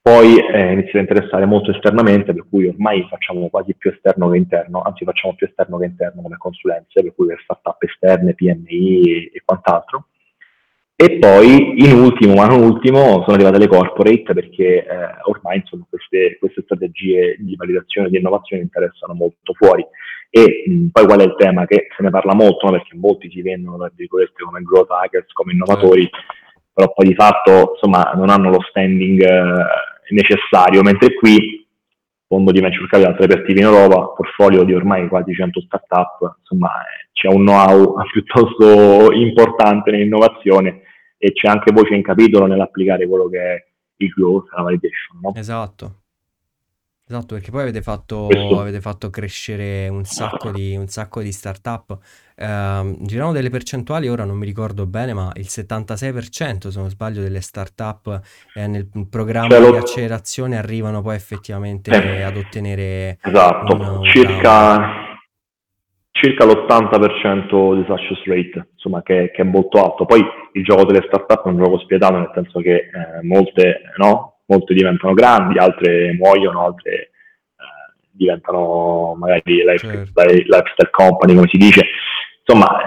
poi 0.00 0.36
è 0.36 0.70
iniziato 0.70 0.98
a 0.98 1.00
interessare 1.00 1.46
molto 1.46 1.70
esternamente, 1.70 2.34
per 2.34 2.44
cui 2.48 2.68
ormai 2.68 3.06
facciamo 3.08 3.48
quasi 3.48 3.74
più 3.74 3.90
esterno 3.90 4.28
che 4.28 4.36
interno, 4.36 4.82
anzi 4.82 5.04
facciamo 5.04 5.34
più 5.34 5.46
esterno 5.46 5.78
che 5.78 5.86
interno 5.86 6.22
come 6.22 6.36
consulenze, 6.36 7.02
per 7.02 7.14
cui 7.14 7.26
per 7.28 7.40
startup 7.42 7.82
esterne, 7.82 8.34
PMI 8.34 9.00
e, 9.10 9.30
e 9.32 9.42
quant'altro. 9.44 10.08
E 10.96 11.18
poi, 11.18 11.84
in 11.84 11.98
ultimo, 11.98 12.34
ma 12.34 12.46
non 12.46 12.62
ultimo, 12.62 13.22
sono 13.22 13.34
arrivate 13.34 13.58
le 13.58 13.66
corporate 13.66 14.32
perché 14.32 14.86
eh, 14.86 14.86
ormai 15.24 15.56
insomma, 15.56 15.84
queste, 15.90 16.36
queste, 16.38 16.62
strategie 16.62 17.34
di 17.40 17.56
validazione 17.56 18.06
e 18.06 18.10
di 18.10 18.18
innovazione 18.18 18.62
interessano 18.62 19.12
molto 19.12 19.54
fuori. 19.54 19.84
E 20.30 20.62
mh, 20.68 20.86
poi 20.92 21.04
qual 21.04 21.18
è 21.18 21.24
il 21.24 21.34
tema? 21.36 21.66
Che 21.66 21.88
se 21.96 22.02
ne 22.02 22.10
parla 22.10 22.34
molto, 22.34 22.66
no? 22.66 22.72
perché 22.72 22.96
molti 22.96 23.28
si 23.28 23.42
vendono, 23.42 23.76
tra 23.76 23.90
virgolette, 23.92 24.44
come 24.44 24.62
growth 24.62 24.90
hackers, 24.90 25.32
come 25.32 25.52
innovatori, 25.52 26.08
però 26.72 26.92
poi 26.92 27.08
di 27.08 27.14
fatto 27.14 27.72
insomma, 27.72 28.12
non 28.14 28.30
hanno 28.30 28.50
lo 28.50 28.60
standing 28.68 29.20
eh, 29.20 29.64
necessario, 30.10 30.82
mentre 30.82 31.14
qui 31.14 31.66
fondo 32.28 32.52
di 32.52 32.60
venture 32.60 32.86
capital 32.86 33.14
repertivo 33.14 33.58
in 33.58 33.66
Europa, 33.66 34.12
portfolio 34.14 34.62
di 34.62 34.72
ormai 34.72 35.08
quasi 35.08 35.34
100 35.34 35.60
startup, 35.62 36.36
insomma 36.38 36.68
eh, 36.68 37.08
c'è 37.12 37.28
un 37.28 37.44
know-how 37.44 37.94
piuttosto 38.12 39.12
importante 39.12 39.90
nell'innovazione 39.90 40.82
e 41.24 41.32
c'è 41.32 41.48
anche 41.48 41.72
voce 41.72 41.94
in 41.94 42.02
capitolo 42.02 42.44
nell'applicare 42.44 43.08
quello 43.08 43.30
che 43.30 43.38
è 43.38 43.64
il 43.96 44.08
growth, 44.10 44.50
la 44.54 44.62
validation. 44.62 45.20
No? 45.22 45.32
Esatto. 45.34 46.00
Esatto, 47.06 47.34
perché 47.34 47.50
poi 47.50 47.62
avete 47.62 47.80
fatto, 47.82 48.28
avete 48.58 48.80
fatto 48.80 49.10
crescere 49.10 49.88
un 49.88 50.04
sacco 50.04 50.50
di, 50.50 50.74
un 50.76 50.86
sacco 50.88 51.22
di 51.22 51.32
startup. 51.32 51.98
Eh, 52.34 52.96
girano 53.00 53.32
delle 53.32 53.50
percentuali, 53.50 54.08
ora 54.08 54.24
non 54.24 54.36
mi 54.36 54.44
ricordo 54.44 54.86
bene, 54.86 55.14
ma 55.14 55.30
il 55.36 55.46
76% 55.48 56.68
se 56.68 56.78
non 56.78 56.90
sbaglio 56.90 57.22
delle 57.22 57.40
startup 57.40 58.20
eh, 58.54 58.66
nel 58.66 58.86
programma 59.08 59.56
cioè, 59.56 59.70
di 59.70 59.76
accelerazione 59.76 60.56
arrivano 60.58 61.00
poi 61.02 61.16
effettivamente 61.16 61.90
eh, 61.90 62.22
ad 62.22 62.36
ottenere 62.36 63.18
esatto, 63.22 63.74
un, 63.74 63.80
un 63.80 64.04
circa, 64.04 65.03
circa, 66.14 66.44
l'80% 66.44 67.74
di 67.74 67.84
success 67.86 68.24
rate, 68.24 68.68
insomma 68.72 69.02
che, 69.02 69.32
che, 69.34 69.42
è 69.42 69.44
molto 69.44 69.82
alto. 69.82 70.04
Poi 70.04 70.24
il 70.52 70.62
gioco 70.62 70.84
delle 70.84 71.04
startup 71.06 71.44
è 71.44 71.48
un 71.48 71.58
gioco 71.58 71.78
spietato, 71.80 72.16
nel 72.16 72.30
senso 72.32 72.60
che 72.60 72.74
eh, 72.74 73.22
molte 73.22 73.82
no, 73.96 74.38
molte 74.46 74.74
diventano 74.74 75.12
grandi, 75.12 75.58
altre 75.58 76.12
muoiono, 76.12 76.66
altre 76.66 76.92
eh, 76.92 77.10
diventano 78.12 79.16
magari 79.18 79.64
lifestyle, 79.64 80.12
certo. 80.12 80.22
lifestyle 80.22 80.90
company, 80.92 81.34
come 81.34 81.48
si 81.50 81.58
dice. 81.58 81.84
Insomma, 82.46 82.78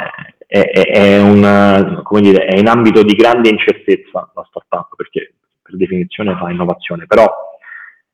è, 0.46 0.62
è, 0.62 0.92
è, 0.92 1.22
un, 1.22 2.02
dire, 2.22 2.46
è 2.46 2.58
in 2.58 2.68
ambito 2.68 3.04
di 3.04 3.14
grande 3.14 3.50
incertezza 3.50 4.32
la 4.34 4.48
startup, 4.48 4.96
perché 4.96 5.34
per 5.62 5.76
definizione 5.76 6.38
fa 6.40 6.50
innovazione, 6.50 7.06
però 7.06 7.28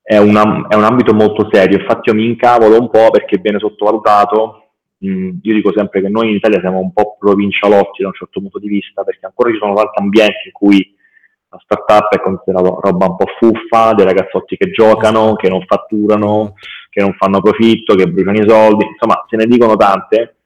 è, 0.02 0.18
una, 0.18 0.66
è 0.68 0.76
un 0.76 0.84
ambito 0.84 1.14
molto 1.14 1.48
serio. 1.52 1.80
Infatti 1.80 2.10
io 2.10 2.16
mi 2.16 2.26
incavolo 2.26 2.80
un 2.80 2.90
po' 2.90 3.12
perché 3.12 3.38
viene 3.38 3.60
sottovalutato. 3.60 4.63
Mm, 5.06 5.40
io 5.42 5.54
dico 5.54 5.74
sempre 5.76 6.02
che 6.02 6.08
noi 6.08 6.30
in 6.30 6.36
Italia 6.36 6.62
siamo 6.62 6.80
un 6.80 6.94
po' 6.94 7.18
provincialotti 7.20 8.02
da 8.02 8.08
un 8.08 8.14
certo 8.14 8.40
punto 8.40 8.60
di 8.60 8.68
vista, 8.70 9.04
perché 9.04 9.26
ancora 9.26 9.52
ci 9.52 9.58
sono 9.58 9.74
tanti 9.74 10.00
ambienti 10.00 10.46
in 10.46 10.52
cui 10.54 10.96
la 11.50 11.60
startup 11.62 12.14
è 12.14 12.22
considerata 12.22 12.80
roba 12.82 13.06
un 13.08 13.16
po' 13.18 13.26
fuffa, 13.38 13.94
dei 13.94 14.06
ragazzotti 14.06 14.56
che 14.56 14.72
giocano, 14.72 15.36
che 15.36 15.50
non 15.50 15.64
fatturano, 15.66 16.54
che 16.90 17.02
non 17.02 17.14
fanno 17.14 17.42
profitto, 17.42 17.96
che 17.96 18.08
bruciano 18.08 18.38
i 18.40 18.50
soldi, 18.50 18.86
insomma 18.86 19.26
se 19.28 19.36
ne 19.36 19.46
dicono 19.46 19.76
tante. 19.76 20.38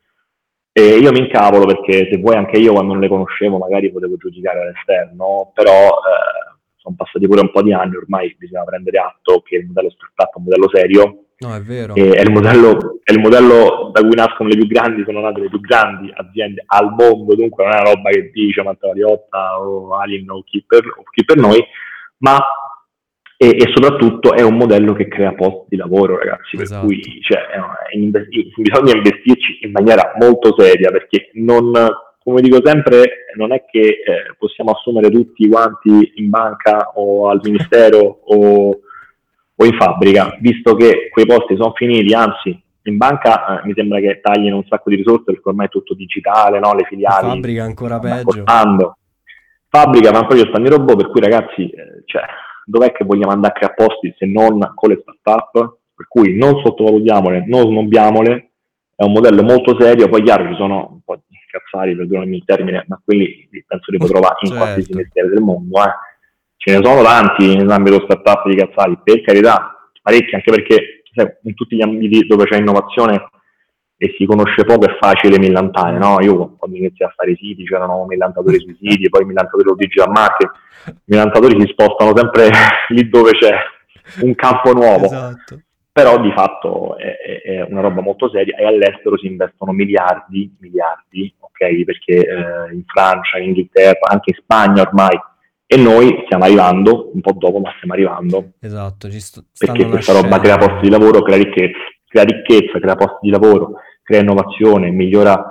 E 0.71 0.97
io 0.97 1.11
mi 1.11 1.19
incavolo 1.19 1.65
perché 1.65 2.07
se 2.11 2.19
vuoi 2.19 2.35
anche 2.35 2.57
io 2.57 2.73
quando 2.73 2.93
non 2.93 3.01
le 3.01 3.07
conoscevo 3.07 3.57
magari 3.57 3.91
potevo 3.91 4.17
giudicare 4.17 4.61
all'esterno, 4.61 5.51
però 5.53 5.71
eh, 5.71 6.57
sono 6.75 6.95
passati 6.95 7.27
pure 7.27 7.41
un 7.41 7.51
po' 7.51 7.61
di 7.61 7.73
anni, 7.73 7.95
ormai 7.95 8.35
bisogna 8.37 8.63
prendere 8.63 8.99
atto 8.99 9.41
che 9.41 9.57
il 9.57 9.65
modello 9.65 9.89
startup 9.89 10.33
è 10.33 10.37
un 10.37 10.43
modello 10.43 10.69
serio 10.69 11.26
No, 11.39 11.53
è 11.53 11.61
vero. 11.61 11.93
È, 11.93 11.99
il 11.99 12.31
modello, 12.31 12.99
è 13.03 13.11
il 13.11 13.19
modello 13.19 13.91
da 13.93 14.01
cui 14.01 14.15
nascono 14.15 14.49
le 14.49 14.55
più 14.57 14.65
grandi, 14.65 15.03
sono 15.05 15.19
nate 15.19 15.41
le 15.41 15.49
più 15.49 15.59
grandi 15.59 16.11
aziende 16.15 16.63
al 16.65 16.95
mondo, 16.97 17.35
dunque 17.35 17.63
non 17.63 17.73
è 17.73 17.79
una 17.79 17.91
roba 17.91 18.09
che 18.09 18.31
dice 18.33 18.63
Matteo 18.63 18.89
Mariotta 18.89 19.59
o 19.59 19.95
Alien 19.95 20.29
o 20.31 20.41
chi 20.43 20.63
per, 20.65 20.83
o 20.85 21.03
chi 21.11 21.23
per 21.23 21.37
noi, 21.37 21.63
ma 22.19 22.39
e, 23.39 23.49
e, 23.49 23.71
soprattutto 23.71 24.33
è 24.33 24.41
un 24.41 24.55
modello 24.55 24.93
che 24.93 25.07
crea 25.07 25.33
posti 25.33 25.67
di 25.69 25.75
lavoro, 25.75 26.17
ragazzi, 26.17 26.59
esatto. 26.59 26.87
per 26.87 26.95
cui 26.95 27.21
cioè, 27.21 27.37
è, 27.37 27.59
bisogna 28.55 28.95
investirci 28.95 29.59
in 29.61 29.71
maniera 29.73 30.13
molto 30.19 30.55
seria 30.57 30.89
perché 30.89 31.29
non, 31.33 31.71
come 32.23 32.41
dico 32.41 32.59
sempre, 32.63 33.27
non 33.35 33.53
è 33.53 33.63
che 33.69 33.79
eh, 33.79 34.35
possiamo 34.39 34.71
assumere 34.71 35.11
tutti 35.11 35.47
quanti 35.47 36.13
in 36.15 36.31
banca 36.31 36.93
o 36.95 37.29
al 37.29 37.39
ministero 37.43 38.21
o, 38.25 38.79
o, 39.59 39.65
in 39.65 39.77
fabbrica, 39.77 40.37
visto 40.39 40.75
che 40.75 41.09
quei 41.11 41.25
posti 41.25 41.55
sono 41.55 41.73
finiti, 41.73 42.13
anzi 42.13 42.61
in 42.83 42.97
banca 42.97 43.61
eh, 43.61 43.65
mi 43.65 43.73
sembra 43.75 43.99
che 43.99 44.19
taglino 44.21 44.55
un 44.55 44.65
sacco 44.67 44.89
di 44.89 44.95
risorse 44.95 45.23
perché 45.25 45.41
ormai 45.43 45.65
è 45.65 45.69
tutto 45.69 45.93
digitale, 45.93 46.59
no? 46.59 46.73
le 46.73 46.85
filiali. 46.85 47.25
In 47.25 47.33
fabbrica 47.33 47.63
ancora 47.63 47.99
peggio. 47.99 48.43
Fabbrica, 49.69 50.11
ma 50.11 50.25
poi 50.25 50.39
io 50.39 50.47
stanno 50.47 50.65
i 50.65 50.69
robot, 50.69 50.95
per 50.95 51.09
cui 51.09 51.19
ragazzi, 51.19 51.69
eh, 51.69 52.03
cioè, 52.05 52.23
dov'è 52.65 52.91
che 52.93 53.03
vogliamo 53.03 53.33
andare 53.33 53.53
a 53.53 53.57
creare 53.57 53.75
posti 53.75 54.13
se 54.17 54.25
non 54.25 54.59
con 54.73 54.89
le 54.89 55.03
start-up? 55.03 55.77
Per 55.97 56.07
cui 56.07 56.37
non 56.37 56.61
sottovalutiamole, 56.63 57.45
non 57.47 57.63
snobbiamole, 57.63 58.51
è 58.95 59.03
un 59.03 59.11
modello 59.11 59.43
molto 59.43 59.75
serio, 59.79 60.07
poi 60.07 60.23
chiaro 60.23 60.47
ci 60.47 60.55
sono 60.55 60.89
un 60.91 61.01
po' 61.03 61.15
di 61.27 61.35
cazzari, 61.49 61.95
perdonami 61.95 62.37
il 62.37 62.43
termine, 62.45 62.85
ma 62.87 63.01
quelli 63.03 63.49
penso 63.65 63.91
li 63.91 63.97
potrò 63.97 64.19
trovare 64.19 64.37
in 64.41 64.49
certo. 64.49 64.63
qualsiasi 64.63 64.93
mestiere 64.93 65.29
del 65.29 65.41
mondo, 65.41 65.83
eh. 65.83 65.91
Ce 66.57 66.77
ne 66.77 66.83
sono 66.83 67.01
tanti 67.03 67.53
in 67.53 67.69
ambito 67.69 68.01
start-up 68.03 68.47
di 68.49 68.55
cazzari, 68.55 68.97
per 69.03 69.21
carità, 69.21 69.89
parecchi, 70.01 70.35
anche 70.35 70.51
perché 70.51 71.03
sai, 71.13 71.27
in 71.43 71.53
tutti 71.53 71.75
gli 71.75 71.81
ambiti 71.81 72.25
dove 72.25 72.45
c'è 72.45 72.57
innovazione 72.57 73.29
e 73.99 74.13
si 74.15 74.25
conosce 74.25 74.63
poco 74.63 74.85
è 74.85 74.95
facile 74.99 75.39
millantare, 75.39 75.97
no? 75.97 76.17
Io 76.21 76.55
quando 76.57 76.77
inizi 76.77 77.03
a 77.03 77.11
fare 77.15 77.31
i 77.31 77.35
siti 77.35 77.63
c'erano 77.63 78.05
millantatori 78.05 78.59
sui 78.59 78.77
siti, 78.79 79.09
poi 79.09 79.25
millantatori 79.25 79.63
del 79.63 79.75
digital 79.75 80.11
market, 80.11 80.51
i 80.85 80.93
millantatori 81.05 81.59
si 81.59 81.67
spostano 81.71 82.15
sempre 82.15 82.49
lì 82.89 83.09
dove 83.09 83.31
c'è 83.31 83.55
un 84.21 84.35
campo 84.35 84.73
nuovo. 84.73 85.05
Esatto. 85.05 85.61
Però 85.91 86.19
di 86.21 86.31
fatto 86.31 86.95
è, 86.95 87.41
è, 87.41 87.61
una 87.69 87.81
roba 87.81 88.01
molto 88.01 88.29
seria 88.29 88.55
e 88.55 88.65
all'estero 88.65 89.17
si 89.17 89.25
investono 89.25 89.71
miliardi, 89.71 90.55
miliardi, 90.59 91.33
ok? 91.39 91.83
Perché 91.83 92.13
eh, 92.13 92.73
in 92.73 92.83
Francia, 92.85 93.39
in 93.39 93.47
Inghilterra, 93.47 94.11
anche 94.11 94.29
in 94.29 94.39
Spagna 94.39 94.83
ormai 94.83 95.17
e 95.69 95.75
noi 95.75 96.23
stiamo 96.25 96.45
arrivando, 96.45 97.11
un 97.13 97.19
po' 97.19 97.33
dopo, 97.33 97.59
ma 97.59 97.71
stiamo 97.75 97.93
arrivando. 97.93 98.53
Esatto, 98.61 99.09
ci 99.11 99.19
sto, 99.19 99.43
perché 99.57 99.85
questa 99.85 100.13
roba 100.13 100.39
crea 100.39 100.57
posti 100.57 100.83
di 100.83 100.89
lavoro, 100.89 101.21
crea 101.21 101.35
ricchezza, 101.35 101.77
crea 102.07 102.23
ricchezza, 102.23 102.79
crea 102.79 102.95
posti 102.95 103.19
di 103.21 103.29
lavoro, 103.29 103.73
crea 104.01 104.21
innovazione, 104.21 104.89
migliora, 104.91 105.43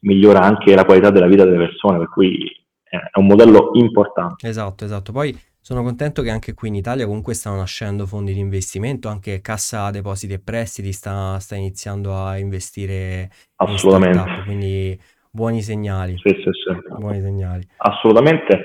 migliora 0.00 0.40
anche 0.40 0.74
la 0.74 0.84
qualità 0.84 1.10
della 1.10 1.28
vita 1.28 1.44
delle 1.44 1.58
persone, 1.58 1.98
per 1.98 2.08
cui 2.08 2.38
è 2.82 3.18
un 3.18 3.26
modello 3.26 3.70
importante. 3.74 4.48
Esatto, 4.48 4.84
esatto. 4.84 5.12
Poi 5.12 5.38
sono 5.60 5.84
contento 5.84 6.22
che 6.22 6.30
anche 6.30 6.54
qui 6.54 6.66
in 6.66 6.74
Italia 6.74 7.06
comunque 7.06 7.34
stanno 7.34 7.58
nascendo 7.58 8.04
fondi 8.04 8.34
di 8.34 8.40
investimento, 8.40 9.08
anche 9.08 9.40
Cassa 9.40 9.92
Depositi 9.92 10.32
e 10.32 10.40
Prestiti 10.40 10.90
sta, 10.90 11.38
sta 11.38 11.54
iniziando 11.54 12.16
a 12.16 12.36
investire 12.36 13.30
Assolutamente. 13.56 14.18
in 14.18 14.42
quindi 14.44 15.00
buoni 15.30 15.62
segnali. 15.62 16.16
Sì, 16.18 16.30
sì, 16.30 16.50
sì. 16.50 16.98
Buoni 16.98 17.20
segnali. 17.20 17.64
Assolutamente. 17.76 18.64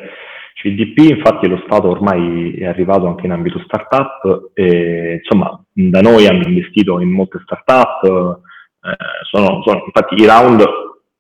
CDP, 0.68 1.16
infatti 1.16 1.48
lo 1.48 1.62
Stato 1.66 1.90
ormai 1.90 2.54
è 2.58 2.66
arrivato 2.66 3.08
anche 3.08 3.26
in 3.26 3.32
ambito 3.32 3.60
startup 3.66 4.52
e 4.54 5.20
insomma 5.24 5.64
da 5.72 6.02
noi 6.02 6.28
hanno 6.28 6.46
investito 6.46 7.00
in 7.00 7.10
molte 7.10 7.40
startup, 7.44 8.04
eh, 8.04 8.96
sono, 9.30 9.62
sono, 9.64 9.84
infatti 9.86 10.16
i 10.22 10.26
round 10.26 10.64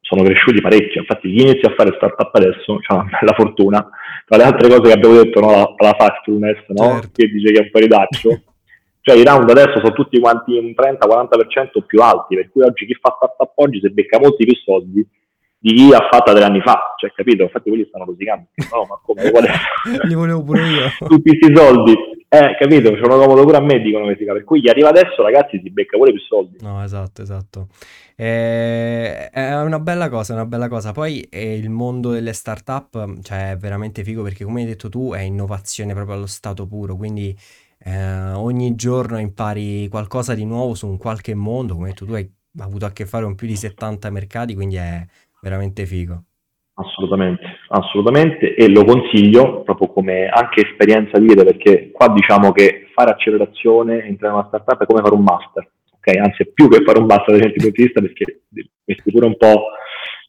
sono 0.02 0.24
cresciuti 0.24 0.62
parecchio, 0.62 1.02
infatti 1.02 1.32
chi 1.32 1.42
inizia 1.42 1.70
a 1.70 1.76
fare 1.76 1.94
startup 1.96 2.34
adesso 2.36 2.80
ha 2.88 2.94
una 2.96 3.08
bella 3.20 3.34
fortuna, 3.34 3.90
tra 4.26 4.38
le 4.38 4.44
altre 4.44 4.68
cose 4.68 4.82
che 4.82 4.94
abbiamo 4.94 5.16
detto, 5.16 5.40
no, 5.40 5.52
la, 5.52 5.74
la 5.78 5.96
factfulness, 5.98 6.66
no? 6.70 6.92
certo. 6.92 7.10
che 7.14 7.28
dice 7.28 7.52
che 7.52 7.60
è 7.60 7.64
un 7.64 7.72
paritaccio, 7.72 8.42
cioè 9.02 9.18
i 9.18 9.24
round 9.24 9.50
adesso 9.50 9.80
sono 9.80 9.94
tutti 9.94 10.20
quanti 10.20 10.58
un 10.58 10.74
30-40% 10.76 11.86
più 11.86 12.02
alti, 12.02 12.36
per 12.36 12.50
cui 12.52 12.64
oggi 12.64 12.86
chi 12.86 12.98
fa 13.00 13.16
startup 13.16 13.52
oggi 13.56 13.80
se 13.80 13.90
becca 13.90 14.20
molti 14.20 14.46
più 14.46 14.56
soldi 14.56 15.06
di 15.60 15.74
chi 15.74 15.94
ha 15.94 16.08
fatto 16.10 16.34
tre 16.34 16.44
anni 16.44 16.62
fa, 16.62 16.94
cioè 16.98 17.12
capito? 17.12 17.44
Infatti 17.44 17.70
quelli 17.70 17.86
stanno 17.88 18.06
rosicando, 18.06 18.48
no 18.72 18.86
ma 18.88 19.00
come, 19.02 19.32
qual 19.32 19.46
Li 20.08 20.14
volevo 20.14 20.44
pure 20.44 20.62
io. 20.62 20.88
Tutti 21.08 21.38
questi 21.38 21.56
soldi, 21.56 21.94
eh 22.30 22.56
capito, 22.60 22.92
c'è 22.92 23.00
una 23.00 23.16
comodo 23.16 23.44
pure 23.44 23.58
a 23.58 23.62
me 23.62 23.80
dicono 23.80 24.06
che 24.14 24.24
per 24.24 24.44
cui 24.44 24.62
chi 24.62 24.70
arriva 24.70 24.90
adesso 24.90 25.22
ragazzi 25.24 25.60
si 25.64 25.70
becca 25.72 25.98
pure 25.98 26.12
più 26.12 26.22
soldi. 26.22 26.58
No 26.62 26.84
esatto, 26.84 27.22
esatto. 27.22 27.68
Eh, 28.16 29.30
è 29.30 29.62
una 29.62 29.80
bella 29.80 30.10
cosa, 30.10 30.34
è 30.34 30.36
una 30.36 30.46
bella 30.46 30.68
cosa. 30.68 30.92
Poi 30.92 31.22
eh, 31.22 31.56
il 31.56 31.70
mondo 31.70 32.12
delle 32.12 32.34
start-up, 32.34 33.22
cioè 33.22 33.52
è 33.52 33.58
veramente 33.58 34.04
figo 34.04 34.24
perché 34.24 34.44
come 34.44 34.62
hai 34.62 34.68
detto 34.68 34.90
tu 34.90 35.14
è 35.14 35.22
innovazione 35.22 35.94
proprio 35.94 36.16
allo 36.16 36.28
stato 36.28 36.68
puro, 36.68 36.96
quindi 36.96 37.36
eh, 37.80 38.32
ogni 38.32 38.76
giorno 38.76 39.20
impari 39.20 39.88
qualcosa 39.88 40.34
di 40.34 40.46
nuovo 40.46 40.74
su 40.74 40.88
un 40.88 40.98
qualche 40.98 41.34
mondo, 41.34 41.74
come 41.76 41.88
hai 41.88 41.94
detto 41.94 42.06
tu 42.06 42.14
hai 42.14 42.30
avuto 42.60 42.86
a 42.86 42.92
che 42.92 43.06
fare 43.06 43.24
con 43.24 43.36
più 43.36 43.48
di 43.48 43.56
70 43.56 44.10
mercati, 44.10 44.54
quindi 44.56 44.76
è 44.78 45.06
veramente 45.48 45.86
figo. 45.86 46.24
Assolutamente, 46.80 47.44
assolutamente 47.70 48.54
e 48.54 48.70
lo 48.70 48.84
consiglio 48.84 49.64
proprio 49.64 49.88
come 49.88 50.28
anche 50.28 50.62
esperienza 50.62 51.18
di 51.18 51.26
vita 51.26 51.44
perché 51.44 51.90
qua 51.92 52.10
diciamo 52.10 52.52
che 52.52 52.90
fare 52.94 53.12
accelerazione, 53.12 54.04
entrare 54.04 54.34
in 54.34 54.40
una 54.40 54.48
startup 54.48 54.84
è 54.84 54.86
come 54.86 55.02
fare 55.02 55.16
un 55.16 55.24
master, 55.24 55.72
ok? 55.96 56.16
Anzi 56.18 56.44
è 56.44 56.46
più 56.54 56.70
che 56.70 56.84
fare 56.84 57.00
un 57.00 57.08
master 57.08 57.36
da 57.36 57.42
certi 57.42 57.60
punti 57.62 57.82
di 57.82 57.84
vista 57.84 58.00
perché 58.00 58.42
è 58.86 58.96
pure 59.12 59.26
un 59.26 59.38
po', 59.38 59.72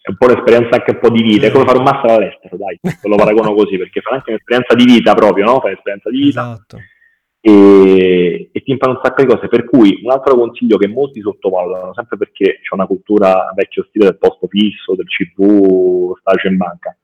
è 0.00 0.08
un 0.08 0.16
po' 0.16 0.24
un'esperienza 0.24 0.76
anche 0.76 0.90
un 0.92 0.98
po' 1.00 1.10
di 1.10 1.22
vita, 1.22 1.48
è 1.48 1.50
come 1.50 1.66
fare 1.66 1.78
un 1.78 1.84
master 1.84 2.10
all'estero, 2.10 2.56
dai, 2.56 2.78
lo 3.02 3.16
paragono 3.16 3.52
così 3.52 3.76
perché 3.76 4.00
fa 4.00 4.14
anche 4.14 4.30
un'esperienza 4.30 4.74
di 4.74 4.84
vita 4.84 5.14
proprio, 5.14 5.44
no? 5.44 5.60
Fai 5.60 5.72
un'esperienza 5.72 6.08
di 6.08 6.18
vita. 6.18 6.40
Esatto 6.40 6.78
e, 7.48 8.50
e, 8.52 8.62
ti 8.62 8.70
impara 8.70 8.92
un 8.92 9.00
sacco 9.02 9.22
di 9.22 9.28
cose. 9.28 9.48
Per 9.48 9.64
cui 9.64 10.00
un 10.02 10.10
altro 10.10 10.36
consiglio 10.36 10.76
che 10.76 10.88
molti 10.88 11.20
sottovalutano, 11.20 11.94
sempre 11.94 12.16
perché 12.16 12.60
c'è 12.62 12.74
una 12.74 12.86
cultura 12.86 13.52
vecchio 13.54 13.86
stile 13.88 14.06
del 14.06 14.18
posto 14.18 14.46
fisso, 14.46 14.94
del 14.94 15.06
CV, 15.06 16.12
stage 16.18 16.48
in 16.48 16.56
banca, 16.56 16.96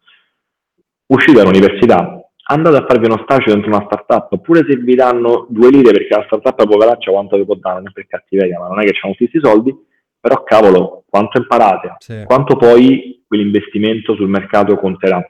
uscite 1.07 1.39
dall'università, 1.39 2.21
andate 2.47 2.77
a 2.77 2.85
farvi 2.87 3.07
uno 3.07 3.23
stage 3.23 3.51
dentro 3.51 3.69
una 3.69 3.87
startup, 3.87 4.39
pure 4.41 4.65
se 4.69 4.77
vi 4.77 4.95
danno 4.95 5.47
due 5.49 5.71
lire 5.71 5.93
perché 5.93 6.15
la 6.15 6.25
startup 6.27 6.61
è 6.61 6.67
poveraccia 6.67 7.11
quanto 7.11 7.37
vi 7.37 7.45
può 7.45 7.55
dare, 7.55 7.77
non 7.77 7.89
è 7.89 7.93
per 7.93 8.07
cattiveria, 8.07 8.59
ma 8.59 8.69
non 8.69 8.81
è 8.81 8.85
che 8.85 8.93
c'hanno 8.93 9.15
tutti 9.15 9.31
questi 9.31 9.49
soldi, 9.49 9.75
però 10.21 10.43
cavolo, 10.43 11.05
quanto 11.09 11.39
imparate, 11.39 11.97
sì. 11.99 12.23
quanto 12.27 12.57
poi 12.57 13.25
quell'investimento 13.27 14.15
sul 14.15 14.29
mercato 14.29 14.77
conterà. 14.77 15.23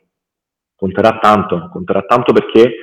Conterà 0.76 1.18
tanto, 1.20 1.70
conterà 1.72 2.02
tanto 2.02 2.32
perché 2.32 2.74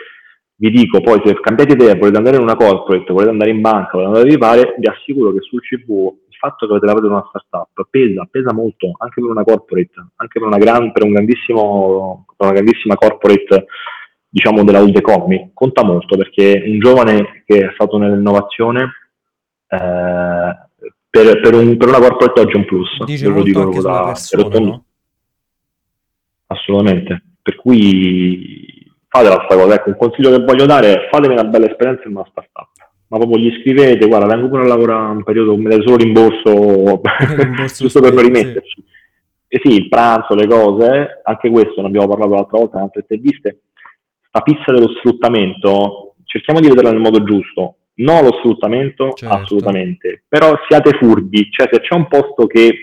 vi 0.61 0.69
dico 0.69 1.01
poi 1.01 1.19
se 1.25 1.33
cambiate 1.39 1.73
idea, 1.73 1.95
volete 1.95 2.17
andare 2.17 2.35
in 2.35 2.43
una 2.43 2.55
corporate, 2.55 3.11
volete 3.11 3.31
andare 3.31 3.49
in 3.49 3.61
banca, 3.61 3.93
volete 3.93 4.09
andare 4.09 4.27
a 4.27 4.31
rifare, 4.31 4.75
vi 4.77 4.87
assicuro 4.87 5.33
che 5.33 5.39
sul 5.41 5.59
CV 5.59 6.13
il 6.29 6.35
fatto 6.37 6.67
che 6.67 6.73
avete 6.73 6.85
lavorato 6.85 7.07
in 7.07 7.13
una 7.13 7.27
startup 7.27 7.87
pesa, 7.89 8.27
pesa 8.29 8.53
molto 8.53 8.91
anche 8.99 9.21
per 9.21 9.29
una 9.31 9.43
corporate, 9.43 9.91
anche 10.17 10.39
per 10.39 10.47
una, 10.47 10.59
gran, 10.59 10.91
per 10.91 11.03
un 11.03 11.13
grandissimo, 11.13 12.25
per 12.37 12.45
una 12.45 12.55
grandissima 12.55 12.93
corporate 12.93 13.65
diciamo 14.29 14.63
della 14.63 14.81
old 14.81 14.95
economy, 14.95 15.49
conta 15.51 15.83
molto 15.83 16.15
perché 16.15 16.61
un 16.63 16.77
giovane 16.77 17.43
che 17.43 17.65
è 17.65 17.71
stato 17.73 17.97
nell'innovazione 17.97 18.91
eh, 19.67 20.55
per, 21.09 21.41
per, 21.41 21.55
un, 21.55 21.75
per, 21.75 21.87
una 21.87 21.99
corporate 21.99 22.39
oggi 22.39 22.53
è 22.53 22.57
un 22.57 22.65
plus. 22.65 23.03
Dice 23.05 23.27
lo 23.29 23.41
dico 23.41 23.61
anche 23.63 23.81
da, 23.81 24.03
persona, 24.05 24.59
no? 24.59 24.83
Assolutamente. 26.45 27.23
Per 27.41 27.55
cui 27.55 28.50
fatela 29.11 29.43
sta 29.43 29.55
cosa, 29.55 29.75
ecco, 29.75 29.89
un 29.89 29.97
consiglio 29.97 30.29
che 30.31 30.43
voglio 30.43 30.65
dare 30.65 30.93
è 30.93 31.09
fatemi 31.11 31.33
una 31.33 31.43
bella 31.43 31.69
esperienza 31.69 32.03
in 32.05 32.15
una 32.15 32.25
startup, 32.29 32.69
ma 33.07 33.17
proprio 33.17 33.39
gli 33.39 33.59
scrivete, 33.59 34.07
guarda, 34.07 34.25
vengo 34.25 34.47
pure 34.47 34.63
a 34.63 34.67
lavorare 34.67 35.11
un 35.11 35.23
periodo, 35.23 35.57
mi 35.57 35.67
dai 35.67 35.81
solo 35.81 35.97
rimborso, 35.97 37.01
rimborso 37.35 37.83
giusto 37.83 37.99
per 37.99 38.13
non 38.13 38.23
rimetterci. 38.23 38.81
Sì. 38.81 38.99
E 39.53 39.59
sì, 39.61 39.75
il 39.75 39.89
pranzo, 39.89 40.33
le 40.33 40.47
cose, 40.47 41.19
anche 41.23 41.49
questo 41.49 41.81
ne 41.81 41.87
abbiamo 41.87 42.07
parlato 42.07 42.35
l'altra 42.35 42.57
volta 42.57 42.77
in 42.77 42.83
altre 42.83 43.01
interviste, 43.01 43.63
sta 44.29 44.39
pizza 44.39 44.71
dello 44.71 44.87
sfruttamento, 44.95 46.15
cerchiamo 46.23 46.61
di 46.61 46.69
vederla 46.69 46.91
nel 46.91 47.01
modo 47.01 47.21
giusto, 47.21 47.75
no 47.95 48.21
lo 48.21 48.31
sfruttamento, 48.37 49.11
certo. 49.11 49.35
assolutamente, 49.35 50.23
però 50.25 50.57
siate 50.69 50.93
furbi, 50.93 51.49
cioè 51.51 51.67
se 51.69 51.81
c'è 51.81 51.95
un 51.95 52.07
posto 52.07 52.47
che 52.47 52.73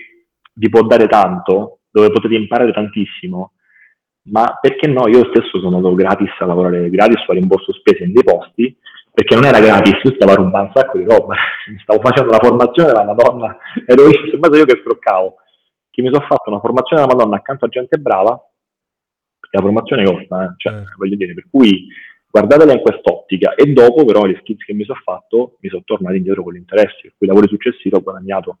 vi 0.53 0.69
può 0.69 0.83
dare 0.83 1.07
tanto, 1.07 1.79
dove 1.89 2.11
potete 2.11 2.35
imparare 2.35 2.71
tantissimo, 2.71 3.53
ma 4.31 4.57
perché 4.59 4.87
no? 4.87 5.07
Io 5.07 5.25
stesso 5.33 5.59
sono 5.59 5.77
andato 5.77 5.95
gratis 5.95 6.31
a 6.39 6.45
lavorare 6.45 6.89
gratis 6.89 7.23
a 7.27 7.33
rimborso 7.33 7.73
spese 7.73 8.03
in 8.03 8.13
dei 8.13 8.23
posti, 8.23 8.75
perché 9.11 9.35
non 9.35 9.45
era 9.45 9.59
gratis, 9.59 9.99
io 10.03 10.13
stavo 10.15 10.35
rubando 10.35 10.67
un 10.67 10.71
sacco 10.73 10.97
di 10.97 11.03
roba, 11.03 11.35
stavo 11.81 11.99
facendo 12.01 12.31
la 12.31 12.39
formazione 12.39 12.89
della 12.89 13.03
Madonna, 13.03 13.57
ero 13.85 14.07
io, 14.07 14.29
sembra 14.29 14.57
io 14.57 14.65
che 14.65 14.79
stroccavo, 14.79 15.35
che 15.89 16.01
mi 16.01 16.09
sono 16.11 16.25
fatto 16.25 16.49
una 16.49 16.59
formazione 16.59 17.01
della 17.01 17.15
Madonna 17.15 17.35
accanto 17.37 17.65
a 17.65 17.69
gente 17.69 17.97
brava, 17.97 18.39
perché 19.39 19.57
la 19.57 19.63
formazione 19.63 20.05
costa, 20.05 20.43
eh? 20.43 20.53
cioè, 20.57 20.73
mm. 20.73 20.83
voglio 20.97 21.15
dire, 21.15 21.33
per 21.33 21.47
cui 21.49 21.87
guardatela 22.31 22.73
in 22.73 22.81
quest'ottica 22.81 23.55
e 23.55 23.65
dopo 23.73 24.05
però 24.05 24.25
le 24.25 24.37
skills 24.39 24.63
che 24.63 24.73
mi 24.73 24.83
sono 24.83 24.99
fatto 25.03 25.57
mi 25.61 25.69
sono 25.69 25.81
tornati 25.83 26.17
indietro 26.17 26.43
con 26.43 26.53
l'interesse, 26.53 26.99
per 27.01 27.13
cui 27.17 27.27
i 27.27 27.29
lavori 27.29 27.47
successivi 27.47 27.95
ho 27.95 28.01
guadagnato 28.01 28.59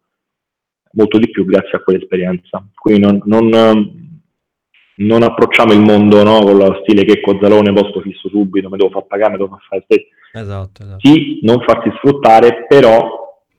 molto 0.93 1.19
di 1.19 1.29
più 1.29 1.45
grazie 1.45 1.77
a 1.77 1.81
quell'esperienza. 1.81 2.65
Quindi 2.73 3.01
non, 3.01 3.21
non 3.25 4.08
non 4.99 5.23
approcciamo 5.23 5.73
il 5.73 5.79
mondo 5.79 6.23
no, 6.23 6.39
con 6.39 6.57
lo 6.57 6.79
stile 6.81 7.05
che 7.05 7.21
Cozzalone 7.21 7.73
posto 7.73 8.01
fisso 8.01 8.27
subito, 8.29 8.69
mi 8.69 8.77
devo 8.77 8.89
far 8.89 9.05
pagare, 9.05 9.31
mi 9.31 9.37
devo 9.37 9.49
far 9.49 9.83
fare. 9.85 9.85
Esatto, 10.31 10.83
esatto. 10.83 11.07
Sì, 11.07 11.39
non 11.43 11.63
farsi 11.65 11.89
sfruttare, 11.97 12.65
però 12.67 13.17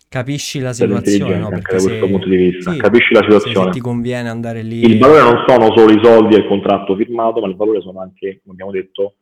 capisci 0.08 0.60
la 0.60 0.72
situazione, 0.72 1.38
no? 1.38 1.48
Perché 1.48 1.76
da 1.76 1.82
questo 1.82 2.06
punto 2.06 2.28
di 2.28 2.36
vista, 2.36 2.72
sì, 2.72 2.78
capisci 2.78 3.14
la 3.14 3.22
situazione. 3.22 3.66
Se 3.66 3.70
ti 3.70 3.80
conviene 3.80 4.28
andare 4.28 4.62
lì. 4.62 4.84
Il 4.84 4.98
valore 4.98 5.22
non 5.22 5.44
sono 5.46 5.74
solo 5.74 5.92
i 5.92 6.00
soldi 6.02 6.34
e 6.34 6.38
il 6.38 6.46
contratto 6.46 6.94
firmato, 6.96 7.40
ma 7.40 7.48
il 7.48 7.56
valore 7.56 7.80
sono 7.80 8.00
anche, 8.00 8.40
come 8.42 8.52
abbiamo 8.52 8.72
detto, 8.72 9.14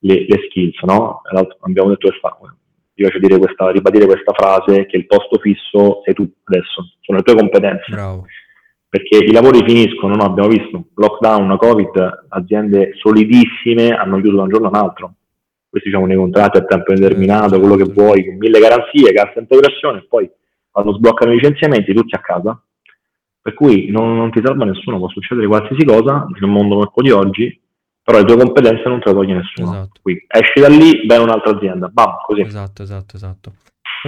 le, 0.00 0.26
le 0.28 0.38
skills, 0.48 0.80
no? 0.82 1.22
Abbiamo 1.60 1.88
detto 1.88 2.08
fa, 2.20 2.36
mi 2.40 2.48
piace 2.94 3.18
dire 3.18 3.38
questa, 3.38 3.70
ribadire 3.70 4.06
questa 4.06 4.32
frase, 4.32 4.86
che 4.86 4.96
il 4.96 5.06
posto 5.06 5.38
fisso 5.38 6.02
sei 6.04 6.14
tu 6.14 6.30
adesso, 6.44 6.84
sono 7.00 7.18
le 7.18 7.24
tue 7.24 7.34
competenze. 7.34 7.90
Bravo. 7.90 8.24
Perché 8.90 9.18
i 9.18 9.32
lavori 9.32 9.62
finiscono, 9.66 10.14
no? 10.14 10.24
abbiamo 10.24 10.48
visto, 10.48 10.86
lockdown, 10.94 11.56
covid, 11.58 12.26
aziende 12.28 12.92
solidissime 12.94 13.90
hanno 13.90 14.18
chiuso 14.20 14.36
da 14.36 14.42
un 14.42 14.48
giorno 14.48 14.68
all'altro. 14.68 15.14
Questi 15.68 15.90
diciamo 15.90 16.06
nei 16.06 16.16
contratti 16.16 16.56
a 16.56 16.64
tempo 16.64 16.92
indeterminato, 16.92 17.60
quello 17.60 17.76
che 17.76 17.84
vuoi, 17.84 18.24
con 18.24 18.36
mille 18.36 18.58
garanzie, 18.58 19.12
cassa 19.12 19.40
integrazione, 19.40 20.06
poi 20.08 20.30
quando 20.70 20.94
sbloccano 20.94 21.32
i 21.32 21.34
licenziamenti 21.34 21.92
tutti 21.92 22.14
a 22.14 22.20
casa. 22.20 22.58
Per 23.40 23.52
cui 23.54 23.90
non, 23.90 24.16
non 24.16 24.30
ti 24.30 24.40
salva 24.42 24.64
nessuno, 24.64 24.98
può 24.98 25.08
succedere 25.08 25.46
qualsiasi 25.46 25.84
cosa 25.84 26.26
nel 26.38 26.50
mondo 26.50 26.76
come 26.76 26.90
quello 26.90 27.08
di 27.08 27.14
oggi, 27.14 27.60
però 28.02 28.18
le 28.18 28.24
tue 28.24 28.36
competenze 28.36 28.88
non 28.88 29.00
te 29.00 29.10
le 29.10 29.14
toglie 29.14 29.34
nessuno. 29.34 29.70
Esatto. 29.70 30.00
Qui 30.00 30.24
esci 30.26 30.60
da 30.60 30.68
lì, 30.68 31.06
vai 31.06 31.18
in 31.18 31.24
un'altra 31.24 31.54
azienda, 31.54 31.88
bam, 31.88 32.16
così. 32.24 32.40
Esatto, 32.40 32.82
esatto, 32.82 33.16
esatto. 33.16 33.52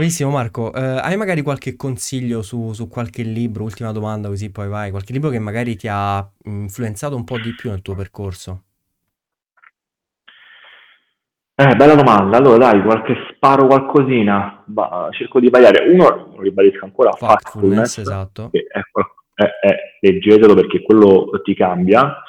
Bravissimo 0.00 0.30
Marco, 0.30 0.72
eh, 0.72 0.80
hai 0.80 1.18
magari 1.18 1.42
qualche 1.42 1.76
consiglio 1.76 2.40
su, 2.40 2.72
su, 2.72 2.88
qualche 2.88 3.22
libro, 3.22 3.64
ultima 3.64 3.92
domanda 3.92 4.28
così 4.28 4.50
poi 4.50 4.66
vai, 4.66 4.90
qualche 4.90 5.12
libro 5.12 5.28
che 5.28 5.38
magari 5.38 5.76
ti 5.76 5.88
ha 5.90 6.26
influenzato 6.44 7.16
un 7.16 7.24
po' 7.24 7.36
di 7.38 7.54
più 7.54 7.68
nel 7.68 7.82
tuo 7.82 7.94
percorso? 7.94 8.62
Eh, 11.54 11.76
bella 11.76 11.94
domanda, 11.96 12.38
allora 12.38 12.56
dai, 12.56 12.82
qualche 12.82 13.14
sparo 13.34 13.66
qualcosina, 13.66 14.62
bah, 14.64 15.10
cerco 15.10 15.38
di 15.38 15.50
variare, 15.50 15.90
uno, 15.90 16.32
lo 16.34 16.40
ribadisco 16.40 16.86
ancora, 16.86 17.12
Factfulness, 17.12 17.98
esatto. 17.98 18.48
Che 18.50 18.66
è, 18.72 18.80
è, 19.34 19.44
è, 19.68 19.76
leggetelo 20.00 20.54
perché 20.54 20.80
quello 20.80 21.28
ti 21.44 21.54
cambia, 21.54 22.22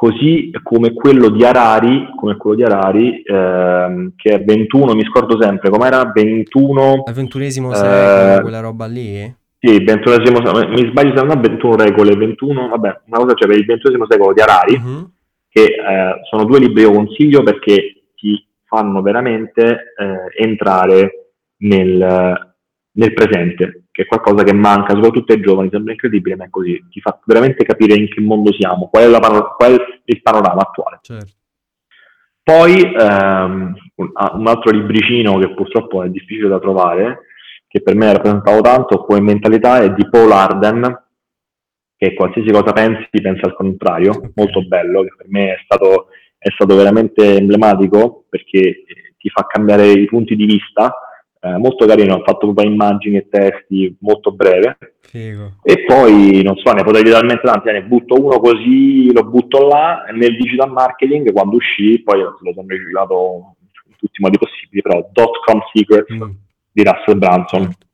così 0.00 0.50
come 0.62 0.94
quello 0.94 1.28
di 1.28 1.44
Arari, 1.44 2.08
come 2.16 2.38
quello 2.38 2.56
di 2.56 2.62
Arari 2.62 3.20
ehm, 3.22 4.12
che 4.16 4.30
è 4.30 4.42
21, 4.42 4.94
mi 4.94 5.04
scordo 5.04 5.38
sempre, 5.38 5.68
com'era? 5.68 6.10
21... 6.10 7.02
Al 7.04 7.12
ventunesimo 7.12 7.74
secolo, 7.74 8.38
eh, 8.38 8.40
quella 8.40 8.60
roba 8.60 8.86
lì? 8.86 9.30
Sì, 9.58 9.84
ventunesimo 9.84 10.38
secolo, 10.42 10.68
mi 10.70 10.88
sbaglio 10.88 11.14
se 11.14 11.22
non 11.22 11.38
21 11.38 11.76
regole, 11.76 12.16
21, 12.16 12.68
vabbè, 12.68 13.00
una 13.08 13.18
cosa 13.18 13.34
c'è 13.34 13.46
per 13.46 13.58
il 13.58 13.66
ventunesimo 13.66 14.06
secolo 14.08 14.32
di 14.32 14.40
Arari, 14.40 14.74
uh-huh. 14.82 15.10
che 15.50 15.64
eh, 15.64 16.20
sono 16.30 16.44
due 16.44 16.60
libri 16.60 16.82
che 16.82 16.88
io 16.88 16.94
consiglio 16.94 17.42
perché 17.42 18.04
ti 18.16 18.42
fanno 18.64 19.02
veramente 19.02 19.92
eh, 19.98 20.42
entrare 20.42 21.32
nel, 21.58 22.54
nel 22.90 23.12
presente, 23.12 23.79
che 23.90 24.02
è 24.02 24.06
qualcosa 24.06 24.44
che 24.44 24.52
manca 24.52 24.94
soprattutto 24.94 25.32
ai 25.32 25.40
giovani, 25.40 25.68
sembra 25.70 25.92
incredibile, 25.92 26.36
ma 26.36 26.44
è 26.44 26.50
così, 26.50 26.82
ti 26.90 27.00
fa 27.00 27.18
veramente 27.24 27.64
capire 27.64 27.94
in 27.94 28.08
che 28.08 28.20
mondo 28.20 28.52
siamo, 28.52 28.88
qual 28.88 29.12
è, 29.12 29.20
pano- 29.20 29.54
qual 29.56 29.76
è 29.76 29.84
il 30.04 30.22
panorama 30.22 30.62
attuale. 30.62 30.98
Certo. 31.02 31.32
Poi 32.42 32.82
ehm, 32.82 33.74
un 33.94 34.46
altro 34.46 34.70
libricino 34.70 35.38
che 35.38 35.54
purtroppo 35.54 36.02
è 36.02 36.08
difficile 36.08 36.48
da 36.48 36.58
trovare, 36.58 37.26
che 37.68 37.82
per 37.82 37.94
me 37.94 38.08
ha 38.08 38.12
rappresentato 38.12 38.60
tanto 38.60 39.04
come 39.04 39.20
mentalità, 39.20 39.80
è 39.80 39.92
di 39.92 40.08
Paul 40.08 40.32
Arden, 40.32 41.04
che 41.96 42.14
qualsiasi 42.14 42.50
cosa 42.50 42.72
pensi, 42.72 43.06
pensa 43.10 43.46
al 43.46 43.54
contrario, 43.54 44.32
molto 44.34 44.66
bello, 44.66 45.02
che 45.02 45.12
per 45.16 45.26
me 45.28 45.52
è 45.52 45.60
stato, 45.62 46.08
è 46.38 46.48
stato 46.50 46.74
veramente 46.74 47.36
emblematico 47.36 48.24
perché 48.28 48.84
ti 49.18 49.28
fa 49.28 49.46
cambiare 49.46 49.90
i 49.90 50.06
punti 50.06 50.34
di 50.34 50.46
vista 50.46 50.92
eh, 51.40 51.56
molto 51.56 51.86
carino, 51.86 52.16
ha 52.16 52.22
fatto 52.22 52.52
proprio 52.52 52.70
immagini 52.70 53.16
e 53.16 53.28
testi 53.28 53.96
molto 54.00 54.32
breve. 54.32 54.78
Figo. 55.00 55.54
E 55.62 55.84
poi, 55.84 56.42
non 56.42 56.56
so, 56.56 56.72
ne 56.72 56.82
potrei 56.82 57.02
dire 57.02 57.14
talmente 57.14 57.46
tanti, 57.46 57.68
eh, 57.68 57.72
ne 57.72 57.82
butto 57.82 58.14
uno 58.14 58.38
così, 58.38 59.12
lo 59.12 59.24
butto 59.24 59.66
là, 59.66 60.04
nel 60.12 60.36
digital 60.36 60.70
marketing, 60.70 61.32
quando 61.32 61.56
uscì, 61.56 62.02
poi 62.02 62.20
lo 62.20 62.36
sono 62.38 62.66
riciclato 62.66 63.54
in 63.88 63.94
tutti 63.96 64.20
i 64.20 64.22
modi 64.22 64.38
possibili, 64.38 64.82
però 64.82 65.08
Dot 65.12 65.40
Com 65.44 65.60
Secrets 65.72 66.14
mm. 66.14 66.30
di 66.72 66.84
Russell 66.84 67.18
Branson. 67.18 67.62
Certo. 67.62 67.86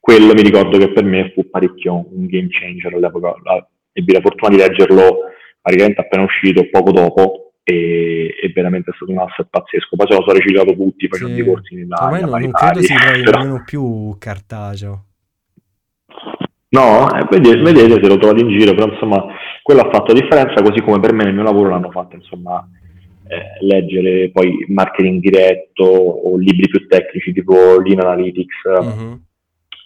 Quello 0.00 0.32
mi 0.32 0.42
ricordo 0.42 0.78
che 0.78 0.90
per 0.90 1.04
me 1.04 1.32
fu 1.34 1.50
parecchio 1.50 2.06
un 2.12 2.26
game 2.26 2.48
changer 2.48 2.94
all'epoca, 2.94 3.34
ebbi 3.92 4.12
la 4.12 4.20
fortuna 4.20 4.56
di 4.56 4.56
leggerlo 4.56 5.18
praticamente 5.60 6.00
appena 6.00 6.22
uscito, 6.22 6.66
poco 6.70 6.92
dopo, 6.92 7.47
e, 7.68 8.34
e, 8.40 8.50
veramente 8.54 8.90
è 8.90 8.94
stato 8.94 9.12
un 9.12 9.18
asset 9.18 9.46
pazzesco. 9.50 9.94
Poi 9.94 10.06
se 10.08 10.14
lo 10.14 10.22
sono 10.22 10.38
riciclato 10.38 10.74
tutti 10.74 11.06
facendo 11.06 11.34
sì. 11.34 11.40
i 11.40 11.44
corsi 11.44 11.74
in 11.74 11.80
Italia. 11.80 12.04
Ormai 12.04 12.20
non, 12.22 12.40
non 12.40 12.50
credo 12.52 12.80
si 12.80 12.94
trovi 12.94 13.20
però... 13.24 13.38
nemmeno 13.38 13.62
più 13.66 14.16
cartaceo. 14.18 15.04
No, 16.70 17.14
eh, 17.14 17.26
vedete, 17.30 17.60
vedete 17.60 18.02
se 18.02 18.08
lo 18.08 18.18
trovate 18.18 18.40
in 18.40 18.58
giro, 18.58 18.74
però 18.74 18.90
insomma 18.90 19.22
quello 19.62 19.82
ha 19.82 19.90
fatto 19.90 20.12
la 20.12 20.20
differenza, 20.20 20.62
così 20.62 20.80
come 20.80 20.98
per 20.98 21.12
me 21.12 21.24
nel 21.24 21.34
mio 21.34 21.42
lavoro 21.42 21.68
l'hanno 21.68 21.90
fatto, 21.90 22.16
insomma, 22.16 22.66
eh, 23.26 23.64
leggere 23.64 24.30
poi 24.30 24.64
marketing 24.68 25.20
diretto 25.20 25.84
o 25.84 26.36
libri 26.36 26.68
più 26.68 26.86
tecnici 26.86 27.32
tipo 27.32 27.78
Lean 27.80 28.00
Analytics 28.00 28.54
uh-huh. 28.64 29.20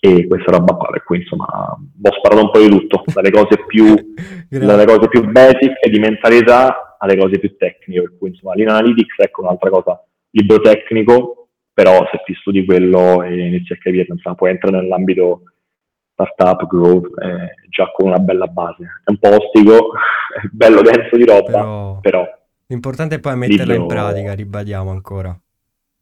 e 0.01 0.27
questa 0.29 0.53
roba 0.53 0.75
qua, 0.75 0.89
per 0.91 1.03
cui 1.05 1.19
insomma 1.19 1.47
ho 1.47 2.13
sparato 2.17 2.45
un 2.45 2.51
po' 2.51 2.61
di 2.61 2.69
tutto, 2.69 3.05
dalle 3.13 3.31
cose 3.31 3.65
più, 3.67 3.95
dalle 4.49 4.85
cose 4.85 5.09
più 5.09 5.29
basic 5.31 5.89
di 5.89 5.99
mentalità 5.99 6.92
alle 7.03 7.17
cose 7.17 7.39
più 7.39 7.57
tecniche, 7.57 8.01
per 8.01 8.17
cui 8.17 8.29
insomma 8.31 8.55
l'Analytics 8.55 9.19
ecco 9.19 9.43
un'altra 9.43 9.71
cosa, 9.71 10.05
libro 10.31 10.61
tecnico, 10.61 11.49
però 11.73 12.07
se 12.11 12.23
ti 12.25 12.35
studi 12.35 12.65
quello 12.65 13.23
e 13.23 13.49
inizi 13.49 13.73
a 13.73 13.79
capire, 13.79 14.07
insomma, 14.09 14.37
puoi 14.37 14.51
entrare 14.51 14.77
nell'ambito 14.77 15.43
startup, 16.13 16.67
growth, 16.67 17.07
eh, 17.23 17.69
già 17.69 17.91
con 17.91 18.09
una 18.09 18.19
bella 18.19 18.47
base. 18.47 19.01
È 19.05 19.11
un 19.11 19.19
po' 19.19 19.37
ostico, 19.37 19.93
è 20.41 20.47
bello 20.51 20.83
denso 20.83 21.17
di 21.17 21.25
roba, 21.25 21.51
però... 21.51 21.99
però 22.01 22.41
l'importante 22.67 23.17
è 23.17 23.21
poi 23.21 23.37
metterla 23.37 23.65
libro... 23.65 23.83
in 23.83 23.87
pratica, 23.87 24.35
ribadiamo 24.35 24.91
ancora. 24.91 25.37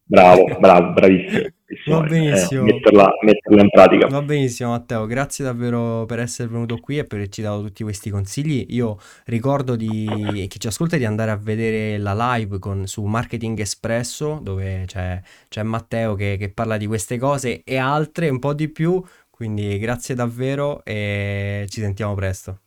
Bravo, 0.05 0.45
bravo, 0.59 0.93
bravissimo. 0.93 1.49
Va 1.87 2.01
benissimo. 2.01 2.63
Eh, 2.63 2.73
metterla, 2.73 3.13
metterla, 3.23 3.63
in 3.63 3.69
pratica. 3.71 4.07
Va 4.09 4.23
benissimo 4.23 4.71
Matteo, 4.71 5.07
grazie 5.07 5.45
davvero 5.45 6.05
per 6.05 6.19
essere 6.19 6.49
venuto 6.49 6.79
qui 6.79 6.99
e 6.99 7.05
per 7.05 7.19
averci 7.19 7.43
dato 7.43 7.63
tutti 7.63 7.85
questi 7.85 8.11
consigli. 8.11 8.67
Io 8.71 8.97
ricordo 9.27 9.77
di 9.77 10.47
chi 10.49 10.59
ci 10.59 10.67
ascolta 10.67 10.97
di 10.97 11.05
andare 11.05 11.31
a 11.31 11.37
vedere 11.37 11.97
la 11.99 12.35
live 12.35 12.59
con, 12.59 12.87
su 12.87 13.05
Marketing 13.05 13.59
Espresso 13.61 14.41
dove 14.43 14.83
c'è, 14.87 15.21
c'è 15.49 15.63
Matteo 15.63 16.15
che, 16.15 16.37
che 16.39 16.51
parla 16.53 16.77
di 16.77 16.87
queste 16.87 17.19
cose 17.19 17.63
e 17.65 17.77
altre 17.77 18.29
un 18.29 18.41
po' 18.41 18.53
di 18.53 18.69
più. 18.69 19.01
Quindi 19.31 19.79
grazie 19.79 20.15
davvero 20.15 20.83
e 20.85 21.67
ci 21.69 21.81
sentiamo 21.81 22.15
presto. 22.15 22.59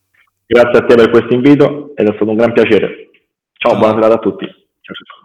Grazie 0.46 0.78
a 0.78 0.84
te 0.84 0.94
per 0.94 1.10
questo 1.10 1.34
invito 1.34 1.92
ed 1.94 2.08
è 2.08 2.12
stato 2.14 2.30
un 2.30 2.36
gran 2.36 2.52
piacere. 2.52 3.10
Ciao, 3.52 3.72
Ciao. 3.72 3.78
buona 3.78 3.94
serata 3.94 4.14
a 4.14 4.18
tutti. 4.18 4.44
Ciao, 4.44 4.94
ciao. 4.94 5.23